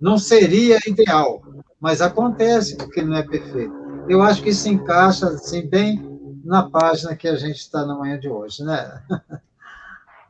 Não 0.00 0.18
seria 0.18 0.78
ideal, 0.86 1.42
mas 1.80 2.00
acontece 2.00 2.76
porque 2.76 3.00
ele 3.00 3.10
não 3.10 3.16
é 3.16 3.22
perfeito. 3.22 3.74
Eu 4.08 4.22
acho 4.22 4.42
que 4.42 4.50
isso 4.50 4.68
encaixa 4.68 5.26
assim 5.28 5.66
bem 5.66 6.00
na 6.44 6.62
página 6.62 7.16
que 7.16 7.26
a 7.26 7.36
gente 7.36 7.58
está 7.58 7.84
na 7.84 7.96
manhã 7.96 8.18
de 8.18 8.28
hoje, 8.28 8.62
né? 8.62 9.02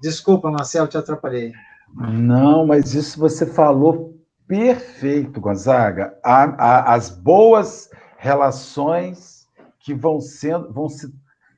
Desculpa, 0.01 0.51
Marcelo, 0.51 0.89
te 0.89 0.97
atrapalhei. 0.97 1.53
Não, 1.95 2.67
mas 2.67 2.95
isso 2.95 3.19
você 3.19 3.47
falou 3.47 4.15
perfeito, 4.47 5.41
Gonzaga. 5.41 6.19
as 6.23 7.11
boas 7.11 7.91
relações 8.19 9.47
que 9.81 9.95
vão 9.95 10.21
sendo, 10.21 10.73
vão 10.73 10.89
se 10.89 11.13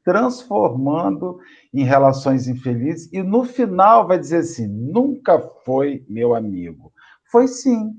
transformando 0.04 1.38
em 1.72 1.84
relações 1.84 2.48
infelizes 2.48 3.12
e 3.12 3.22
no 3.22 3.44
final 3.44 4.06
vai 4.06 4.18
dizer 4.18 4.38
assim: 4.38 4.66
nunca 4.66 5.38
foi 5.64 6.04
meu 6.08 6.34
amigo. 6.34 6.92
Foi 7.30 7.46
sim. 7.46 7.92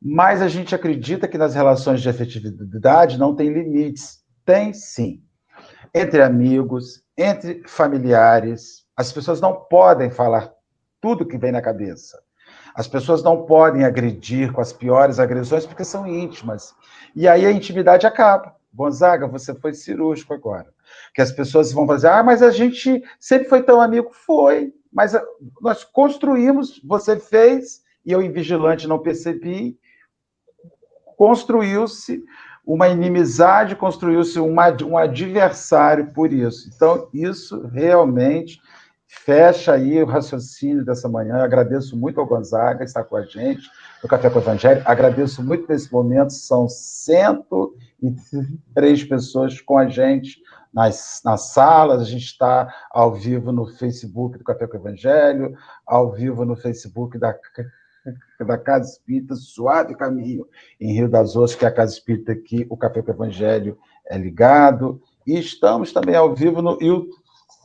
Mas 0.00 0.42
a 0.42 0.48
gente 0.48 0.74
acredita 0.74 1.28
que 1.28 1.38
nas 1.38 1.54
relações 1.54 2.02
de 2.02 2.08
afetividade 2.08 3.18
não 3.18 3.34
tem 3.34 3.52
limites. 3.52 4.20
Tem 4.44 4.72
sim. 4.72 5.22
Entre 5.94 6.22
amigos, 6.22 7.02
entre 7.16 7.62
familiares, 7.66 8.84
as 8.96 9.12
pessoas 9.12 9.40
não 9.40 9.54
podem 9.70 10.10
falar 10.10 10.52
tudo 11.02 11.26
que 11.26 11.36
vem 11.36 11.52
na 11.52 11.60
cabeça. 11.60 12.22
As 12.74 12.88
pessoas 12.88 13.22
não 13.22 13.44
podem 13.44 13.84
agredir 13.84 14.52
com 14.52 14.60
as 14.60 14.72
piores 14.72 15.18
agressões 15.18 15.66
porque 15.66 15.84
são 15.84 16.06
íntimas. 16.06 16.74
E 17.14 17.28
aí 17.28 17.44
a 17.44 17.52
intimidade 17.52 18.06
acaba. 18.06 18.54
Gonzaga, 18.72 19.26
você 19.26 19.54
foi 19.54 19.74
cirúrgico 19.74 20.32
agora. 20.32 20.72
Que 21.14 21.20
as 21.20 21.30
pessoas 21.30 21.72
vão 21.72 21.86
fazer, 21.86 22.08
ah, 22.08 22.22
mas 22.22 22.42
a 22.42 22.50
gente 22.50 23.02
sempre 23.20 23.48
foi 23.48 23.62
tão 23.62 23.80
amigo. 23.80 24.10
Foi, 24.12 24.72
mas 24.90 25.12
nós 25.60 25.84
construímos, 25.84 26.80
você 26.82 27.18
fez, 27.18 27.82
e 28.06 28.12
eu, 28.12 28.22
em 28.22 28.32
vigilante, 28.32 28.88
não 28.88 28.98
percebi. 28.98 29.76
Construiu-se 31.16 32.24
uma 32.64 32.88
inimizade, 32.88 33.76
construiu-se 33.76 34.38
um 34.38 34.96
adversário 34.96 36.12
por 36.14 36.32
isso. 36.32 36.70
Então, 36.74 37.08
isso 37.12 37.66
realmente 37.66 38.60
fecha 39.14 39.74
aí 39.74 40.02
o 40.02 40.06
raciocínio 40.06 40.82
dessa 40.84 41.08
manhã. 41.08 41.36
Agradeço 41.36 41.96
muito 41.96 42.18
ao 42.18 42.26
Gonzaga 42.26 42.82
estar 42.82 43.04
com 43.04 43.14
a 43.16 43.22
gente 43.22 43.70
no 44.02 44.08
Café 44.08 44.28
com 44.30 44.38
o 44.38 44.42
Evangelho. 44.42 44.82
Agradeço 44.86 45.42
muito 45.42 45.68
nesse 45.68 45.92
momento, 45.92 46.32
são 46.32 46.66
103 46.66 49.04
pessoas 49.04 49.60
com 49.60 49.76
a 49.76 49.86
gente 49.86 50.40
nas, 50.72 51.20
nas 51.24 51.52
salas, 51.52 52.00
a 52.00 52.04
gente 52.04 52.24
está 52.24 52.74
ao 52.90 53.12
vivo 53.12 53.52
no 53.52 53.66
Facebook 53.66 54.38
do 54.38 54.44
Café 54.44 54.66
com 54.66 54.78
o 54.78 54.80
Evangelho, 54.80 55.54
ao 55.86 56.10
vivo 56.10 56.46
no 56.46 56.56
Facebook 56.56 57.18
da, 57.18 57.36
da 58.40 58.56
Casa 58.56 58.92
Espírita 58.92 59.36
Suave 59.36 59.94
Caminho, 59.94 60.46
em 60.80 60.94
Rio 60.94 61.10
das 61.10 61.36
Ostras, 61.36 61.58
que 61.58 61.66
é 61.66 61.68
a 61.68 61.72
Casa 61.72 61.92
Espírita 61.92 62.34
que 62.34 62.66
o 62.70 62.78
Café 62.78 63.02
com 63.02 63.12
o 63.12 63.14
Evangelho 63.14 63.76
é 64.06 64.16
ligado. 64.16 65.02
E 65.26 65.38
estamos 65.38 65.92
também 65.92 66.16
ao 66.16 66.34
vivo 66.34 66.62
no 66.62 66.78
YouTube 66.80 67.21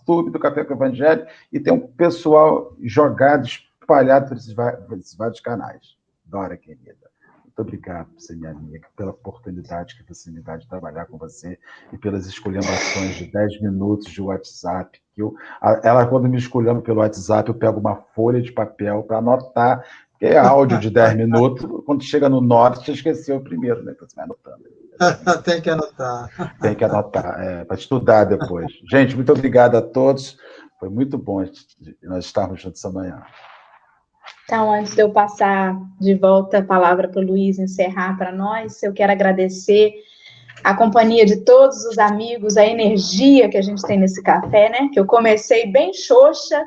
Do 0.07 0.39
Café 0.39 0.63
com 0.63 0.73
Evangelho 0.73 1.27
e 1.51 1.59
tem 1.59 1.73
um 1.73 1.85
pessoal 1.85 2.73
jogado, 2.81 3.45
espalhado 3.45 4.29
por 4.29 4.37
esses, 4.37 5.15
vários 5.15 5.41
canais. 5.41 5.97
Dora, 6.25 6.55
querida. 6.55 7.07
Muito 7.43 7.59
obrigado 7.59 8.07
por 8.11 8.21
ser 8.21 8.35
minha 8.35 8.51
amiga, 8.51 8.87
pela 8.95 9.11
oportunidade 9.11 9.97
que 9.97 10.07
você 10.07 10.29
me 10.29 10.41
dá 10.41 10.57
de 10.57 10.67
trabalhar 10.67 11.07
com 11.07 11.17
você 11.17 11.57
e 11.91 11.97
pelas 11.97 12.27
escolhambações 12.27 13.15
de 13.15 13.31
10 13.31 13.61
minutos 13.61 14.11
de 14.11 14.21
WhatsApp. 14.21 15.01
Que 15.13 15.21
eu, 15.21 15.35
ela, 15.83 16.05
quando 16.05 16.29
me 16.29 16.37
escolhendo 16.37 16.81
pelo 16.81 16.99
WhatsApp, 16.99 17.49
eu 17.49 17.55
pego 17.55 17.79
uma 17.79 17.95
folha 17.95 18.41
de 18.41 18.51
papel 18.51 19.03
para 19.03 19.17
anotar, 19.17 19.83
que 20.19 20.25
é 20.25 20.37
áudio 20.37 20.79
de 20.79 20.89
10 20.89 21.15
minutos, 21.15 21.67
quando 21.85 22.03
chega 22.03 22.27
no 22.27 22.41
norte, 22.41 22.85
você 22.85 22.91
esqueceu 22.93 23.37
o 23.37 23.43
primeiro, 23.43 23.83
né? 23.83 23.93
Então 23.95 24.07
você 24.07 24.15
vai 24.15 24.25
anotando. 24.25 24.63
Tem 25.43 25.61
que 25.61 25.69
anotar. 25.69 26.57
Tem 26.59 26.75
que 26.75 26.83
anotar, 26.83 27.39
é, 27.39 27.65
para 27.65 27.77
estudar 27.77 28.23
depois. 28.23 28.71
Gente, 28.89 29.15
muito 29.15 29.31
obrigado 29.31 29.75
a 29.75 29.81
todos. 29.81 30.37
Foi 30.79 30.89
muito 30.89 31.17
bom 31.17 31.43
nós 32.03 32.25
estarmos 32.25 32.61
juntos 32.61 32.83
amanhã. 32.83 33.21
Então, 34.45 34.71
antes 34.71 34.95
de 34.95 35.01
eu 35.01 35.11
passar 35.11 35.75
de 35.99 36.15
volta 36.15 36.59
a 36.59 36.63
palavra 36.63 37.07
para 37.07 37.21
o 37.21 37.25
Luiz 37.25 37.59
encerrar 37.59 38.17
para 38.17 38.31
nós, 38.31 38.81
eu 38.81 38.93
quero 38.93 39.11
agradecer 39.11 39.93
a 40.63 40.73
companhia 40.73 41.25
de 41.25 41.37
todos 41.37 41.85
os 41.85 41.97
amigos, 41.99 42.57
a 42.57 42.65
energia 42.65 43.49
que 43.49 43.57
a 43.57 43.61
gente 43.61 43.81
tem 43.83 43.99
nesse 43.99 44.21
café, 44.23 44.69
né? 44.69 44.89
Que 44.91 44.99
eu 44.99 45.05
comecei 45.05 45.71
bem 45.71 45.93
xoxa, 45.93 46.65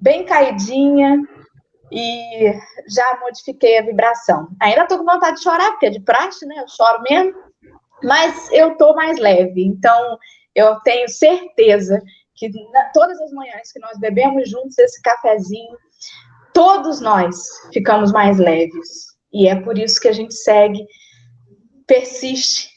bem 0.00 0.24
caidinha 0.24 1.22
e 1.92 2.52
já 2.88 3.18
modifiquei 3.20 3.78
a 3.78 3.82
vibração. 3.82 4.48
Ainda 4.60 4.82
estou 4.82 4.98
com 4.98 5.04
vontade 5.04 5.36
de 5.36 5.42
chorar, 5.42 5.70
porque 5.72 5.86
é 5.86 5.90
de 5.90 6.00
praxe, 6.00 6.46
né? 6.46 6.56
Eu 6.58 6.68
choro 6.68 7.02
mesmo 7.02 7.52
mas 8.02 8.50
eu 8.52 8.76
tô 8.76 8.94
mais 8.94 9.18
leve. 9.18 9.64
Então, 9.64 10.18
eu 10.54 10.76
tenho 10.80 11.08
certeza 11.08 12.02
que 12.34 12.48
na, 12.72 12.84
todas 12.92 13.20
as 13.20 13.32
manhãs 13.32 13.72
que 13.72 13.80
nós 13.80 13.98
bebemos 13.98 14.48
juntos 14.48 14.76
esse 14.78 15.00
cafezinho, 15.02 15.76
todos 16.52 17.00
nós 17.00 17.36
ficamos 17.72 18.12
mais 18.12 18.38
leves. 18.38 19.12
E 19.32 19.48
é 19.48 19.56
por 19.60 19.78
isso 19.78 20.00
que 20.00 20.08
a 20.08 20.12
gente 20.12 20.34
segue, 20.34 20.84
persiste, 21.86 22.70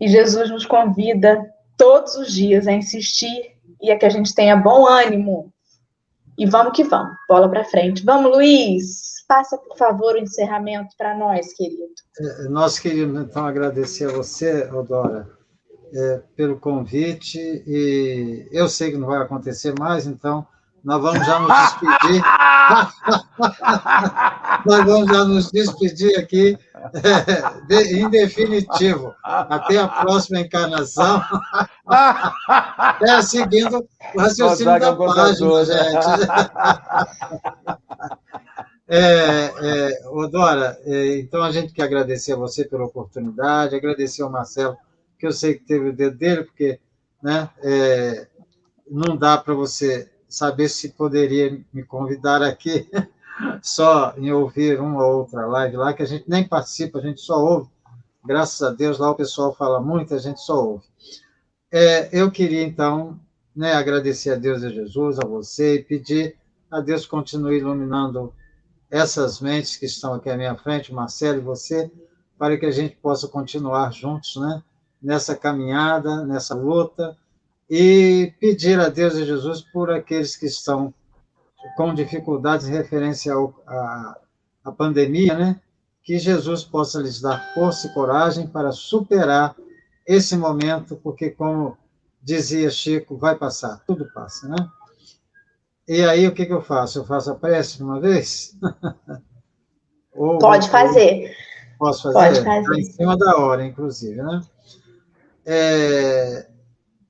e 0.00 0.08
Jesus 0.08 0.50
nos 0.50 0.66
convida 0.66 1.42
todos 1.76 2.16
os 2.16 2.32
dias 2.32 2.66
a 2.66 2.72
insistir 2.72 3.54
e 3.80 3.90
a 3.90 3.98
que 3.98 4.04
a 4.04 4.10
gente 4.10 4.34
tenha 4.34 4.56
bom 4.56 4.86
ânimo. 4.86 5.52
E 6.38 6.46
vamos 6.46 6.72
que 6.74 6.84
vamos, 6.84 7.16
bola 7.28 7.48
para 7.48 7.64
frente. 7.64 8.04
Vamos, 8.04 8.30
Luiz! 8.32 9.16
Faça, 9.26 9.58
por 9.58 9.76
favor, 9.76 10.14
o 10.14 10.18
encerramento 10.18 10.94
para 10.96 11.16
nós, 11.16 11.52
querido. 11.54 11.82
É, 12.20 12.48
nós 12.48 12.78
queríamos, 12.78 13.22
então, 13.22 13.44
agradecer 13.44 14.08
a 14.08 14.12
você, 14.12 14.68
Odora, 14.70 15.28
é, 15.92 16.22
pelo 16.36 16.60
convite, 16.60 17.38
e 17.66 18.48
eu 18.52 18.68
sei 18.68 18.92
que 18.92 18.98
não 18.98 19.08
vai 19.08 19.20
acontecer 19.20 19.74
mais, 19.78 20.06
então 20.06 20.46
nós 20.86 21.02
vamos 21.02 21.26
já 21.26 21.38
nos 21.40 21.52
despedir. 21.58 22.22
nós 24.64 24.84
vamos 24.84 25.08
já 25.08 25.24
nos 25.24 25.50
despedir 25.50 26.16
aqui, 26.16 26.56
é, 27.68 27.92
em 27.92 28.08
definitivo. 28.08 29.12
Até 29.24 29.78
a 29.78 29.88
próxima 29.88 30.38
encarnação. 30.40 31.20
É, 33.00 33.22
seguindo 33.22 33.88
o 34.14 34.20
raciocínio 34.20 34.80
da 34.80 34.96
página, 34.96 35.64
gente. 35.64 36.06
É, 38.88 39.44
é, 39.44 40.08
Odora, 40.08 40.80
é, 40.84 41.18
então 41.18 41.42
a 41.42 41.52
gente 41.52 41.72
quer 41.72 41.84
agradecer 41.84 42.32
a 42.32 42.36
você 42.36 42.64
pela 42.64 42.84
oportunidade, 42.84 43.76
agradecer 43.76 44.22
ao 44.22 44.30
Marcelo, 44.30 44.76
que 45.18 45.26
eu 45.26 45.32
sei 45.32 45.54
que 45.54 45.64
teve 45.64 45.90
o 45.90 45.92
dedo 45.92 46.16
dele, 46.16 46.44
porque 46.44 46.80
né, 47.22 47.48
é, 47.62 48.26
não 48.90 49.16
dá 49.16 49.38
para 49.38 49.54
você 49.54 50.10
saber 50.28 50.68
se 50.68 50.90
poderia 50.90 51.60
me 51.72 51.82
convidar 51.82 52.42
aqui 52.42 52.88
só 53.62 54.14
em 54.16 54.32
ouvir 54.32 54.80
uma 54.80 55.04
ou 55.04 55.18
outra 55.18 55.46
live 55.46 55.76
lá, 55.76 55.92
que 55.92 56.02
a 56.02 56.06
gente 56.06 56.28
nem 56.28 56.46
participa, 56.46 56.98
a 56.98 57.02
gente 57.02 57.20
só 57.20 57.38
ouve. 57.38 57.70
Graças 58.24 58.60
a 58.62 58.72
Deus, 58.72 58.98
lá 58.98 59.10
o 59.10 59.14
pessoal 59.14 59.54
fala 59.54 59.80
muito, 59.80 60.14
a 60.14 60.18
gente 60.18 60.40
só 60.40 60.64
ouve. 60.64 60.84
É, 61.70 62.08
eu 62.12 62.30
queria, 62.30 62.62
então, 62.62 63.18
né, 63.54 63.72
agradecer 63.72 64.30
a 64.30 64.36
Deus 64.36 64.62
e 64.62 64.66
a 64.66 64.70
Jesus, 64.70 65.18
a 65.18 65.26
você, 65.26 65.76
e 65.76 65.84
pedir 65.84 66.36
a 66.70 66.80
Deus 66.80 67.06
continue 67.06 67.58
iluminando 67.58 68.32
essas 68.90 69.40
mentes 69.40 69.76
que 69.76 69.86
estão 69.86 70.14
aqui 70.14 70.30
à 70.30 70.36
minha 70.36 70.54
frente, 70.56 70.92
Marcelo 70.92 71.38
e 71.38 71.42
você, 71.42 71.90
para 72.38 72.56
que 72.56 72.66
a 72.66 72.70
gente 72.70 72.96
possa 72.96 73.28
continuar 73.28 73.92
juntos, 73.92 74.36
né? 74.36 74.62
Nessa 75.02 75.36
caminhada, 75.36 76.24
nessa 76.24 76.54
luta, 76.54 77.16
e 77.68 78.32
pedir 78.40 78.78
a 78.78 78.88
Deus 78.88 79.14
e 79.14 79.24
Jesus 79.24 79.60
por 79.60 79.90
aqueles 79.90 80.36
que 80.36 80.46
estão 80.46 80.94
com 81.76 81.92
dificuldades 81.92 82.68
referência 82.68 83.34
à, 83.66 84.20
pandemia, 84.76 85.34
né? 85.34 85.60
Que 86.02 86.18
Jesus 86.18 86.62
possa 86.62 87.00
lhes 87.00 87.20
dar 87.20 87.52
força 87.54 87.88
e 87.88 87.94
coragem 87.94 88.46
para 88.46 88.70
superar 88.70 89.56
esse 90.06 90.36
momento, 90.36 90.96
porque, 90.96 91.30
como 91.30 91.76
dizia 92.22 92.70
Chico, 92.70 93.16
vai 93.16 93.34
passar, 93.34 93.82
tudo 93.86 94.08
passa, 94.12 94.48
né? 94.48 94.56
E 95.88 96.02
aí, 96.02 96.26
o 96.26 96.32
que, 96.32 96.46
que 96.46 96.52
eu 96.52 96.62
faço? 96.62 96.98
Eu 96.98 97.04
faço 97.04 97.30
a 97.30 97.34
prece 97.34 97.76
de 97.76 97.84
uma 97.84 98.00
vez? 98.00 98.56
ou, 100.14 100.38
Pode 100.38 100.68
fazer. 100.68 101.32
Posso 101.78 102.12
fazer? 102.12 102.18
Pode 102.18 102.44
fazer. 102.44 102.68
Tá 102.68 102.78
em 102.78 102.84
cima 102.84 103.16
da 103.16 103.36
hora, 103.36 103.64
inclusive, 103.64 104.20
né? 104.20 104.40
É, 105.44 106.48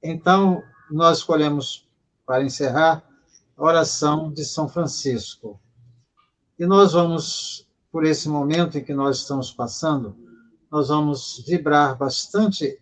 então, 0.02 0.62
nós 0.90 1.18
escolhemos, 1.18 1.88
para 2.24 2.44
encerrar, 2.44 3.02
a 3.56 3.64
oração 3.64 4.32
de 4.32 4.44
São 4.44 4.68
Francisco. 4.68 5.58
E 6.58 6.66
nós 6.66 6.92
vamos, 6.92 7.66
por 7.90 8.04
esse 8.04 8.28
momento 8.28 8.78
em 8.78 8.84
que 8.84 8.94
nós 8.94 9.18
estamos 9.18 9.52
passando, 9.52 10.16
nós 10.70 10.88
vamos 10.88 11.44
vibrar 11.46 11.96
bastante 11.96 12.80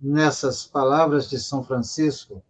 nessas 0.00 0.66
palavras 0.66 1.30
de 1.30 1.38
São 1.38 1.62
Francisco, 1.62 2.42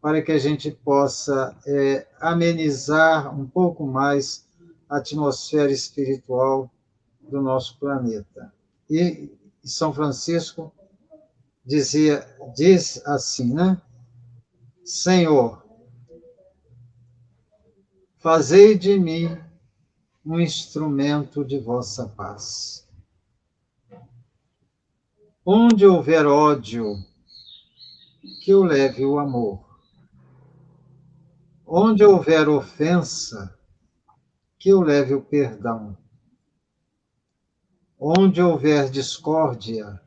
para 0.00 0.22
que 0.22 0.32
a 0.32 0.38
gente 0.38 0.70
possa 0.70 1.56
é, 1.66 2.06
amenizar 2.20 3.38
um 3.38 3.46
pouco 3.46 3.86
mais 3.86 4.46
a 4.88 4.98
atmosfera 4.98 5.70
espiritual 5.70 6.70
do 7.20 7.42
nosso 7.42 7.78
planeta. 7.78 8.52
E 8.88 9.30
São 9.62 9.92
Francisco 9.92 10.72
dizia, 11.68 12.26
diz 12.56 13.06
assim, 13.06 13.52
né? 13.52 13.80
Senhor, 14.82 15.62
fazei 18.16 18.76
de 18.76 18.98
mim 18.98 19.38
um 20.24 20.40
instrumento 20.40 21.44
de 21.44 21.58
vossa 21.58 22.08
paz. 22.08 22.88
Onde 25.44 25.86
houver 25.86 26.26
ódio, 26.26 26.94
que 28.42 28.50
eu 28.50 28.62
leve 28.62 29.04
o 29.04 29.18
amor. 29.18 29.62
Onde 31.66 32.02
houver 32.02 32.48
ofensa, 32.48 33.54
que 34.58 34.70
eu 34.70 34.80
leve 34.80 35.12
o 35.12 35.20
perdão. 35.20 35.98
Onde 38.00 38.40
houver 38.40 38.88
discórdia, 38.90 40.00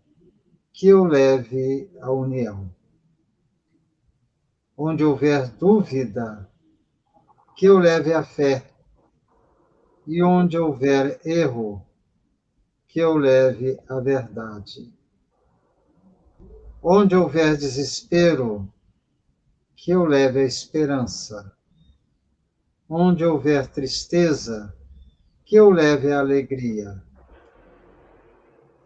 que 0.82 0.88
eu 0.88 1.04
leve 1.04 1.92
a 2.02 2.12
união. 2.12 2.74
Onde 4.76 5.04
houver 5.04 5.48
dúvida, 5.48 6.50
que 7.56 7.68
eu 7.68 7.78
leve 7.78 8.12
a 8.12 8.24
fé. 8.24 8.68
E 10.08 10.24
onde 10.24 10.58
houver 10.58 11.22
erro, 11.24 11.86
que 12.88 12.98
eu 12.98 13.16
leve 13.16 13.80
a 13.88 14.00
verdade. 14.00 14.92
Onde 16.82 17.16
houver 17.16 17.56
desespero, 17.56 18.68
que 19.76 19.92
eu 19.92 20.04
leve 20.04 20.40
a 20.40 20.46
esperança. 20.46 21.56
Onde 22.90 23.24
houver 23.24 23.68
tristeza, 23.68 24.76
que 25.46 25.58
eu 25.58 25.70
leve 25.70 26.12
a 26.12 26.22
alegria. 26.22 27.04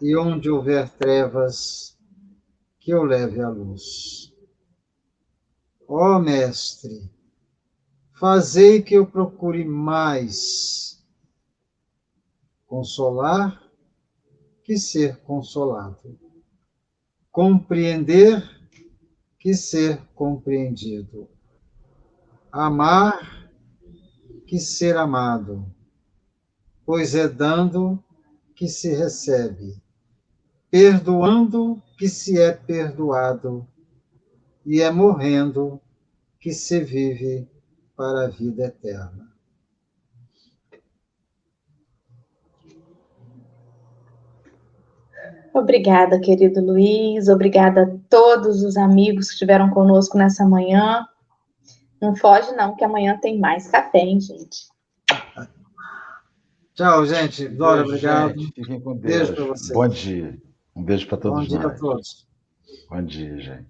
E 0.02 0.16
onde 0.16 0.50
houver 0.50 0.90
trevas, 0.90 1.98
que 2.80 2.92
eu 2.92 3.04
leve 3.04 3.42
a 3.42 3.50
luz. 3.50 4.32
Ó 5.88 6.20
Mestre, 6.20 7.10
fazei 8.14 8.82
que 8.82 8.94
eu 8.94 9.08
procure 9.08 9.66
mais 9.66 11.04
consolar 12.68 13.64
que 14.64 14.78
ser 14.78 15.18
consolado. 15.22 16.20
Compreender 17.32 18.44
que 19.38 19.54
ser 19.54 20.02
compreendido, 20.16 21.30
amar 22.52 23.52
que 24.48 24.60
ser 24.60 24.98
amado, 24.98 25.66
pois 26.86 27.14
é 27.14 27.28
dando 27.28 28.04
que 28.56 28.68
se 28.68 28.94
recebe, 28.94 29.84
perdoando 30.76 31.82
que 31.98 32.10
se 32.10 32.38
é 32.38 32.52
perdoado, 32.52 33.66
e 34.66 34.82
é 34.82 34.92
morrendo 34.92 35.80
que 36.38 36.52
se 36.52 36.82
vive 36.82 37.48
para 37.96 38.26
a 38.26 38.28
vida 38.28 38.66
eterna. 38.66 39.32
Obrigada, 45.54 46.20
querido 46.20 46.60
Luiz. 46.60 47.30
Obrigada 47.30 47.84
a 47.84 47.98
todos 48.10 48.62
os 48.62 48.76
amigos 48.76 49.28
que 49.28 49.34
estiveram 49.36 49.70
conosco 49.70 50.18
nessa 50.18 50.46
manhã. 50.46 51.06
Não 52.02 52.18
foge, 52.18 52.52
não, 52.52 52.76
que 52.76 52.84
amanhã 52.84 53.18
tem 53.22 53.40
mais 53.40 53.70
café, 53.70 54.00
hein, 54.00 54.20
gente? 54.20 54.68
Tchau, 56.74 57.06
gente. 57.06 57.48
Dora, 57.48 57.84
obrigado. 57.84 58.38
Gente, 58.38 58.52
fiquem 58.56 58.82
com 58.82 58.98
Deus. 58.98 59.30
Beijo 59.30 59.36
para 59.36 59.46
vocês. 59.46 59.72
Bom 59.72 59.88
dia. 59.88 60.45
Um 60.76 60.84
beijo 60.84 61.08
para 61.08 61.18
todos 61.18 61.44
Bom 61.44 61.48
dia 61.48 61.60
nós. 61.60 61.74
a 61.74 61.80
todos. 61.80 62.28
Bom 62.90 63.02
dia, 63.04 63.40
gente. 63.40 63.68